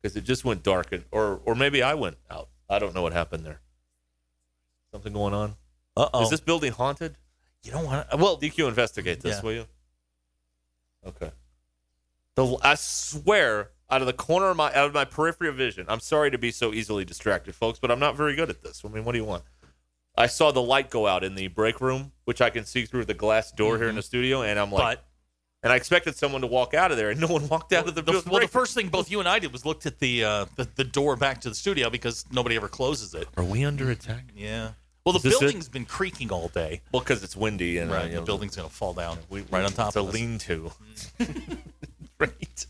Because 0.00 0.16
it 0.16 0.24
just 0.24 0.44
went 0.44 0.62
dark, 0.62 0.92
and, 0.92 1.04
or 1.10 1.40
or 1.44 1.54
maybe 1.54 1.82
I 1.82 1.94
went 1.94 2.16
out. 2.30 2.48
I 2.68 2.78
don't 2.78 2.94
know 2.94 3.02
what 3.02 3.12
happened 3.12 3.44
there. 3.44 3.60
Something 4.92 5.12
going 5.12 5.34
on? 5.34 5.56
Uh 5.96 6.08
oh. 6.14 6.22
Is 6.22 6.30
this 6.30 6.40
building 6.40 6.72
haunted? 6.72 7.16
You 7.62 7.72
don't 7.72 7.84
want 7.84 8.08
to. 8.10 8.16
Well, 8.16 8.38
DQ, 8.38 8.68
investigate 8.68 9.20
this, 9.20 9.36
Yeah. 9.36 9.42
will 9.42 9.52
you? 9.52 9.66
Okay. 11.06 11.30
The 12.36 12.56
I 12.62 12.74
swear, 12.76 13.70
out 13.90 14.00
of 14.00 14.06
the 14.06 14.12
corner 14.12 14.46
of 14.50 14.56
my 14.56 14.68
out 14.68 14.86
of 14.86 14.94
my 14.94 15.04
periphery 15.04 15.48
of 15.48 15.56
vision, 15.56 15.84
I'm 15.88 16.00
sorry 16.00 16.30
to 16.30 16.38
be 16.38 16.50
so 16.50 16.72
easily 16.72 17.04
distracted, 17.04 17.54
folks, 17.54 17.78
but 17.78 17.90
I'm 17.90 17.98
not 18.00 18.16
very 18.16 18.34
good 18.34 18.48
at 18.50 18.62
this. 18.62 18.82
I 18.84 18.88
mean, 18.88 19.04
what 19.04 19.12
do 19.12 19.18
you 19.18 19.24
want? 19.24 19.42
I 20.16 20.26
saw 20.26 20.50
the 20.50 20.62
light 20.62 20.90
go 20.90 21.06
out 21.06 21.24
in 21.24 21.34
the 21.34 21.48
break 21.48 21.80
room, 21.80 22.12
which 22.24 22.40
I 22.40 22.50
can 22.50 22.64
see 22.64 22.84
through 22.84 23.04
the 23.06 23.14
glass 23.14 23.52
door 23.52 23.78
here 23.78 23.88
in 23.88 23.94
the 23.96 24.02
studio, 24.02 24.42
and 24.42 24.58
I'm 24.58 24.70
like, 24.72 24.98
Mm-hmm. 24.98 25.04
but 25.04 25.04
and 25.62 25.72
I 25.72 25.76
expected 25.76 26.16
someone 26.16 26.40
to 26.40 26.46
walk 26.46 26.72
out 26.74 26.90
of 26.90 26.96
there, 26.96 27.10
and 27.10 27.20
no 27.20 27.26
one 27.26 27.48
walked 27.54 27.72
out 27.72 27.86
of 27.88 27.94
the, 27.94 28.02
the, 28.02 28.12
building. 28.12 28.30
well, 28.32 28.40
the 28.40 28.48
first 28.48 28.74
thing 28.74 28.88
both 28.88 29.10
you 29.10 29.20
and 29.20 29.28
I 29.28 29.38
did 29.38 29.52
was 29.52 29.64
looked 29.66 29.86
at 29.86 29.98
the, 29.98 30.24
uh, 30.24 30.44
the 30.56 30.68
the 30.76 30.84
door 30.84 31.16
back 31.16 31.40
to 31.42 31.48
the 31.48 31.54
studio 31.54 31.90
because 31.90 32.24
nobody 32.32 32.56
ever 32.56 32.68
closes 32.68 33.14
it. 33.14 33.28
Are 33.36 33.44
we 33.44 33.64
under 33.64 33.90
attack? 33.90 34.24
Yeah. 34.34 34.70
Well, 35.04 35.14
the 35.14 35.18
this 35.20 35.36
it? 35.36 35.40
building's 35.40 35.68
been 35.68 35.86
creaking 35.86 36.30
all 36.30 36.48
day. 36.48 36.82
Well, 36.92 37.00
because 37.00 37.22
it's 37.24 37.34
windy 37.34 37.78
and 37.78 37.90
uh, 37.90 37.94
Right. 37.94 38.04
you 38.06 38.10
The 38.10 38.16
know, 38.20 38.24
building's 38.26 38.54
gonna 38.56 38.68
fall 38.68 38.92
down 38.94 39.18
we, 39.30 39.40
right 39.50 39.64
on 39.64 39.72
top 39.72 39.88
it's 39.88 39.96
a 39.96 40.00
of 40.00 40.08
us. 40.08 40.14
lean-to. 40.14 40.70
right. 42.18 42.66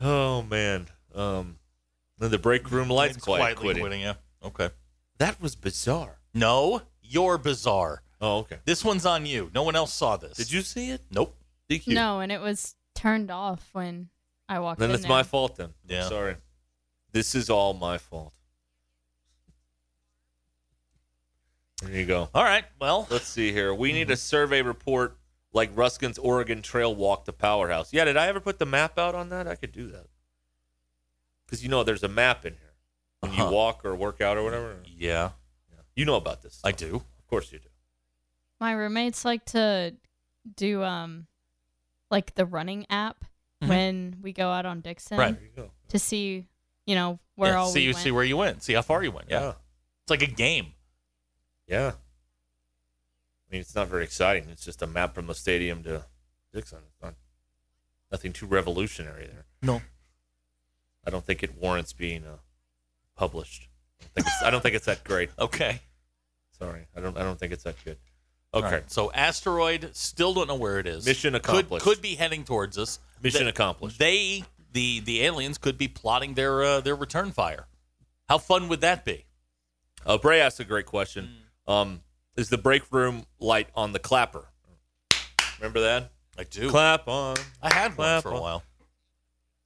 oh 0.00 0.42
man. 0.42 0.86
Um. 1.14 1.56
Then 2.18 2.30
the 2.30 2.38
break 2.38 2.70
room 2.70 2.88
lights 2.88 3.16
quiet 3.16 3.40
quietly 3.40 3.62
quitting. 3.64 3.82
quitting. 3.82 4.00
Yeah. 4.02 4.14
Okay. 4.44 4.70
That 5.18 5.40
was 5.42 5.56
bizarre. 5.56 6.18
No, 6.32 6.82
you're 7.02 7.38
bizarre. 7.38 8.02
Oh, 8.24 8.38
okay. 8.38 8.56
This 8.64 8.82
one's 8.84 9.04
on 9.04 9.26
you. 9.26 9.50
No 9.54 9.62
one 9.64 9.76
else 9.76 9.92
saw 9.92 10.16
this. 10.16 10.36
Did 10.38 10.50
you 10.50 10.62
see 10.62 10.90
it? 10.90 11.02
Nope. 11.10 11.36
DQ. 11.68 11.88
No, 11.88 12.20
and 12.20 12.32
it 12.32 12.40
was 12.40 12.74
turned 12.94 13.30
off 13.30 13.68
when 13.72 14.08
I 14.48 14.60
walked 14.60 14.78
in. 14.78 14.84
Then 14.84 14.90
in 14.90 14.94
it's 14.94 15.02
there. 15.02 15.08
my 15.10 15.22
fault. 15.22 15.56
Then. 15.56 15.74
I'm 15.88 15.94
Yeah. 15.96 16.08
sorry. 16.08 16.36
This 17.12 17.34
is 17.34 17.50
all 17.50 17.74
my 17.74 17.98
fault. 17.98 18.32
There 21.82 21.92
you 21.92 22.06
go. 22.06 22.30
All 22.34 22.44
right. 22.44 22.64
Well, 22.80 23.06
Let's 23.10 23.26
see 23.26 23.52
here. 23.52 23.74
We 23.74 23.92
need 23.92 24.10
a 24.10 24.16
survey 24.16 24.62
report 24.62 25.18
like 25.52 25.70
Ruskin's 25.76 26.18
Oregon 26.18 26.62
Trail 26.62 26.94
walk 26.94 27.26
to 27.26 27.32
Powerhouse. 27.32 27.92
Yeah, 27.92 28.04
did 28.04 28.16
I 28.16 28.26
ever 28.28 28.40
put 28.40 28.58
the 28.58 28.66
map 28.66 28.98
out 28.98 29.14
on 29.14 29.28
that? 29.30 29.46
I 29.46 29.54
could 29.54 29.72
do 29.72 29.88
that. 29.88 30.06
Because 31.44 31.62
you 31.62 31.68
know 31.68 31.84
there's 31.84 32.02
a 32.02 32.08
map 32.08 32.46
in 32.46 32.54
here 32.54 32.74
when 33.20 33.32
Uh-huh. 33.32 33.44
you 33.44 33.50
walk 33.50 33.84
or 33.84 33.94
work 33.94 34.20
out 34.20 34.36
or 34.38 34.42
whatever. 34.44 34.78
yeah, 34.86 35.32
You 35.94 36.04
know 36.04 36.16
about 36.16 36.42
this. 36.42 36.60
I 36.64 36.72
do. 36.72 36.96
Of 37.18 37.26
course 37.28 37.52
you 37.52 37.58
do. 37.58 37.68
My 38.60 38.72
roommates 38.72 39.24
like 39.24 39.44
to 39.46 39.94
do 40.56 40.82
um 40.82 41.26
like 42.10 42.34
the 42.34 42.46
running 42.46 42.86
app 42.90 43.24
Mhm. 43.62 43.68
when 43.68 44.16
we 44.22 44.32
go 44.32 44.50
out 44.50 44.66
on 44.66 44.80
Dixon 44.80 45.16
Right. 45.18 45.34
There 45.34 45.44
you 45.44 45.50
go. 45.54 45.70
to 45.88 45.98
see, 45.98 46.46
you 46.86 46.94
know, 46.94 47.18
where 47.36 47.52
Yeah, 47.52 47.58
all 47.60 47.70
see 47.70 47.80
we 47.80 47.84
you 47.86 47.92
went. 47.94 48.04
see 48.04 48.10
where 48.10 48.24
you 48.24 48.36
went. 48.36 48.62
See 48.62 48.72
how 48.74 48.82
far 48.82 49.02
you 49.02 49.10
went. 49.12 49.30
Yeah. 49.30 49.40
Yeah. 49.40 49.54
It's 50.02 50.10
like 50.10 50.22
a 50.22 50.26
game. 50.26 50.74
Yeah. 51.66 51.92
I 51.92 53.50
mean, 53.50 53.60
it's 53.60 53.74
not 53.74 53.88
very 53.88 54.04
exciting. 54.04 54.48
It's 54.50 54.64
just 54.64 54.82
a 54.82 54.86
map 54.86 55.14
from 55.14 55.26
the 55.28 55.34
stadium 55.34 55.82
to 55.84 56.04
Dixon. 56.52 56.80
It's 56.92 57.02
not, 57.02 57.14
Nothing 58.10 58.32
too 58.32 58.46
revolutionary 58.46 59.26
there. 59.26 59.46
No. 59.62 59.82
I 61.04 61.10
don't 61.10 61.24
think 61.24 61.42
it 61.42 61.54
warrants 61.56 61.92
being 61.92 62.24
uh, 62.24 62.38
published. 63.16 63.68
I 64.00 64.04
don't, 64.04 64.12
think 64.14 64.26
it's, 64.26 64.42
I 64.42 64.50
don't 64.50 64.60
think 64.62 64.74
it's 64.76 64.86
that 64.86 65.04
great. 65.04 65.30
Okay. 65.38 65.80
Sorry, 66.58 66.86
I 66.96 67.00
don't. 67.00 67.16
I 67.16 67.22
don't 67.24 67.38
think 67.38 67.52
it's 67.52 67.64
that 67.64 67.74
good. 67.84 67.98
Okay, 68.54 68.70
right, 68.70 68.90
So 68.90 69.10
asteroid, 69.12 69.90
still 69.94 70.32
don't 70.32 70.46
know 70.48 70.54
where 70.54 70.78
it 70.78 70.86
is. 70.86 71.04
Mission 71.04 71.34
accomplished. 71.34 71.84
could 71.84 72.00
be 72.00 72.14
heading 72.14 72.44
towards 72.44 72.78
us. 72.78 73.00
mission 73.22 73.44
They- 73.44 73.50
accomplished. 73.50 73.98
They, 73.98 74.44
the 74.72 75.00
the 75.00 75.22
aliens, 75.22 75.58
could 75.58 75.76
be 75.76 75.88
plotting 75.88 76.34
their 76.34 76.62
uh, 76.62 76.80
their 76.80 76.94
return 76.94 77.32
fire. 77.32 77.66
How 78.28 78.38
fun 78.38 78.68
would 78.68 78.80
that 78.80 79.04
be? 79.04 79.24
Uh, 80.06 80.18
Bray 80.18 80.40
asked 80.40 80.60
a 80.60 80.64
great 80.64 80.86
question. 80.86 81.28
Um, 81.66 82.00
is 82.36 82.48
the 82.48 82.58
break 82.58 82.90
room 82.92 83.24
light 83.40 83.68
on 83.74 83.92
the 83.92 83.98
clapper? 83.98 84.46
Remember 85.58 85.80
that? 85.80 86.10
I 86.38 86.44
do. 86.44 86.68
Clap 86.70 87.06
on. 87.08 87.36
I 87.62 87.72
had 87.72 87.96
one 87.96 88.20
for 88.22 88.30
a 88.30 88.34
on. 88.36 88.40
while. 88.42 88.62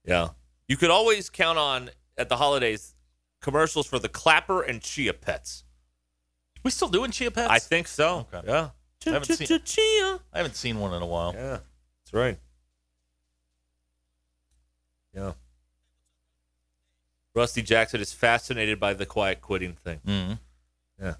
Yeah. 0.04 0.28
You 0.68 0.76
could 0.76 0.90
always 0.90 1.28
count 1.30 1.58
on 1.58 1.90
at 2.16 2.28
the 2.28 2.36
holidays 2.36 2.94
commercials 3.40 3.86
for 3.86 3.98
the 3.98 4.08
clapper 4.08 4.62
and 4.62 4.80
chia 4.82 5.12
pets. 5.14 5.64
We 6.62 6.70
still 6.70 6.88
doing 6.88 7.10
chia 7.10 7.30
pets? 7.30 7.50
I 7.50 7.58
think 7.58 7.88
so. 7.88 8.26
Okay. 8.32 8.46
Yeah. 8.46 8.70
I 9.10 9.14
haven't 9.14 9.36
seen- 9.36 9.60
Chia. 9.64 10.20
I 10.32 10.38
haven't 10.38 10.56
seen 10.56 10.78
one 10.80 10.94
in 10.94 11.02
a 11.02 11.06
while. 11.06 11.32
Yeah. 11.34 11.58
That's 12.04 12.12
right. 12.12 12.38
Yeah. 15.14 15.32
Rusty 17.34 17.62
Jackson 17.62 18.00
is 18.00 18.12
fascinated 18.12 18.80
by 18.80 18.94
the 18.94 19.06
quiet 19.06 19.40
quitting 19.40 19.74
thing. 19.74 19.98
hmm 20.04 20.32
Yeah. 21.00 21.14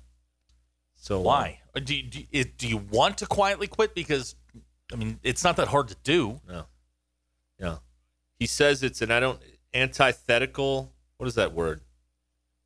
So 0.97 1.19
uh, 1.19 1.23
Why? 1.23 1.61
Uh, 1.75 1.81
Do 1.81 1.95
you, 1.95 2.03
do, 2.03 2.25
you, 2.31 2.45
do 2.45 2.69
you 2.69 2.77
want 2.79 3.19
to 3.19 3.27
quietly 3.27 3.67
quit? 3.69 3.95
Because, 3.95 4.35
I 4.93 4.97
mean, 4.97 5.21
it's 5.23 5.45
not 5.45 5.57
that 5.57 5.69
hard 5.69 5.89
to 5.89 5.97
do. 6.03 6.41
No. 6.49 6.65
Yeah. 7.61 7.77
He 8.39 8.47
says 8.47 8.83
it's 8.83 9.01
an 9.03 9.11
I 9.11 9.21
don't 9.21 9.41
antithetical. 9.75 10.93
What 11.19 11.27
is 11.27 11.35
that 11.37 11.53
word? 11.53 11.81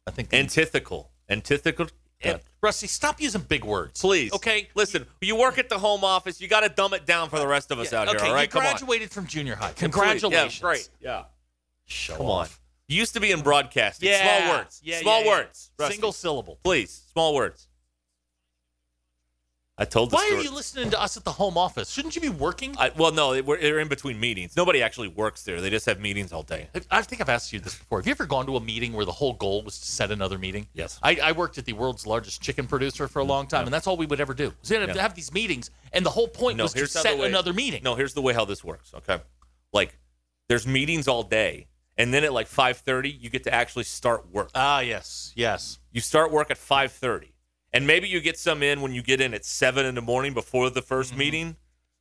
I 0.06 0.10
think. 0.10 0.32
Antithetical. 0.32 1.10
Antithetical. 1.28 1.88
And, 2.24 2.40
Rusty, 2.62 2.86
stop 2.86 3.20
using 3.20 3.40
big 3.42 3.64
words. 3.64 4.00
Please. 4.00 4.32
Okay. 4.32 4.68
Listen, 4.74 5.06
you 5.20 5.36
work 5.36 5.58
at 5.58 5.68
the 5.68 5.78
home 5.78 6.04
office. 6.04 6.40
You 6.40 6.48
got 6.48 6.60
to 6.60 6.68
dumb 6.68 6.94
it 6.94 7.06
down 7.06 7.28
for 7.28 7.38
the 7.38 7.46
rest 7.46 7.70
of 7.70 7.78
us 7.78 7.92
out 7.92 8.08
okay, 8.08 8.18
here. 8.18 8.26
All 8.28 8.34
right. 8.34 8.42
you 8.42 8.48
Come 8.48 8.62
on. 8.64 8.70
graduated 8.70 9.10
from 9.10 9.26
junior 9.26 9.56
high. 9.56 9.72
Congratulations. 9.72 10.58
Yeah, 10.58 10.62
great. 10.62 10.88
Yeah. 11.00 11.24
Show 11.86 12.16
Come 12.16 12.26
off. 12.26 12.50
on. 12.52 12.56
You 12.88 12.98
used 12.98 13.14
to 13.14 13.20
be 13.20 13.32
in 13.32 13.40
broadcasting. 13.40 14.08
Yeah. 14.08 14.38
Small 14.44 14.58
words. 14.58 14.80
Yeah, 14.84 15.00
Small 15.00 15.20
yeah, 15.20 15.24
yeah. 15.24 15.30
words. 15.30 15.70
Rusty. 15.78 15.94
Single 15.94 16.12
syllable. 16.12 16.58
Please. 16.62 17.02
Small 17.12 17.34
words. 17.34 17.68
I 19.78 19.86
told 19.86 20.10
the 20.10 20.16
Why 20.16 20.26
story. 20.26 20.40
are 20.40 20.44
you 20.44 20.54
listening 20.54 20.90
to 20.90 21.00
us 21.00 21.16
at 21.16 21.24
the 21.24 21.32
home 21.32 21.56
office? 21.56 21.90
Shouldn't 21.90 22.14
you 22.14 22.20
be 22.20 22.28
working? 22.28 22.74
I, 22.78 22.92
well, 22.94 23.10
no, 23.10 23.32
they 23.32 23.40
were, 23.40 23.56
they're 23.56 23.78
in 23.80 23.88
between 23.88 24.20
meetings. 24.20 24.54
Nobody 24.54 24.82
actually 24.82 25.08
works 25.08 25.44
there. 25.44 25.62
They 25.62 25.70
just 25.70 25.86
have 25.86 25.98
meetings 25.98 26.30
all 26.30 26.42
day. 26.42 26.68
I 26.90 27.00
think 27.00 27.22
I've 27.22 27.30
asked 27.30 27.54
you 27.54 27.58
this 27.58 27.74
before. 27.74 27.98
Have 27.98 28.06
you 28.06 28.10
ever 28.10 28.26
gone 28.26 28.44
to 28.46 28.56
a 28.56 28.60
meeting 28.60 28.92
where 28.92 29.06
the 29.06 29.12
whole 29.12 29.32
goal 29.32 29.62
was 29.62 29.78
to 29.80 29.86
set 29.86 30.10
another 30.10 30.38
meeting? 30.38 30.66
Yes. 30.74 31.00
I, 31.02 31.16
I 31.22 31.32
worked 31.32 31.56
at 31.56 31.64
the 31.64 31.72
world's 31.72 32.06
largest 32.06 32.42
chicken 32.42 32.66
producer 32.66 33.08
for 33.08 33.20
a 33.20 33.24
long 33.24 33.46
time, 33.46 33.64
and 33.64 33.72
that's 33.72 33.86
all 33.86 33.96
we 33.96 34.04
would 34.04 34.20
ever 34.20 34.34
do. 34.34 34.52
So 34.60 34.78
we'd 34.78 34.86
have, 34.86 34.94
Yeah. 34.96 35.02
have 35.02 35.14
these 35.14 35.32
meetings, 35.32 35.70
and 35.94 36.04
the 36.04 36.10
whole 36.10 36.28
point 36.28 36.58
No, 36.58 36.64
was 36.64 36.74
to 36.74 36.86
set 36.86 37.04
the 37.10 37.16
way- 37.22 37.28
another 37.28 37.54
meeting. 37.54 37.82
No, 37.82 37.94
here's 37.94 38.12
the 38.12 38.22
way 38.22 38.34
how 38.34 38.44
this 38.44 38.62
works. 38.62 38.92
Okay, 38.94 39.20
like 39.72 39.98
there's 40.50 40.66
meetings 40.66 41.08
all 41.08 41.22
day, 41.22 41.66
and 41.96 42.12
then 42.12 42.24
at 42.24 42.34
like 42.34 42.46
5:30, 42.46 43.08
you 43.18 43.30
get 43.30 43.44
to 43.44 43.54
actually 43.54 43.84
start 43.84 44.30
work. 44.30 44.50
Ah, 44.54 44.80
yes, 44.80 45.32
yes. 45.34 45.78
You 45.92 46.02
start 46.02 46.30
work 46.30 46.50
at 46.50 46.58
5:30, 46.58 47.31
and 47.72 47.86
maybe 47.86 48.08
you 48.08 48.20
get 48.20 48.38
some 48.38 48.62
in 48.62 48.80
when 48.82 48.92
you 48.92 49.02
get 49.02 49.20
in 49.20 49.34
at 49.34 49.44
seven 49.44 49.86
in 49.86 49.94
the 49.94 50.02
morning 50.02 50.34
before 50.34 50.68
the 50.70 50.82
1st 50.82 51.08
Mm-hmm. 51.10 51.18
meeting, 51.18 51.56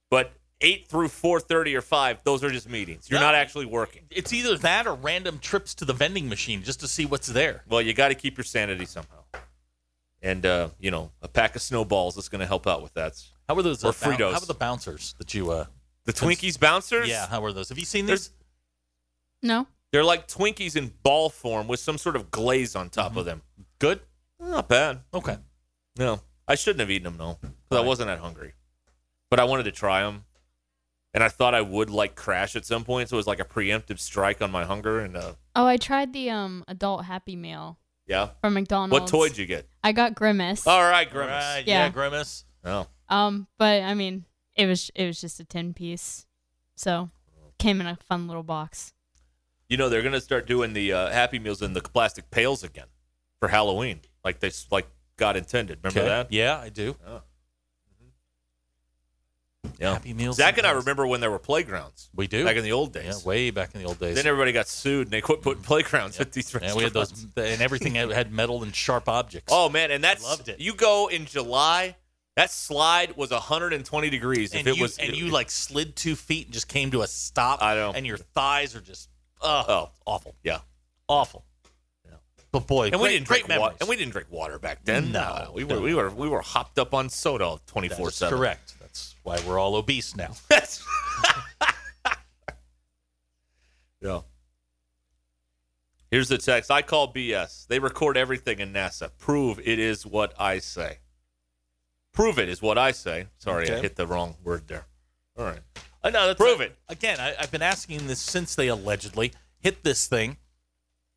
but 0.10 0.34
eight 0.62 0.88
through 0.88 1.08
4:30 1.08 1.76
or 1.76 1.82
five, 1.82 2.20
those 2.24 2.44
are 2.44 2.52
just 2.52 2.70
meetings. 2.70 3.10
You're 3.10 3.20
No. 3.20 3.26
not 3.28 3.36
actually 3.36 3.66
working. 3.66 4.04
It's 4.12 4.32
either 4.34 4.58
that 4.60 4.86
or 4.88 4.94
random 4.96 5.40
trips 5.40 5.74
to 5.76 5.86
the 5.86 5.94
vending 5.94 6.30
machine 6.30 6.62
just 6.64 6.80
to 6.82 6.88
see 6.88 7.06
what's 7.06 7.28
there. 7.28 7.64
Well, 7.68 7.82
you 7.82 7.94
got 7.94 8.10
to 8.10 8.16
keep 8.16 8.38
your 8.38 8.44
sanity 8.46 8.86
somehow, 8.86 9.24
and 10.22 10.46
uh, 10.46 10.70
you 10.80 10.92
know 10.92 11.12
a 11.22 11.28
pack 11.28 11.56
of 11.56 11.62
snowballs 11.62 12.18
is 12.18 12.30
going 12.30 12.42
to 12.42 12.46
help 12.48 12.68
out 12.68 12.84
with 12.84 12.94
that. 12.94 13.14
How 13.48 13.56
were 13.56 13.64
those? 13.64 13.84
Or 13.84 13.88
uh, 13.88 13.92
boun- 13.92 14.14
Fritos. 14.18 14.34
how 14.34 14.40
were 14.40 14.46
the 14.46 14.54
bouncers 14.54 15.16
that 15.18 15.34
you? 15.34 15.52
uh 15.52 15.66
The 16.06 16.14
Twinkies 16.14 16.60
bouncers. 16.60 17.08
Yeah, 17.10 17.28
how 17.28 17.42
were 17.42 17.54
those? 17.54 17.70
Have 17.70 17.80
you 17.80 17.86
seen 17.86 18.06
There's- 18.06 18.28
these? 18.28 18.38
No. 19.50 19.68
They're 19.92 20.04
like 20.06 20.28
Twinkies 20.28 20.76
in 20.76 20.94
ball 21.04 21.30
form 21.30 21.68
with 21.68 21.80
some 21.80 21.98
sort 21.98 22.16
of 22.16 22.30
glaze 22.32 22.76
on 22.76 22.90
top 22.90 23.18
of 23.18 23.26
them. 23.26 23.42
Good. 23.80 24.00
Not 24.40 24.70
bad. 24.70 25.02
Okay. 25.14 25.38
No, 25.98 26.22
I 26.48 26.56
shouldn't 26.56 26.80
have 26.80 26.90
eaten 26.92 27.04
them 27.04 27.18
though, 27.18 27.38
because 27.42 27.84
I 27.84 27.86
wasn't 27.86 28.08
that 28.08 28.20
hungry. 28.20 28.54
But 29.30 29.40
I 29.40 29.44
wanted 29.46 29.64
to 29.64 29.72
try 29.72 30.02
them, 30.04 30.26
and 31.14 31.24
I 31.24 31.30
thought 31.30 31.54
I 31.56 31.62
would 31.62 31.90
like 31.90 32.16
crash 32.16 32.56
at 32.56 32.66
some 32.66 32.84
point. 32.84 33.10
So 33.10 33.16
it 33.16 33.18
was 33.18 33.28
like 33.28 33.40
a 33.40 33.46
preemptive 33.46 34.00
strike 34.00 34.42
on 34.42 34.52
my 34.52 34.66
hunger. 34.66 35.00
And 35.00 35.16
uh, 35.16 35.34
Oh, 35.56 35.66
I 35.66 35.78
tried 35.78 36.14
the 36.14 36.30
um 36.30 36.64
adult 36.68 37.06
Happy 37.06 37.36
Meal 37.36 37.78
yeah, 38.08 38.30
from 38.42 38.54
McDonald's. 38.56 38.94
what 38.94 39.08
toy 39.08 39.30
did 39.30 39.38
you 39.38 39.46
get? 39.46 39.68
I 39.84 39.92
got 39.94 40.16
Grimace. 40.16 40.68
All 40.68 40.82
right, 40.82 41.10
Grimace. 41.10 41.32
Right, 41.32 41.64
yeah. 41.66 41.86
Yeah. 41.86 41.90
Grimace. 41.90 42.46
Oh, 42.66 42.88
Um, 43.10 43.48
but 43.58 43.82
I 43.84 43.94
mean, 43.94 44.26
it 44.56 44.66
was 44.68 44.92
it 44.96 45.06
was 45.06 45.20
just 45.22 45.40
a 45.40 45.46
ten 45.46 45.74
piece, 45.74 46.26
so 46.76 47.10
came 47.58 47.80
in 47.82 47.88
a 47.88 47.98
fun 48.08 48.28
little 48.28 48.44
box. 48.44 48.94
you 49.70 49.78
know 49.78 49.88
they're 49.88 50.02
gonna 50.02 50.20
start 50.22 50.46
doing 50.48 50.74
the 50.74 50.92
uh, 50.92 51.10
Happy 51.10 51.40
Meals 51.40 51.62
in 51.62 51.74
the 51.74 51.82
plastic 51.82 52.30
pails 52.32 52.64
again 52.64 52.88
for 53.40 53.48
Halloween, 53.50 54.02
like 54.26 54.40
they 54.42 54.48
s- 54.48 54.68
like 54.72 54.88
God 55.22 55.38
intended. 55.38 55.78
Remember 55.84 56.00
Okay. 56.00 56.10
that? 56.10 56.34
Yeah, 56.34 56.58
I 56.60 56.70
do. 56.70 56.96
Yeah. 59.80 59.94
Happy 59.94 60.14
Meals. 60.16 60.38
Zach 60.38 60.58
and 60.58 60.66
I 60.66 60.72
remember 60.72 61.06
when 61.06 61.22
there 61.22 61.30
were 61.30 61.38
playgrounds. 61.38 62.10
We 62.16 62.26
do. 62.26 62.44
back 62.44 62.56
in 62.56 62.64
the 62.64 62.72
old 62.72 62.96
Yeah, 62.96 63.04
days. 63.04 63.24
way 63.24 63.52
back 63.52 63.76
in 63.76 63.82
the 63.82 63.88
old 63.88 64.00
days. 64.00 64.16
Then 64.16 64.26
everybody 64.26 64.52
got 64.52 64.68
sued 64.68 65.08
and 65.08 65.12
they 65.12 65.22
quit 65.22 65.44
putting 65.44 65.62
playgrounds 65.62 66.20
at 66.20 66.32
these 66.32 66.52
yeah, 66.52 66.58
restaurants. 66.60 66.76
we 66.78 66.84
had 66.84 66.94
those, 66.94 67.26
and 67.38 67.62
everything 67.62 67.94
had- 67.94 68.32
metal 68.32 68.64
and 68.64 68.76
sharp 68.76 69.08
objects. 69.08 69.54
Oh 69.56 69.70
man, 69.70 69.92
and 69.92 70.04
that's 70.04 70.24
loved 70.24 70.50
it. 70.50 70.60
You 70.60 70.74
go 70.74 71.08
in 71.08 71.26
July, 71.28 71.96
that 72.36 72.50
slide 72.50 73.16
was 73.16 73.30
120 73.30 74.10
degrees. 74.10 74.54
and 74.54 74.62
if 74.62 74.74
it 74.74 74.78
you 74.78 74.82
was, 74.82 74.98
and 74.98 75.16
you 75.16 75.28
like 75.28 75.52
slid 75.52 75.96
two 75.96 76.16
feet 76.16 76.48
and 76.48 76.54
just 76.54 76.68
came 76.68 76.90
to 76.92 77.02
a 77.04 77.08
stop. 77.08 77.62
I 77.62 77.76
know. 77.76 77.92
And 77.94 78.06
your 78.08 78.18
thighs 78.18 78.76
are 78.76 78.82
just 78.82 79.10
uh, 79.42 79.64
oh 79.68 79.90
awful, 80.08 80.36
yeah. 80.44 80.62
awful. 81.08 81.46
But 82.52 82.68
boy, 82.68 82.88
And 82.88 82.94
great, 82.94 83.02
we 83.02 83.10
didn't 83.10 83.28
drink 83.28 83.48
water. 83.48 83.60
memories. 83.60 83.78
And 83.80 83.90
we 83.90 83.96
didn't 83.96 84.12
drink 84.12 84.28
water 84.30 84.60
back 84.60 84.84
then. 84.84 85.12
No, 85.12 85.52
we 85.54 85.64
were 85.64 85.76
no. 85.76 85.82
we 85.82 85.94
were 85.94 86.10
we 86.10 86.28
were 86.28 86.42
hopped 86.42 86.78
up 86.80 86.94
on 86.94 87.10
soda 87.10 87.58
twenty 87.66 87.88
four 87.90 88.12
seven. 88.12 88.38
correct. 88.38 88.74
That's 88.80 89.16
why 89.24 89.40
we're 89.48 89.58
all 89.60 89.76
obese 89.76 90.16
now. 90.16 90.34
Yeah. 94.02 94.22
Here's 96.10 96.28
the 96.28 96.40
text. 96.40 96.72
I 96.72 96.82
call 96.82 97.14
BS. 97.14 97.68
They 97.68 97.80
record 97.80 98.18
everything 98.18 98.60
in 98.60 98.74
NASA. 98.74 99.12
Prove 99.18 99.60
it 99.60 99.80
is 99.80 100.06
what 100.06 100.34
I 100.40 100.58
say. 100.60 100.98
Prove 102.12 102.40
it 102.40 102.50
is 102.50 102.62
what 102.62 102.78
I 102.78 102.92
say. 102.92 103.28
Sorry, 103.38 103.72
I 103.72 103.80
hit 103.80 103.96
the 103.96 104.08
wrong 104.08 104.36
word 104.44 104.68
there. 104.68 104.86
All 105.38 105.46
right. 105.46 105.60
Know. 106.04 106.28
That's 106.28 106.38
Prove 106.40 106.60
uh, 106.60 106.64
it. 106.64 106.76
again. 106.90 107.20
I, 107.20 107.36
I've 107.40 107.52
been 107.52 107.62
asking 107.62 108.08
this 108.08 108.20
since 108.20 108.56
they 108.56 108.68
allegedly 108.68 109.32
hit 109.60 109.84
this 109.84 110.08
thing. 110.08 110.38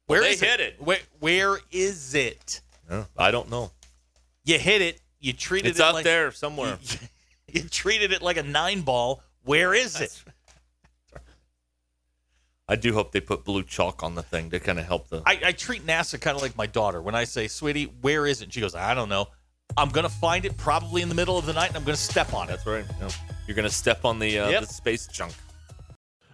Where 0.06 0.20
They 0.20 0.30
is 0.32 0.40
hit 0.40 0.60
it. 0.60 0.76
Where, 0.80 0.98
where 1.20 1.58
is 1.70 2.14
it? 2.14 2.60
Yeah, 2.90 3.04
I 3.16 3.30
don't 3.30 3.50
know. 3.50 3.70
You 4.44 4.58
hit 4.58 4.82
it. 4.82 5.00
You 5.20 5.32
treated 5.32 5.70
It's 5.70 5.80
it 5.80 5.84
out 5.84 5.94
like, 5.94 6.04
there 6.04 6.30
somewhere. 6.32 6.78
You, 7.52 7.62
treated 7.68 8.10
it 8.12 8.20
like 8.20 8.36
a 8.36 8.42
nine 8.42 8.80
ball. 8.80 9.22
Where 9.44 9.72
is 9.74 10.00
it? 10.00 10.24
I 12.68 12.74
do 12.74 12.92
hope 12.92 13.12
they 13.12 13.20
put 13.20 13.44
blue 13.44 13.62
chalk 13.62 14.02
on 14.02 14.16
the 14.16 14.22
thing 14.24 14.50
to 14.50 14.58
kind 14.58 14.78
of 14.80 14.86
help 14.86 15.08
the. 15.08 15.22
I, 15.24 15.38
I 15.44 15.52
treat 15.52 15.86
NASA 15.86 16.20
kind 16.20 16.34
of 16.34 16.42
like 16.42 16.56
my 16.56 16.66
daughter. 16.66 17.00
When 17.00 17.14
I 17.14 17.24
say, 17.24 17.46
"Sweetie, 17.46 17.84
where 18.00 18.26
is 18.26 18.42
it?" 18.42 18.52
She 18.52 18.60
goes, 18.60 18.74
"I 18.74 18.92
don't 18.94 19.08
know." 19.08 19.28
I'm 19.76 19.90
gonna 19.90 20.08
find 20.08 20.44
it 20.44 20.56
probably 20.56 21.02
in 21.02 21.08
the 21.08 21.14
middle 21.14 21.38
of 21.38 21.46
the 21.46 21.52
night, 21.52 21.68
and 21.68 21.76
I'm 21.76 21.84
gonna 21.84 21.96
step 21.96 22.32
on 22.34 22.48
it. 22.48 22.52
That's 22.52 22.66
right. 22.66 22.84
Yeah. 23.00 23.08
You're 23.46 23.54
gonna 23.56 23.68
step 23.70 24.04
on 24.04 24.18
the 24.18 24.38
uh, 24.38 24.48
Yep. 24.48 24.60
the 24.62 24.66
space 24.74 25.06
junk. 25.06 25.34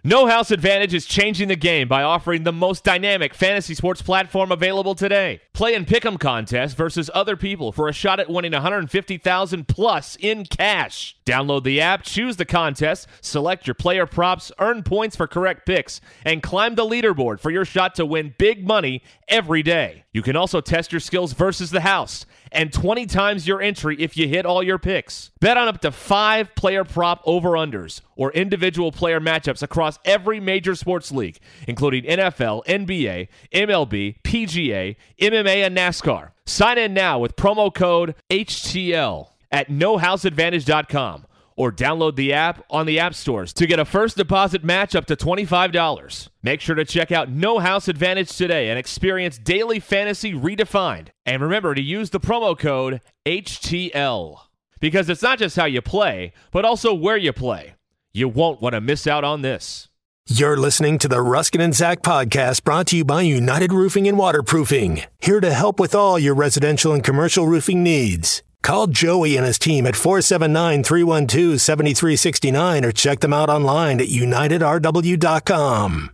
No 0.03 0.27
House 0.27 0.51
Advantage 0.51 0.95
is 0.95 1.05
changing 1.05 1.49
the 1.49 1.57
game 1.57 1.87
by 1.87 2.03
offering 2.03 2.45
the 2.45 2.55
most 2.55 2.85
dynamic 2.85 3.35
fantasy 3.35 3.75
sports 3.75 4.01
platform 4.01 4.51
available 4.51 4.95
today. 4.95 5.43
Play 5.53 5.75
in 5.75 5.85
pick'em 5.85 6.19
contests 6.19 6.73
versus 6.73 7.11
other 7.13 7.37
people 7.37 7.71
for 7.71 7.87
a 7.87 7.93
shot 7.93 8.19
at 8.19 8.31
winning 8.31 8.53
150,000 8.53 9.69
plus 9.69 10.17
in 10.19 10.47
cash. 10.47 11.19
Download 11.27 11.63
the 11.63 11.83
app, 11.83 12.03
choose 12.03 12.39
the 12.39 12.47
contest, 12.47 13.09
select 13.21 13.67
your 13.67 13.75
player 13.75 14.07
props, 14.07 14.51
earn 14.59 14.83
points 14.83 15.17
for 15.17 15.27
correct 15.27 15.67
picks, 15.67 16.01
and 16.25 16.43
climb 16.43 16.77
the 16.77 16.87
leaderboard 16.87 17.39
for 17.39 17.51
your 17.51 17.67
shot 17.67 17.95
to 17.97 18.07
win 18.07 18.35
big 18.39 18.67
money 18.67 19.03
every 19.29 19.63
day. 19.63 20.05
You 20.13 20.23
can 20.23 20.35
also 20.35 20.61
test 20.61 20.93
your 20.93 21.01
skills 21.01 21.33
versus 21.33 21.71
the 21.71 21.83
house 21.83 22.27
and 22.51 22.73
20 22.73 23.07
times 23.07 23.47
your 23.47 23.63
entry 23.63 23.97
if 24.01 24.17
you 24.17 24.27
hit 24.27 24.45
all 24.45 24.63
your 24.63 24.79
picks. 24.79 25.31
Bet 25.41 25.57
on 25.57 25.69
up 25.69 25.81
to 25.83 25.93
5 25.93 26.55
player 26.57 26.85
prop 26.85 27.23
over-unders 27.25 28.01
or 28.17 28.33
individual 28.33 28.91
player 28.91 29.21
matchups 29.21 29.63
across 29.63 29.99
every 30.05 30.41
major 30.41 30.75
sports 30.75 31.13
league, 31.13 31.39
including 31.69 32.05
NFL, 32.05 32.65
NBA, 32.67 33.29
MLB, 33.53 34.17
PGA, 34.23 34.97
MMA, 35.21 35.67
and 35.67 35.77
NASCAR. 35.77 36.31
Sign 36.45 36.79
in 36.79 36.93
now 36.93 37.21
with 37.21 37.37
promo 37.37 37.73
code 37.73 38.17
HTL 38.31 39.29
at 39.53 39.69
nohouseadvantage.com 39.69 41.27
or 41.61 41.71
download 41.71 42.17
the 42.17 42.33
app 42.33 42.65
on 42.71 42.87
the 42.87 42.99
app 42.99 43.13
stores 43.15 43.53
to 43.53 43.67
get 43.67 43.79
a 43.79 43.85
first 43.85 44.17
deposit 44.17 44.65
match 44.65 44.97
up 44.97 45.05
to 45.05 45.15
$25. 45.15 46.31
Make 46.43 46.63
sure 46.63 46.75
to 46.75 46.87
check 46.87 47.13
out 47.13 47.29
No 47.29 47.59
House 47.59 47.87
Advantage 47.87 48.35
today 48.35 48.71
and 48.71 48.79
experience 48.79 49.37
daily 49.37 49.79
fantasy 49.79 50.33
redefined. 50.33 51.09
And 51.27 51.43
remember 51.43 51.75
to 51.75 51.83
use 51.83 52.09
the 52.09 52.19
promo 52.19 52.59
code 52.59 53.03
HTL 53.27 54.39
because 54.81 55.11
it's 55.11 55.21
not 55.21 55.39
just 55.39 55.55
how 55.55 55.67
you 55.67 55.83
play, 55.83 56.33
but 56.51 56.65
also 56.65 56.95
where 56.95 57.19
you 57.19 57.35
play. 57.35 57.75
You 58.15 58.31
won't 58.31 58.63
want 58.63 58.73
to 58.73 58.81
miss 58.81 59.07
out 59.07 59.23
on 59.23 59.43
this. 59.43 59.89
You're 60.29 60.57
listening 60.57 60.99
to 61.01 61.09
the 61.09 61.21
Ruskin 61.21 61.61
and 61.61 61.75
Zach 61.75 62.01
podcast 62.01 62.65
brought 62.65 62.87
to 62.87 62.97
you 62.97 63.05
by 63.05 63.21
United 63.21 63.71
Roofing 63.71 64.09
and 64.09 64.17
Waterproofing, 64.17 65.03
here 65.19 65.41
to 65.41 65.53
help 65.53 65.79
with 65.79 65.95
all 65.95 66.19
your 66.19 66.35
residential 66.35 66.95
and 66.95 67.05
commercial 67.05 67.47
roofing 67.47 67.83
needs. 67.83 68.43
Call 68.63 68.87
Joey 68.89 69.37
and 69.37 69.47
his 69.47 69.59
team 69.59 69.87
at 69.87 69.97
479 69.97 70.85
312 70.85 71.61
7369 71.61 72.85
or 72.85 72.93
check 72.93 73.21
them 73.21 73.33
out 73.33 73.49
online 73.49 74.01
at 74.01 74.09
unitedrw.com. 74.09 76.11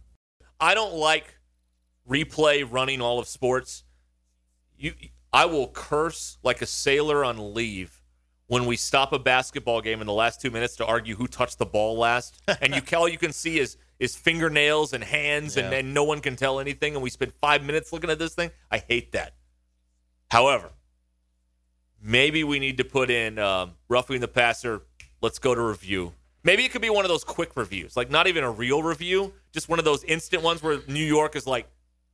I 0.61 0.75
don't 0.75 0.95
like 0.95 1.39
replay 2.09 2.65
running 2.71 3.01
all 3.01 3.19
of 3.19 3.27
sports. 3.29 3.83
You, 4.79 4.93
I 5.33 5.47
will 5.47 5.69
curse 5.69 6.37
like 6.43 6.61
a 6.63 6.67
sailor 6.67 7.25
on 7.25 7.55
leave 7.55 8.01
when 8.47 8.65
we 8.67 8.77
stop 8.77 9.13
a 9.13 9.19
basketball 9.19 9.81
game 9.81 10.01
in 10.01 10.07
the 10.07 10.13
last 10.13 10.41
two 10.41 10.51
minutes 10.53 10.77
to 10.77 10.87
argue 10.87 11.17
who 11.17 11.27
touched 11.27 11.59
the 11.59 11.67
ball 11.67 11.99
last, 11.99 12.41
and 12.63 12.73
you 12.75 12.81
all 12.97 13.09
you 13.09 13.19
can 13.19 13.33
see 13.33 13.59
is 13.59 13.77
is 13.99 14.15
fingernails 14.15 14.93
and 14.93 15.03
hands, 15.03 15.57
and, 15.57 15.73
Yeah. 15.73 15.79
and 15.79 15.95
no 15.95 16.05
one 16.05 16.21
can 16.21 16.37
tell 16.37 16.61
anything, 16.61 16.93
and 16.95 17.03
we 17.03 17.09
spend 17.11 17.33
five 17.41 17.65
minutes 17.65 17.93
looking 17.95 18.11
at 18.11 18.19
this 18.19 18.35
thing. 18.35 18.51
I 18.71 18.77
hate 18.79 19.13
that. 19.13 19.35
However, 20.31 20.71
maybe 22.03 22.45
we 22.45 22.59
need 22.59 22.79
to 22.79 22.85
put 22.85 23.11
in 23.11 23.39
um, 23.39 23.73
roughing 23.89 24.21
the 24.21 24.29
passer. 24.29 24.83
Let's 25.21 25.39
go 25.39 25.55
to 25.55 25.61
review. 25.61 26.13
Maybe 26.45 26.65
it 26.65 26.71
could 26.71 26.83
be 26.83 26.91
one 26.91 27.05
of 27.05 27.09
those 27.09 27.25
quick 27.25 27.57
reviews, 27.57 27.97
like 27.97 28.11
not 28.11 28.29
even 28.29 28.45
a 28.45 28.51
real 28.51 28.83
review, 28.83 29.33
just 29.53 29.69
one 29.69 29.81
of 29.81 29.85
those 29.85 30.05
instant 30.05 30.45
ones 30.45 30.63
where 30.63 30.79
New 30.87 31.05
York 31.05 31.35
is 31.35 31.45
like, 31.45 31.67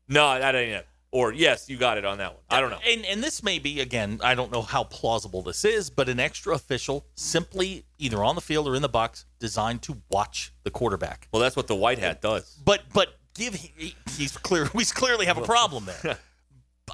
"No, 0.09 0.39
that 0.39 0.55
ain't 0.55 0.70
it," 0.70 0.87
or 1.11 1.35
"Yes, 1.35 1.68
you 1.68 1.76
got 1.76 1.99
it 1.99 2.07
on 2.07 2.16
that 2.16 2.33
one." 2.33 2.43
I 2.49 2.61
don't 2.61 2.70
know. 2.70 2.78
And 2.87 3.05
and 3.05 3.22
this 3.22 3.43
may 3.43 3.59
be 3.59 3.80
again, 3.80 4.20
I 4.22 4.35
don't 4.35 4.51
know 4.51 4.62
how 4.62 4.85
plausible 4.85 5.43
this 5.43 5.66
is, 5.66 5.91
but 5.91 6.09
an 6.09 6.18
extra 6.18 6.55
official 6.55 7.05
simply 7.14 7.85
either 7.99 8.24
on 8.24 8.35
the 8.35 8.41
field 8.41 8.66
or 8.68 8.74
in 8.74 8.80
the 8.80 8.89
box 8.89 9.26
designed 9.39 9.83
to 9.83 9.99
watch 10.11 10.55
the 10.62 10.70
quarterback. 10.70 11.28
Well, 11.30 11.43
that's 11.43 11.57
what 11.57 11.66
the 11.66 11.76
white 11.76 11.99
hat 11.99 12.22
does. 12.22 12.59
But 12.64 12.85
but 12.95 13.18
give 13.35 13.55
he, 13.55 13.95
he's 14.16 14.37
clear 14.39 14.70
we 14.74 14.87
clearly 14.87 15.26
have 15.26 15.37
a 15.37 15.43
problem 15.43 15.85
there. 15.85 16.18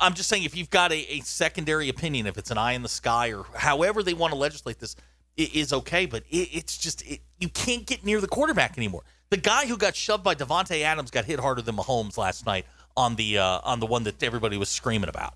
I'm 0.01 0.15
just 0.15 0.29
saying 0.29 0.45
if 0.45 0.57
you've 0.57 0.71
got 0.71 0.93
a, 0.93 1.15
a 1.15 1.21
secondary 1.21 1.89
opinion, 1.89 2.27
if 2.27 2.39
it's 2.39 2.51
an 2.51 2.59
eye 2.59 2.73
in 2.73 2.83
the 2.83 2.89
sky 2.89 3.33
or 3.33 3.45
however 3.55 4.03
they 4.03 4.15
want 4.15 4.33
to 4.33 4.39
legislate 4.39 4.79
this, 4.79 4.97
it 5.37 5.55
is 5.55 5.73
okay. 5.73 6.07
But 6.07 6.25
it, 6.31 6.49
it's 6.53 6.77
just 6.77 7.03
it, 7.07 7.21
you 7.39 7.49
can't 7.49 7.87
get 7.87 8.05
near 8.05 8.21
the 8.21 8.29
quarterback 8.29 8.77
anymore. 8.77 9.03
The 9.31 9.37
guy 9.37 9.67
who 9.67 9.77
got 9.77 9.95
shoved 9.95 10.25
by 10.25 10.35
Davante 10.35 10.83
Adams 10.83 11.11
got 11.11 11.25
hit 11.25 11.41
harder 11.41 11.63
than 11.63 11.77
Mahomes 11.77 12.17
last 12.17 12.47
night 12.47 12.67
on 12.97 13.17
the 13.17 13.39
uh, 13.39 13.61
on 13.63 13.81
the 13.81 13.87
one 13.87 14.05
that 14.05 14.23
everybody 14.23 14.57
was 14.57 14.69
screaming 14.69 15.09
about. 15.09 15.35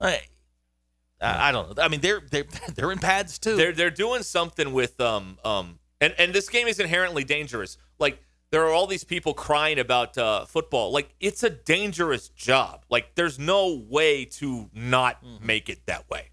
I, 0.00 0.20
I 1.20 1.48
I 1.48 1.52
don't 1.52 1.76
know. 1.76 1.82
I 1.82 1.88
mean, 1.88 2.00
they're 2.00 2.20
they're 2.30 2.44
they're 2.74 2.92
in 2.92 2.98
pads 2.98 3.38
too. 3.38 3.56
They're 3.56 3.72
they're 3.72 3.90
doing 3.90 4.22
something 4.22 4.72
with 4.72 5.00
um 5.00 5.38
um 5.44 5.78
and 6.00 6.14
and 6.18 6.32
this 6.32 6.48
game 6.48 6.66
is 6.66 6.80
inherently 6.80 7.24
dangerous. 7.24 7.78
Like 7.98 8.22
there 8.52 8.66
are 8.66 8.70
all 8.70 8.86
these 8.86 9.02
people 9.02 9.32
crying 9.32 9.78
about 9.78 10.16
uh, 10.18 10.44
football. 10.44 10.92
Like 10.92 11.14
it's 11.20 11.42
a 11.42 11.48
dangerous 11.48 12.28
job. 12.28 12.84
Like 12.90 13.14
there's 13.14 13.38
no 13.38 13.82
way 13.88 14.26
to 14.26 14.68
not 14.74 15.24
make 15.42 15.70
it 15.70 15.86
that 15.86 16.08
way. 16.10 16.28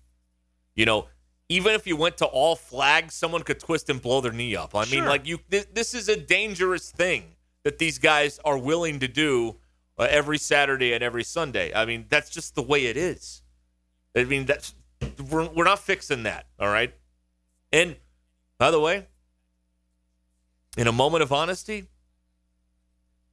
You 0.75 0.85
know, 0.85 1.07
even 1.47 1.73
if 1.73 1.87
you 1.87 1.95
went 1.95 2.17
to 2.17 2.25
all 2.25 2.57
flags, 2.57 3.15
someone 3.15 3.43
could 3.43 3.59
twist 3.59 3.89
and 3.89 4.01
blow 4.01 4.19
their 4.19 4.33
knee 4.33 4.55
up. 4.55 4.75
I 4.75 4.85
mean, 4.85 5.05
like 5.05 5.25
you, 5.25 5.39
this, 5.47 5.65
this 5.73 5.93
is 5.93 6.09
a 6.09 6.17
dangerous 6.17 6.91
thing 6.91 7.35
that 7.63 7.79
these 7.79 7.97
guys 7.97 8.37
are 8.43 8.57
willing 8.57 8.99
to 8.99 9.07
do 9.07 9.55
uh, 9.97 10.05
every 10.09 10.37
Saturday 10.37 10.91
and 10.93 11.01
every 11.01 11.23
Sunday. 11.23 11.73
I 11.73 11.85
mean, 11.85 12.05
that's 12.09 12.29
just 12.29 12.53
the 12.53 12.61
way 12.61 12.87
it 12.87 12.97
is. 12.97 13.41
I 14.15 14.25
mean, 14.25 14.45
that's 14.45 14.75
we're, 15.31 15.47
we're 15.47 15.63
not 15.63 15.79
fixing 15.79 16.23
that. 16.23 16.47
All 16.59 16.67
right. 16.67 16.93
And 17.71 17.95
by 18.57 18.71
the 18.71 18.79
way, 18.79 19.07
in 20.77 20.87
a 20.87 20.91
moment 20.91 21.23
of 21.23 21.31
honesty, 21.31 21.87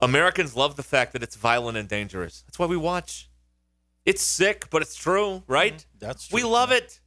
Americans 0.00 0.54
love 0.54 0.76
the 0.76 0.82
fact 0.82 1.12
that 1.12 1.22
it's 1.22 1.36
violent 1.36 1.78
and 1.78 1.88
dangerous. 1.88 2.42
That's 2.42 2.58
why 2.58 2.66
we 2.66 2.76
watch. 2.76 3.28
It's 4.04 4.22
sick, 4.22 4.68
but 4.70 4.82
it's 4.82 4.94
true, 4.94 5.42
right? 5.46 5.84
That's 5.98 6.30
We 6.32 6.44
love 6.44 6.70
it. 6.70 7.00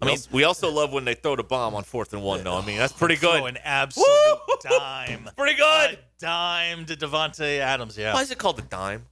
I 0.00 0.06
mean, 0.06 0.18
we 0.32 0.42
also 0.42 0.70
love 0.70 0.92
when 0.92 1.04
they 1.04 1.14
throw 1.14 1.36
the 1.36 1.44
bomb 1.44 1.76
on 1.76 1.84
fourth 1.84 2.12
and 2.12 2.24
one. 2.24 2.42
No, 2.42 2.56
I 2.58 2.66
mean 2.66 2.76
that's 2.76 2.92
pretty 2.92 3.16
good. 3.16 3.44
an 3.44 3.58
absolute 3.62 4.06
Woo! 4.48 4.54
dime. 4.78 5.30
Pretty 5.36 5.56
good. 5.56 5.90
A 5.92 5.98
dime 6.18 6.86
to 6.86 6.96
Davante 6.96 7.58
Adams. 7.58 7.96
Yeah. 7.96 8.12
Why 8.14 8.22
is 8.22 8.32
it 8.32 8.38
called 8.38 8.58
a 8.58 8.62
dime? 8.62 9.06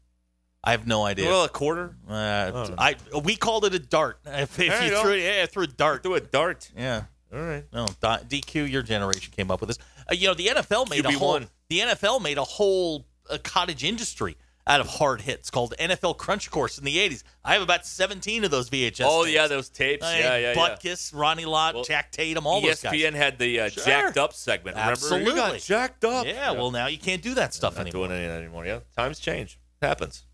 I 0.65 0.73
have 0.73 0.87
no 0.87 1.05
idea. 1.05 1.27
Well, 1.29 1.45
a 1.45 1.49
quarter. 1.49 1.97
Uh, 2.09 2.69
I 2.77 2.97
we 3.23 3.37
called 3.37 3.65
it 3.67 3.75
a 3.75 3.79
dart. 3.79 4.19
If, 4.27 4.59
if 4.59 4.83
you 4.83 4.91
you 4.91 5.01
threw 5.01 5.13
it, 5.13 5.23
yeah, 5.23 5.43
I 5.45 5.47
threw 5.47 5.65
a 5.65 5.69
dart. 5.69 6.03
Do 6.03 6.15
a 6.15 6.21
dart. 6.21 6.71
Yeah. 6.77 7.05
All 7.33 7.41
right. 7.41 7.65
No, 7.73 7.87
DQ, 7.87 8.69
your 8.69 8.83
generation 8.83 9.33
came 9.37 9.51
up 9.51 9.61
with 9.61 9.69
this. 9.69 9.79
Uh, 10.11 10.15
you 10.15 10.27
know, 10.27 10.35
the 10.35 10.47
NFL 10.47 10.91
made 10.91 11.05
a 11.05 11.09
QB1. 11.09 11.15
whole 11.19 11.41
the 11.71 11.79
NFL 11.79 12.21
made 12.21 12.37
a 12.37 12.45
whole 12.45 13.07
uh, 13.31 13.39
cottage 13.43 13.83
industry 13.85 14.37
out 14.67 14.81
of 14.81 14.87
hard 14.87 15.23
hits 15.23 15.51
called 15.51 15.75
NFL 15.81 16.19
Crunch 16.19 16.51
Course 16.51 16.77
in 16.79 16.85
the 16.85 16.97
'80s. 16.99 17.23
I 17.45 17.55
have 17.55 17.63
about 17.63 17.87
17 17.87 18.45
of 18.45 18.51
those 18.51 18.69
VHS. 18.69 19.05
Oh 19.07 19.25
tapes. 19.25 19.35
yeah, 19.35 19.47
those 19.47 19.69
tapes. 19.71 20.05
I 20.05 20.19
yeah, 20.19 20.37
yeah, 20.37 20.53
yeah. 20.53 20.55
Butkus, 20.55 21.13
Ronnie 21.19 21.47
Lott, 21.47 21.75
Well, 21.75 21.85
Jack 21.85 22.13
Tatum, 22.13 22.47
all 22.47 22.61
those 22.61 22.83
guys. 22.83 22.93
ESPN 22.93 23.15
had 23.15 23.39
the 23.39 23.61
uh, 23.61 23.69
Sure. 23.71 23.85
jacked 23.85 24.19
up 24.19 24.35
segment. 24.35 24.77
Remember? 24.77 24.93
Absolutely. 24.93 25.31
You 25.31 25.37
got 25.37 25.59
jacked 25.61 26.05
up. 26.05 26.27
Yeah, 26.27 26.51
well 26.53 26.71
now 26.71 26.87
you 26.87 26.99
can't 26.99 27.23
do 27.23 27.35
that 27.35 27.55
stuff 27.55 27.77
not 27.77 27.87
anymore. 27.87 28.09
doing 28.09 28.19
any 28.19 28.27
of 28.27 28.33
that 28.35 28.43
anymore. 28.43 28.67
Yeah, 28.67 28.81
times 28.97 29.19
change. 29.19 29.59
It 29.81 29.87
happens. 29.87 30.25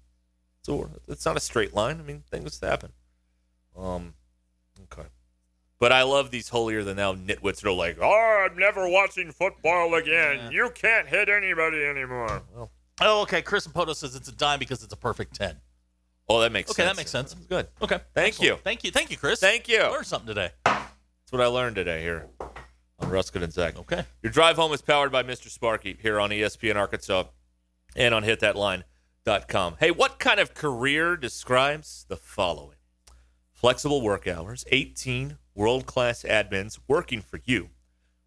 So 0.62 0.90
it's 1.06 1.24
not 1.24 1.36
a 1.36 1.40
straight 1.40 1.72
line. 1.74 2.00
I 2.00 2.02
mean, 2.02 2.24
things 2.30 2.58
happen. 2.60 2.92
Um. 3.76 4.14
But 5.78 5.92
I 5.92 6.04
love 6.04 6.30
these 6.30 6.48
holier 6.48 6.82
than 6.84 6.96
thou 6.96 7.14
nitwits 7.14 7.60
that 7.60 7.66
are 7.68 7.72
like, 7.72 7.98
"Oh, 8.00 8.46
I'm 8.50 8.56
never 8.58 8.88
watching 8.88 9.30
football 9.30 9.94
again. 9.94 10.50
You 10.50 10.70
can't 10.70 11.06
hit 11.06 11.28
anybody 11.28 11.84
anymore." 11.84 12.42
Well, 12.54 12.70
Oh, 13.02 13.20
okay. 13.22 13.42
Chris 13.42 13.66
Poto 13.66 13.92
says 13.92 14.14
it's 14.14 14.28
a 14.28 14.32
dime 14.32 14.58
because 14.58 14.82
it's 14.82 14.92
a 14.92 14.96
perfect 14.96 15.34
ten. 15.34 15.60
oh, 16.30 16.40
that 16.40 16.50
makes 16.50 16.70
Okay, 16.70 16.82
sense. 16.82 16.90
that 16.90 16.96
makes 17.00 17.10
sense. 17.10 17.34
Good. 17.34 17.68
Okay, 17.82 18.00
Thank 18.14 18.28
excellent. 18.28 18.50
you. 18.52 18.56
thank 18.64 18.84
you, 18.84 18.90
thank 18.90 19.10
you, 19.10 19.16
Chris. 19.18 19.38
Thank 19.38 19.68
you. 19.68 19.82
Learned 19.82 20.06
something 20.06 20.26
today. 20.28 20.50
That's 20.64 21.30
what 21.30 21.42
I 21.42 21.46
learned 21.46 21.76
today 21.76 22.00
here 22.02 22.26
on 22.98 23.10
Ruskin 23.10 23.42
and 23.42 23.52
Zach. 23.52 23.76
Okay. 23.78 24.04
Your 24.22 24.32
drive 24.32 24.56
home 24.56 24.72
is 24.72 24.80
powered 24.80 25.12
by 25.12 25.22
Mr. 25.22 25.50
Sparky 25.50 25.98
here 26.00 26.18
on 26.18 26.30
ESPN 26.30 26.76
Arkansas 26.76 27.24
and 27.94 28.14
on 28.14 28.22
hitthatline.com. 28.24 29.76
Hey, 29.78 29.90
what 29.90 30.18
kind 30.18 30.40
of 30.40 30.54
career 30.54 31.16
describes 31.18 32.06
the 32.08 32.16
following? 32.16 32.78
Flexible 33.52 34.00
work 34.00 34.26
hours, 34.26 34.64
18 34.68 35.36
world 35.56 35.86
class 35.86 36.22
admins 36.22 36.78
working 36.86 37.20
for 37.20 37.40
you 37.44 37.70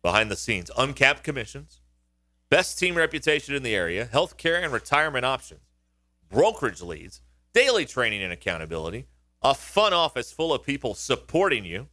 behind 0.01 0.31
the 0.31 0.35
scenes, 0.35 0.71
uncapped 0.77 1.23
commissions, 1.23 1.79
best 2.49 2.79
team 2.79 2.95
reputation 2.95 3.53
in 3.55 3.63
the 3.63 3.75
area, 3.75 4.05
health 4.05 4.35
care 4.35 4.61
and 4.61 4.73
retirement 4.73 5.23
options, 5.23 5.61
brokerage 6.29 6.81
leads, 6.81 7.21
daily 7.53 7.85
training 7.85 8.23
and 8.23 8.33
accountability, 8.33 9.05
a 9.41 9.53
fun 9.53 9.93
office 9.93 10.31
full 10.31 10.53
of 10.53 10.63
people 10.63 10.95
supporting 10.95 11.63
you, 11.63 11.87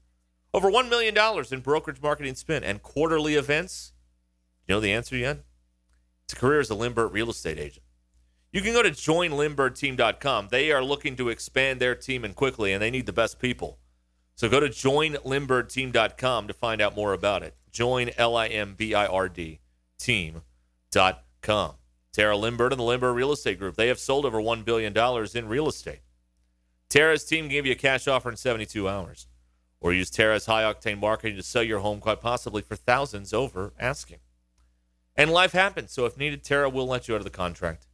over 0.54 0.70
$1 0.70 0.88
million 0.88 1.14
in 1.52 1.60
brokerage 1.60 2.00
marketing 2.00 2.34
spend, 2.34 2.64
and 2.64 2.82
quarterly 2.82 3.34
events. 3.34 3.92
You 4.66 4.74
know 4.74 4.80
the 4.80 4.92
answer 4.92 5.16
yet? 5.16 5.40
It's 6.24 6.32
a 6.32 6.36
career 6.36 6.60
as 6.60 6.70
a 6.70 6.74
Limbird 6.74 7.12
real 7.12 7.30
estate 7.30 7.58
agent. 7.58 7.84
You 8.52 8.62
can 8.62 8.72
go 8.72 8.82
to 8.82 8.90
joinlimbirdteam.com. 8.90 10.48
They 10.50 10.72
are 10.72 10.82
looking 10.82 11.14
to 11.16 11.28
expand 11.28 11.78
their 11.78 11.94
team 11.94 12.24
and 12.24 12.34
quickly, 12.34 12.72
and 12.72 12.82
they 12.82 12.90
need 12.90 13.04
the 13.04 13.12
best 13.12 13.38
people. 13.38 13.78
So 14.36 14.48
go 14.48 14.60
to 14.60 14.68
joinlimbirdteam.com 14.68 16.48
to 16.48 16.54
find 16.54 16.80
out 16.80 16.94
more 16.94 17.12
about 17.12 17.42
it. 17.42 17.56
Join 17.72 18.10
L 18.16 18.36
I 18.36 18.46
M 18.46 18.74
B 18.74 18.94
I 18.94 19.06
R 19.06 19.28
D 19.28 19.60
team.com. 19.98 21.74
Tara 22.12 22.34
Limbird 22.36 22.70
and 22.70 22.80
the 22.80 22.84
Limbird 22.84 23.14
Real 23.14 23.32
Estate 23.32 23.58
Group. 23.58 23.76
They 23.76 23.88
have 23.88 23.98
sold 23.98 24.24
over 24.24 24.38
$1 24.38 24.64
billion 24.64 24.96
in 25.34 25.48
real 25.48 25.68
estate. 25.68 26.00
Tara's 26.88 27.24
team 27.24 27.48
give 27.48 27.66
you 27.66 27.72
a 27.72 27.76
cash 27.76 28.08
offer 28.08 28.30
in 28.30 28.36
72 28.36 28.88
hours. 28.88 29.26
Or 29.80 29.92
use 29.92 30.08
Tara's 30.08 30.46
high 30.46 30.62
octane 30.62 30.98
marketing 30.98 31.36
to 31.36 31.42
sell 31.42 31.62
your 31.62 31.80
home, 31.80 32.00
quite 32.00 32.22
possibly 32.22 32.62
for 32.62 32.74
thousands 32.74 33.34
over 33.34 33.74
asking. 33.78 34.18
And 35.14 35.30
life 35.30 35.52
happens. 35.52 35.92
So 35.92 36.06
if 36.06 36.16
needed, 36.16 36.42
Tara 36.42 36.70
will 36.70 36.86
let 36.86 37.08
you 37.08 37.14
out 37.14 37.18
of 37.18 37.24
the 37.24 37.30
contract 37.30 37.86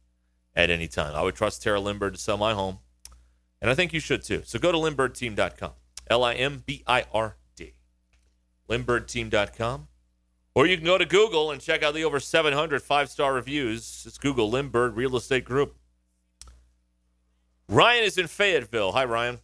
at 0.55 0.69
any 0.69 0.87
time. 0.87 1.15
I 1.15 1.21
would 1.21 1.35
trust 1.35 1.61
Tara 1.61 1.79
Limbird 1.79 2.13
to 2.13 2.17
sell 2.17 2.37
my 2.37 2.53
home. 2.53 2.79
And 3.61 3.69
I 3.69 3.75
think 3.75 3.91
you 3.93 3.99
should 3.99 4.23
too. 4.23 4.43
So 4.45 4.59
go 4.59 4.71
to 4.71 4.77
limbirdteam.com. 4.77 5.71
L 6.09 6.23
I 6.23 6.33
M 6.33 6.63
B 6.65 6.83
I 6.87 7.05
R 7.13 7.37
D. 7.55 7.73
Limbirdteam.com. 8.69 9.87
Or 10.55 10.67
you 10.67 10.77
can 10.77 10.85
go 10.85 10.97
to 10.97 11.05
Google 11.05 11.51
and 11.51 11.59
check 11.59 11.81
out 11.81 11.95
the 11.95 12.03
over 12.03 12.19
700 12.19 12.81
five 12.81 13.09
star 13.09 13.33
reviews. 13.33 14.03
It's 14.07 14.17
Google 14.17 14.51
Limbird 14.51 14.95
Real 14.95 15.15
Estate 15.15 15.45
Group. 15.45 15.75
Ryan 17.67 18.03
is 18.03 18.17
in 18.17 18.27
Fayetteville. 18.27 18.91
Hi, 18.91 19.05
Ryan. 19.05 19.39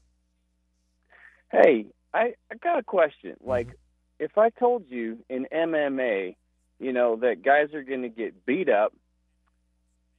Hey, 1.51 1.87
I, 2.13 2.33
I 2.51 2.55
got 2.61 2.77
a 2.77 2.83
question. 2.83 3.31
Mm-hmm. 3.31 3.49
Like, 3.49 3.69
if 4.19 4.37
I 4.37 4.49
told 4.49 4.85
you 4.89 5.19
in 5.29 5.47
MMA, 5.51 6.35
you 6.79 6.93
know, 6.93 7.15
that 7.17 7.43
guys 7.43 7.73
are 7.73 7.83
going 7.83 8.03
to 8.03 8.09
get 8.09 8.45
beat 8.45 8.69
up, 8.69 8.93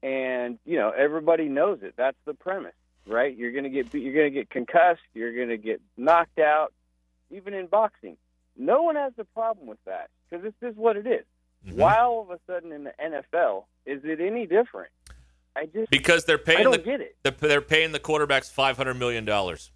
and 0.03 0.59
you 0.65 0.79
know 0.79 0.91
everybody 0.91 1.49
knows 1.49 1.81
it. 1.83 1.95
That's 1.97 2.17
the 2.25 2.35
premise, 2.35 2.73
right? 3.07 3.37
You're 3.37 3.53
going 3.53 3.65
to 3.65 3.71
get 3.71 3.91
beat, 3.91 4.03
you're 4.03 4.15
going 4.15 4.33
to 4.33 4.39
get 4.39 4.51
concussed, 4.51 5.01
you're 5.15 5.35
going 5.35 5.49
to 5.49 5.57
get 5.57 5.81
knocked 5.97 6.39
out. 6.39 6.73
Even 7.31 7.55
in 7.55 7.67
boxing, 7.67 8.17
no 8.57 8.83
one 8.83 8.97
has 8.97 9.13
a 9.19 9.25
problem 9.25 9.69
with 9.69 9.79
that 9.87 10.11
because 10.29 10.43
this 10.43 10.71
is 10.71 10.77
what 10.77 10.97
it 10.97 11.07
is. 11.07 11.25
Mm-hmm. 11.67 11.79
Why 11.79 11.99
all 11.99 12.23
of 12.23 12.31
a 12.31 12.41
sudden 12.47 12.73
in 12.73 12.85
the 12.85 12.93
NFL 13.01 13.65
is 13.87 14.01
it 14.05 14.21
any 14.21 14.47
different? 14.47 14.91
I 15.55 15.67
just 15.67 15.91
Because 15.91 16.25
they're 16.25 16.39
paying 16.39 16.61
I 16.61 16.63
don't 16.65 16.73
the 16.73 16.79
get 16.79 17.01
it. 17.01 17.17
They're, 17.23 17.33
they're 17.33 17.61
paying 17.61 17.93
the 17.93 18.01
quarterbacks 18.01 18.51
five 18.51 18.77
hundred 18.77 18.95
million 18.95 19.25
dollars. 19.25 19.71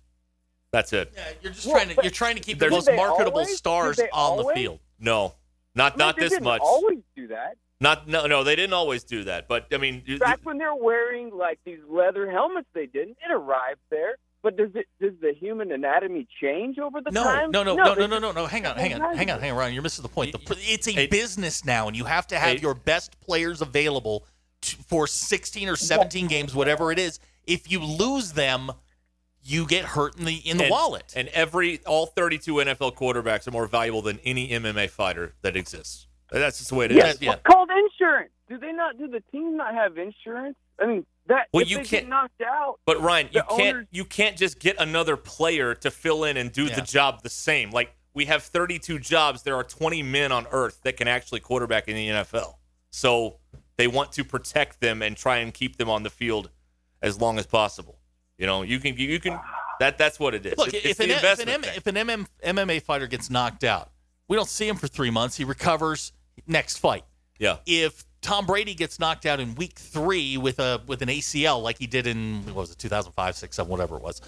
That's 0.73 0.93
it. 0.93 1.13
Yeah, 1.15 1.23
you're 1.43 1.53
just 1.53 1.67
Well, 1.67 1.77
trying 1.77 1.95
to 1.95 2.03
you're 2.03 2.11
trying 2.11 2.35
to 2.37 2.41
keep 2.43 2.59
Did 2.59 2.69
the 2.69 2.71
most 2.71 2.91
marketable 2.93 3.39
always? 3.41 3.57
Stars 3.57 3.97
they 3.97 4.09
on 4.11 4.37
the 4.39 4.53
field. 4.55 4.81
No, 4.99 5.35
not 5.75 5.93
I 5.93 5.97
mean, 5.97 5.99
not 5.99 6.17
they 6.17 6.23
this 6.23 6.31
didn't 6.31 6.45
much. 6.45 6.61
Always 6.63 6.99
do 7.15 7.29
that. 7.29 7.57
Not 7.85 8.09
no 8.09 8.27
no. 8.27 8.43
They 8.45 8.57
didn't 8.57 8.73
always 8.73 9.05
do 9.05 9.25
that. 9.25 9.47
But 9.47 9.67
I 9.73 9.77
mean, 9.79 10.03
Back 10.19 10.41
when 10.43 10.59
they're 10.59 10.75
wearing 10.75 11.31
like 11.31 11.59
these 11.65 11.79
leather 11.89 12.31
helmets, 12.31 12.67
they 12.75 12.87
didn't. 12.87 13.19
It 13.25 13.31
arrived 13.33 13.81
there. 13.91 14.17
But 14.43 14.57
does 14.57 14.71
it 14.75 14.87
does 15.01 15.13
the 15.23 15.33
human 15.33 15.71
anatomy 15.73 16.27
change 16.41 16.79
over 16.79 17.01
the 17.01 17.11
No, 17.11 17.23
time? 17.25 17.51
no, 17.51 17.63
no, 17.63 17.75
no, 17.77 17.95
they 17.95 18.01
no, 18.03 18.07
no, 18.07 18.19
no, 18.19 18.33
no. 18.33 18.47
Hang 18.47 18.67
on, 18.67 18.77
hang 18.77 18.93
on, 18.95 19.17
hang 19.17 19.31
on, 19.31 19.41
hang 19.41 19.51
on, 19.53 19.57
Ryan. 19.57 19.73
You're 19.75 19.83
missing 19.83 20.03
the 20.03 20.09
point. 20.09 20.33
The, 20.33 20.57
it's 20.61 20.87
a 20.89 20.93
Hey. 20.93 21.07
business 21.07 21.65
now, 21.65 21.89
and 21.89 21.97
you 21.97 22.05
have 22.05 22.27
to 22.29 22.39
have 22.39 22.57
Hey. 22.57 22.63
your 22.63 22.75
best 22.75 23.19
players 23.21 23.63
available 23.63 24.27
to, 24.63 24.77
for 24.77 25.07
16 25.07 25.69
or 25.69 25.77
17 25.77 26.27
games, 26.27 26.55
whatever 26.55 26.93
it 26.93 26.99
is. 26.99 27.21
If 27.47 27.71
you 27.71 27.81
lose 27.81 28.33
them, 28.33 28.73
you 29.43 29.67
get 29.67 29.85
hurt 29.85 30.19
in 30.19 30.25
the 30.25 30.37
in 30.37 30.57
the 30.59 30.65
and, 30.65 30.71
wallet. 30.71 31.13
And 31.17 31.29
every 31.29 31.81
all 31.87 32.07
thirty 32.07 32.39
two 32.39 32.55
NFL 32.55 32.95
quarterbacks 32.97 33.47
are 33.47 33.51
more 33.51 33.67
valuable 33.67 34.03
than 34.03 34.19
any 34.25 34.49
MMA 34.51 34.89
fighter 34.91 35.35
that 35.43 35.57
exists. 35.57 36.07
That's 36.41 36.59
just 36.59 36.71
the 36.71 36.75
way 36.77 36.87
it 36.87 36.93
is. 36.93 36.97
Yes, 36.99 37.19
Yeah. 37.21 37.33
it's 37.33 37.43
called 37.43 37.71
insurance. 37.71 38.31
Do 38.49 38.59
they 38.59 38.73
not? 38.73 38.99
Do 38.99 39.09
the 39.09 39.23
teams 39.33 39.55
not 39.57 39.75
have 39.75 39.97
insurance? 39.97 40.57
I 40.81 40.87
mean, 40.87 41.07
that 41.27 41.49
Well, 41.53 41.63
if 41.63 41.71
you 41.71 41.79
they 41.79 41.85
can't- 41.85 42.05
get 42.05 42.09
knocked 42.09 42.43
out. 42.43 42.79
But 42.85 43.01
Ryan, 43.01 43.29
you 43.33 43.43
can't 43.43 43.77
owners- 43.77 43.87
you 43.91 44.05
can't 44.05 44.37
just 44.37 44.59
get 44.59 44.77
another 44.79 45.17
player 45.17 45.75
to 45.77 45.91
fill 45.91 46.25
in 46.25 46.37
and 46.37 46.53
do 46.53 46.65
Yeah. 46.67 46.75
the 46.77 46.83
job 46.83 47.23
the 47.23 47.31
same. 47.31 47.71
Like 47.71 47.95
we 48.13 48.27
have 48.27 48.43
32 48.43 48.99
jobs, 48.99 49.43
there 49.43 49.57
are 49.57 49.65
20 49.65 50.03
men 50.03 50.33
on 50.33 50.47
earth 50.51 50.81
that 50.83 50.97
can 50.97 51.09
actually 51.09 51.41
quarterback 51.41 51.89
in 51.89 51.97
the 51.97 52.09
NFL. 52.09 52.59
So 52.91 53.39
they 53.77 53.87
want 53.87 54.13
to 54.13 54.25
protect 54.25 54.81
them 54.81 55.01
and 55.03 55.17
try 55.17 55.39
and 55.39 55.53
keep 55.55 55.77
them 55.77 55.89
on 55.89 56.03
the 56.03 56.11
field 56.11 56.51
as 57.03 57.21
long 57.21 57.39
as 57.39 57.47
possible. 57.47 57.99
You 58.39 58.47
know, 58.47 58.63
you 58.63 58.79
can 58.81 58.97
you 58.97 59.19
can 59.21 59.41
that 59.81 59.97
that's 59.99 60.19
what 60.21 60.35
it 60.35 60.45
is. 60.47 60.57
Look, 60.59 60.69
It- 60.75 60.85
if 60.85 60.87
it's 60.87 61.01
an, 61.01 61.09
the 61.09 61.15
if 61.17 61.39
an, 61.41 61.49
M- 61.49 61.65
if 61.65 61.87
an 61.87 61.95
MM, 61.97 62.27
MMA 62.45 62.81
fighter 62.81 63.07
gets 63.07 63.31
knocked 63.31 63.65
out, 63.65 63.91
we 64.29 64.37
don't 64.37 64.49
see 64.49 64.69
him 64.69 64.77
for 64.77 64.87
three 64.89 65.11
months. 65.11 65.37
He 65.37 65.45
recovers 65.45 66.13
next 66.47 66.79
fight. 66.79 67.05
yeah. 67.39 67.57
If 67.67 68.05
Tom 68.23 68.47
Brady 68.47 68.75
gets 68.75 68.99
knocked 68.99 69.27
out 69.27 69.39
in 69.39 69.55
week 69.55 69.79
three 69.79 70.37
with 70.39 70.59
a 70.59 70.81
with 70.87 71.03
an 71.03 71.09
ACL 71.09 71.63
like 71.63 71.79
he 71.79 71.87
did 71.87 72.07
in 72.07 72.43
what 72.47 72.57
was 72.57 72.71
it 72.71 72.79
2005, 72.79 73.37
6, 73.37 73.57
7, 73.57 73.71
whatever 73.71 73.97
it 73.97 74.03
was. 74.03 74.21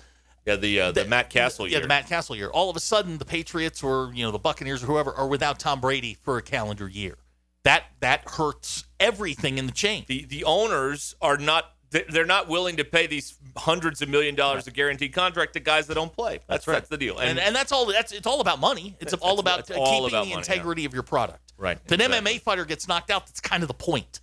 Yeah, 0.45 0.57
the 0.57 0.81
uh, 0.81 0.93
the, 0.93 1.05
Matt 1.07 1.29
Cassel 1.31 1.67
yeah, 1.67 1.73
year. 1.73 1.81
the 1.81 1.89
Matt 1.89 2.07
Cassel 2.07 2.37
year. 2.37 2.49
All 2.51 2.71
of 2.71 2.77
a 2.77 2.81
sudden, 2.81 3.19
the 3.19 3.25
Patriots 3.25 3.83
or 3.83 4.11
you 4.15 4.23
know 4.25 4.31
the 4.31 4.39
Buccaneers 4.39 4.83
or 4.83 4.87
whoever 4.87 5.13
are 5.13 5.27
without 5.27 5.59
Tom 5.59 5.81
Brady 5.81 6.15
for 6.23 6.37
a 6.37 6.43
calendar 6.43 6.87
year. 6.89 7.17
That 7.65 7.85
that 8.01 8.29
hurts 8.29 8.85
everything 9.01 9.59
in 9.59 9.67
the 9.67 9.73
chain. 9.73 10.05
the 10.07 10.25
the 10.25 10.45
owners 10.45 11.17
are 11.21 11.37
not 11.37 11.73
they- 11.91 12.05
they're 12.09 12.25
not 12.27 12.49
willing 12.49 12.77
to 12.77 12.85
pay 12.85 13.07
these 13.09 13.35
hundreds 13.57 14.03
of 14.03 14.09
million 14.09 14.35
dollars 14.37 14.67
of 14.69 14.75
guaranteed 14.75 15.13
contract 15.15 15.55
to 15.55 15.61
guys 15.61 15.87
that 15.89 15.95
don't 15.95 16.13
play. 16.13 16.39
That's 16.49 16.69
right. 16.69 16.75
that's 16.75 16.89
the 16.91 16.99
deal. 16.99 17.19
and, 17.19 17.39
and 17.41 17.57
that's 17.57 17.73
all. 17.73 17.87
That's 17.87 18.13
it's 18.13 18.27
all 18.27 18.41
about 18.41 18.61
money. 18.61 18.95
It's 19.01 19.13
That's- 19.13 19.29
all 19.29 19.37
that's- 19.37 19.41
about 19.41 19.67
that's 19.67 19.79
uh, 19.79 19.83
all 19.83 20.03
keeping 20.05 20.09
about 20.19 20.25
the 20.27 20.31
money, 20.31 20.39
integrity 20.39 20.85
of 20.85 20.95
your 20.95 21.03
product. 21.03 21.46
Right, 21.59 21.79
If 21.85 21.91
an 21.93 22.01
exactly. 22.01 22.35
MMA 22.37 22.41
fighter 22.43 22.65
gets 22.65 22.87
knocked 22.87 23.11
out, 23.11 23.27
that's 23.27 23.41
kind 23.41 23.63
of 23.63 23.69
the 23.69 23.75
point. 23.75 24.21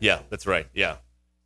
Yeah, 0.00 0.20
that's 0.30 0.46
right. 0.46 0.66
Yeah. 0.74 0.96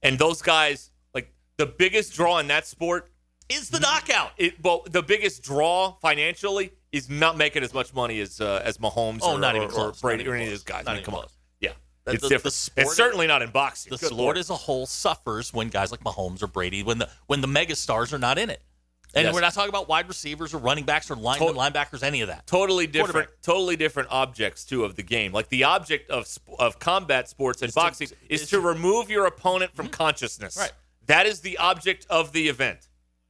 And 0.03 0.19
those 0.19 0.43
guys, 0.43 0.91
like 1.15 1.33
the 1.57 1.67
biggest 1.67 2.15
draw 2.15 2.39
in 2.39 2.49
that 2.49 2.67
sport 2.67 3.11
is 3.49 3.71
the 3.71 3.81
knockout. 3.81 4.33
It, 4.37 4.63
well, 4.63 4.83
the 4.91 5.03
biggest 5.03 5.43
draw 5.43 5.93
financially 6.03 6.73
is 6.93 7.09
not 7.09 7.37
making 7.37 7.63
as 7.63 7.73
much 7.73 7.95
money 7.95 8.21
as 8.21 8.41
uh, 8.41 8.61
as 8.65 8.79
Mahomes 8.79 9.21
Oh, 9.23 9.37
or, 9.37 9.39
not 9.39 9.57
even 9.57 9.69
or 9.69 9.73
close. 9.73 10.01
Brady 10.01 10.25
Not 10.25 10.31
or 10.31 10.35
any 10.35 10.45
of 10.45 10.51
those 10.51 10.63
guys. 10.65 10.85
Not 10.85 10.91
I 10.93 10.95
mean, 10.95 11.01
even 11.01 11.05
come 11.07 11.15
on. 11.15 11.21
close. 11.23 11.37
Yeah. 11.61 11.73
The- 12.05 12.13
it's 12.13 12.23
the- 12.23 12.29
different. 12.29 12.45
the 12.45 12.51
sport- 12.51 12.87
it's 12.89 12.97
certainly 12.97 13.27
not 13.27 13.43
in 13.43 13.51
boxing. 13.51 13.91
The 13.91 13.99
Good 13.99 14.07
sport 14.09 14.19
Lord. 14.21 14.39
as 14.39 14.51
a 14.51 14.55
whole 14.57 14.87
suffers 14.87 15.53
when 15.55 15.69
guys 15.69 15.91
like 15.91 16.01
Mahomes 16.01 16.43
or 16.43 16.47
Brady 16.49 16.83
when 16.83 16.99
the 16.99 17.09
when 17.29 17.41
the 17.41 17.47
mega 17.49 17.77
stars 17.77 18.13
are 18.13 18.19
not 18.19 18.37
in 18.39 18.51
it. 18.51 18.63
And 19.15 19.25
Yes. 19.25 19.35
we're 19.35 19.41
not 19.41 19.55
talking 19.55 19.69
about 19.71 19.89
wide 19.89 20.07
receivers 20.09 20.55
or 20.55 20.59
running 20.59 20.85
backs 20.85 21.11
or 21.11 21.17
linemen, 21.17 21.55
linebackers, 21.55 22.03
any 22.03 22.21
of 22.21 22.29
that. 22.29 22.47
totally 22.47 22.87
different 22.87 23.29
totally 23.43 23.77
different 23.77 24.09
objects 24.11 24.65
too 24.65 24.85
of 24.85 24.95
the 24.97 25.03
game 25.03 25.33
like 25.33 25.49
the 25.49 25.65
object 25.65 26.11
of 26.11 26.27
sp- 26.31 26.55
of 26.59 26.79
combat 26.79 27.29
sports 27.29 27.61
and 27.63 27.69
Is 27.69 27.75
to- 27.75 27.81
boxing 27.81 28.05
is, 28.29 28.43
is 28.43 28.49
to 28.51 28.57
to- 28.57 28.61
remove 28.61 29.11
your 29.11 29.27
opponent 29.27 29.75
from 29.75 29.87
mm-hmm. 29.87 29.95
consciousness 29.95 30.57
Right. 30.57 30.73
that 31.07 31.27
is 31.27 31.41
the 31.41 31.59
object 31.59 32.07
of 32.09 32.33
the 32.33 32.49
event 32.49 32.89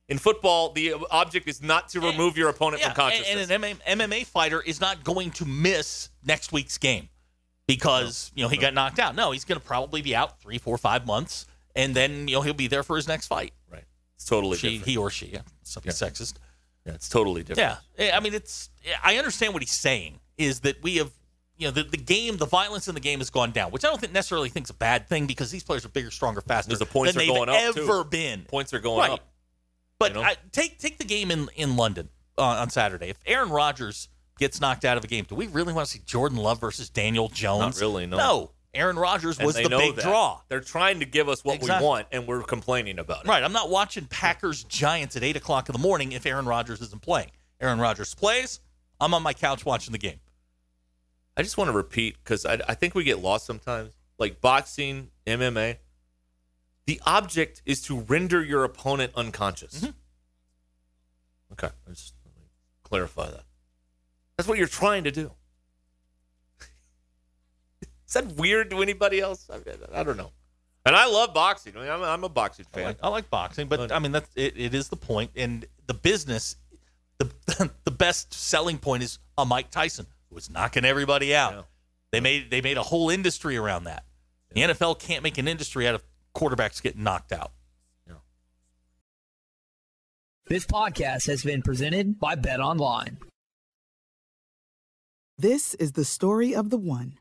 in 0.09 0.18
football 0.18 0.72
the 0.72 0.95
object 1.11 1.49
is 1.49 1.62
not 1.62 1.89
to 1.91 2.01
remove 2.01 2.37
your 2.37 2.49
opponent 2.51 2.83
Yeah, 2.83 2.93
from 2.93 3.05
and, 3.07 3.12
consciousness 3.14 3.51
and 3.51 3.64
an 3.64 3.76
MMA, 3.76 4.20
MMA 4.20 4.26
fighter 4.26 4.61
is 4.61 4.81
not 4.81 5.03
going 5.05 5.31
to 5.33 5.45
miss 5.47 6.11
next 6.24 6.53
week's 6.53 6.76
game 6.78 7.09
because 7.66 8.33
you 8.35 8.43
know 8.43 8.49
he 8.49 8.57
got 8.57 8.74
knocked 8.74 8.99
out. 8.99 9.14
No, 9.14 9.31
he's 9.31 9.45
going 9.45 9.61
to 9.61 9.64
probably 9.64 10.03
be 10.03 10.14
out 10.16 10.41
three, 10.41 10.59
four, 10.59 10.76
five 10.76 11.07
months, 11.07 11.47
and 11.76 11.95
then 11.95 12.26
you 12.26 12.35
know 12.35 12.43
he'll 12.43 12.53
be 12.53 12.66
there 12.66 12.83
for 12.83 12.97
his 12.97 13.07
next 13.07 13.28
fight. 13.28 13.53
It's 14.20 14.28
totally 14.28 14.58
She, 14.58 14.68
different 14.72 14.88
he 14.90 14.96
or 14.98 15.08
she, 15.10 15.26
yeah, 15.28 15.40
something 15.62 15.90
sexist. 15.92 16.34
yeah, 16.84 16.92
it's 16.92 17.08
totally 17.08 17.42
different 17.42 17.78
Yeah, 17.98 18.04
Yeah, 18.06 18.16
I 18.16 18.20
mean, 18.20 18.34
it's. 18.34 18.68
I 19.02 19.16
understand 19.16 19.54
what 19.54 19.62
he's 19.62 19.72
saying 19.72 20.20
is 20.36 20.60
that 20.60 20.82
we 20.82 20.96
have, 20.96 21.10
you 21.56 21.66
know, 21.66 21.70
the, 21.70 21.84
the 21.84 21.96
game, 21.96 22.36
the 22.36 22.44
violence 22.46 22.86
in 22.86 22.94
the 22.94 23.00
game 23.00 23.20
has 23.20 23.30
gone 23.30 23.50
down, 23.50 23.70
which 23.70 23.82
I 23.82 23.88
don't 23.88 23.98
think 23.98 24.12
necessarily 24.12 24.50
think 24.50 24.66
is 24.66 24.70
a 24.70 24.74
bad 24.74 25.08
thing 25.08 25.26
because 25.26 25.50
these 25.50 25.64
players 25.64 25.86
are 25.86 25.88
bigger, 25.88 26.10
stronger, 26.10 26.42
faster 26.42 26.68
Because 26.68 26.80
the 26.80 26.84
points 26.86 27.14
than 27.14 27.22
are 27.22 27.26
they've 27.26 27.34
going 27.34 27.48
up, 27.48 27.74
too. 27.74 27.82
ever 27.82 28.04
been. 28.04 28.42
points 28.42 28.74
are 28.74 28.78
going 28.80 28.98
Right. 29.00 29.10
up 29.12 29.26
But 29.98 30.10
you 30.12 30.18
know? 30.20 30.22
I, 30.22 30.36
take 30.52 30.78
take 30.78 30.98
the 30.98 31.04
game 31.04 31.30
in 31.30 31.48
in 31.56 31.76
London 31.76 32.10
uh, 32.36 32.42
on 32.42 32.68
Saturday. 32.68 33.08
If 33.08 33.18
Aaron 33.24 33.48
Rodgers 33.50 34.08
gets 34.38 34.60
knocked 34.60 34.84
out 34.84 34.96
of 34.98 35.04
a 35.04 35.06
game, 35.06 35.24
do 35.28 35.34
we 35.34 35.46
really 35.46 35.72
want 35.72 35.86
to 35.86 35.92
see 35.92 36.00
Jordan 36.06 36.36
Love 36.38 36.60
versus 36.60 36.88
Daniel 36.90 37.28
Jones? 37.28 37.76
Not 37.76 37.80
really, 37.80 38.06
no. 38.06 38.16
No, 38.16 38.50
Aaron 38.72 38.96
Rodgers 38.96 39.38
was 39.38 39.56
the 39.56 39.68
big 39.68 39.96
that. 39.96 40.02
draw. 40.02 40.40
they're 40.48 40.60
trying 40.60 41.00
to 41.00 41.06
give 41.06 41.28
us 41.28 41.44
what 41.44 41.56
Exactly. 41.56 41.84
we 41.84 41.88
want 41.88 42.06
and 42.12 42.26
we're 42.26 42.42
complaining 42.42 42.98
about 43.00 43.24
it 43.24 43.28
Right. 43.28 43.42
I'm 43.42 43.52
not 43.52 43.68
watching 43.68 44.06
Packers 44.06 44.62
Giants 44.64 45.16
at 45.16 45.24
eight 45.24 45.36
o'clock 45.36 45.68
in 45.68 45.72
the 45.72 45.78
morning 45.80 46.12
if 46.12 46.24
Aaron 46.24 46.46
Rodgers 46.46 46.80
isn't 46.80 47.02
playing. 47.02 47.30
Aaron 47.60 47.80
Rodgers 47.80 48.14
plays. 48.14 48.60
I'm 49.00 49.12
on 49.14 49.22
my 49.22 49.32
couch 49.32 49.64
watching 49.64 49.92
the 49.92 49.98
game. 49.98 50.20
I 51.36 51.42
just 51.42 51.56
want 51.56 51.68
to 51.68 51.76
repeat 51.76 52.16
because 52.22 52.44
I, 52.46 52.60
I 52.68 52.74
think 52.74 52.94
we 52.94 53.02
get 53.02 53.18
lost 53.20 53.46
sometimes. 53.46 53.94
Like 54.18 54.40
boxing, 54.40 55.10
MMA, 55.26 55.78
the 56.86 57.00
object 57.06 57.62
is 57.64 57.80
to 57.82 58.00
render 58.00 58.42
your 58.42 58.64
opponent 58.64 59.12
unconscious. 59.16 59.80
Mm-hmm. 59.80 59.90
Okay, 61.52 61.68
I 61.86 61.90
just 61.90 62.14
let 62.24 62.36
me 62.36 62.42
clarify 62.84 63.30
that. 63.30 63.44
That's 64.36 64.48
what 64.48 64.58
you're 64.58 64.66
trying 64.66 65.04
to 65.04 65.10
do. 65.10 65.32
Is 68.11 68.14
that 68.14 68.26
weird 68.36 68.70
to 68.70 68.82
anybody 68.82 69.20
else? 69.20 69.48
I, 69.48 69.58
I 69.94 70.02
don't 70.02 70.16
know. 70.16 70.32
And 70.84 70.96
I 70.96 71.06
love 71.06 71.32
boxing. 71.32 71.76
I 71.76 71.80
mean, 71.80 71.90
I'm, 71.90 72.02
I'm 72.02 72.24
a 72.24 72.28
boxing 72.28 72.66
I 72.72 72.76
fan. 72.76 72.84
like, 72.86 72.98
I 73.02 73.08
like 73.08 73.30
boxing, 73.30 73.68
but 73.68 73.92
I 73.92 74.00
mean 74.00 74.12
that's 74.12 74.28
it, 74.34 74.54
it 74.56 74.74
is 74.74 74.88
the 74.88 74.96
point, 74.96 75.30
and 75.36 75.64
the 75.86 75.94
business, 75.94 76.56
the 77.18 77.70
the 77.84 77.90
best 77.90 78.34
selling 78.34 78.78
point 78.78 79.04
is 79.04 79.18
a 79.38 79.44
Mike 79.44 79.70
Tyson 79.70 80.06
who 80.28 80.34
was 80.34 80.50
knocking 80.50 80.84
everybody 80.84 81.34
out. 81.34 81.52
Yeah. 81.52 81.62
They 82.11 82.20
made 82.20 82.50
they 82.50 82.61
made 82.61 82.78
a 82.78 82.82
whole 82.82 83.11
industry 83.11 83.56
around 83.56 83.84
that. 83.84 84.04
The 84.52 84.62
NFL 84.62 84.98
can't 84.98 85.22
make 85.22 85.38
an 85.38 85.46
industry 85.46 85.86
out 85.86 85.94
of 85.94 86.02
quarterbacks 86.34 86.82
getting 86.82 87.04
knocked 87.04 87.30
out. 87.32 87.52
This 90.50 90.66
podcast 90.66 91.28
has 91.28 91.44
been 91.44 91.62
presented 91.62 92.18
by 92.18 92.34
Bet 92.34 92.58
Online. 92.58 93.18
This 95.38 95.74
is 95.74 95.92
the 95.92 96.04
story 96.04 96.56
of 96.56 96.70
the 96.70 96.76
one. 96.76 97.20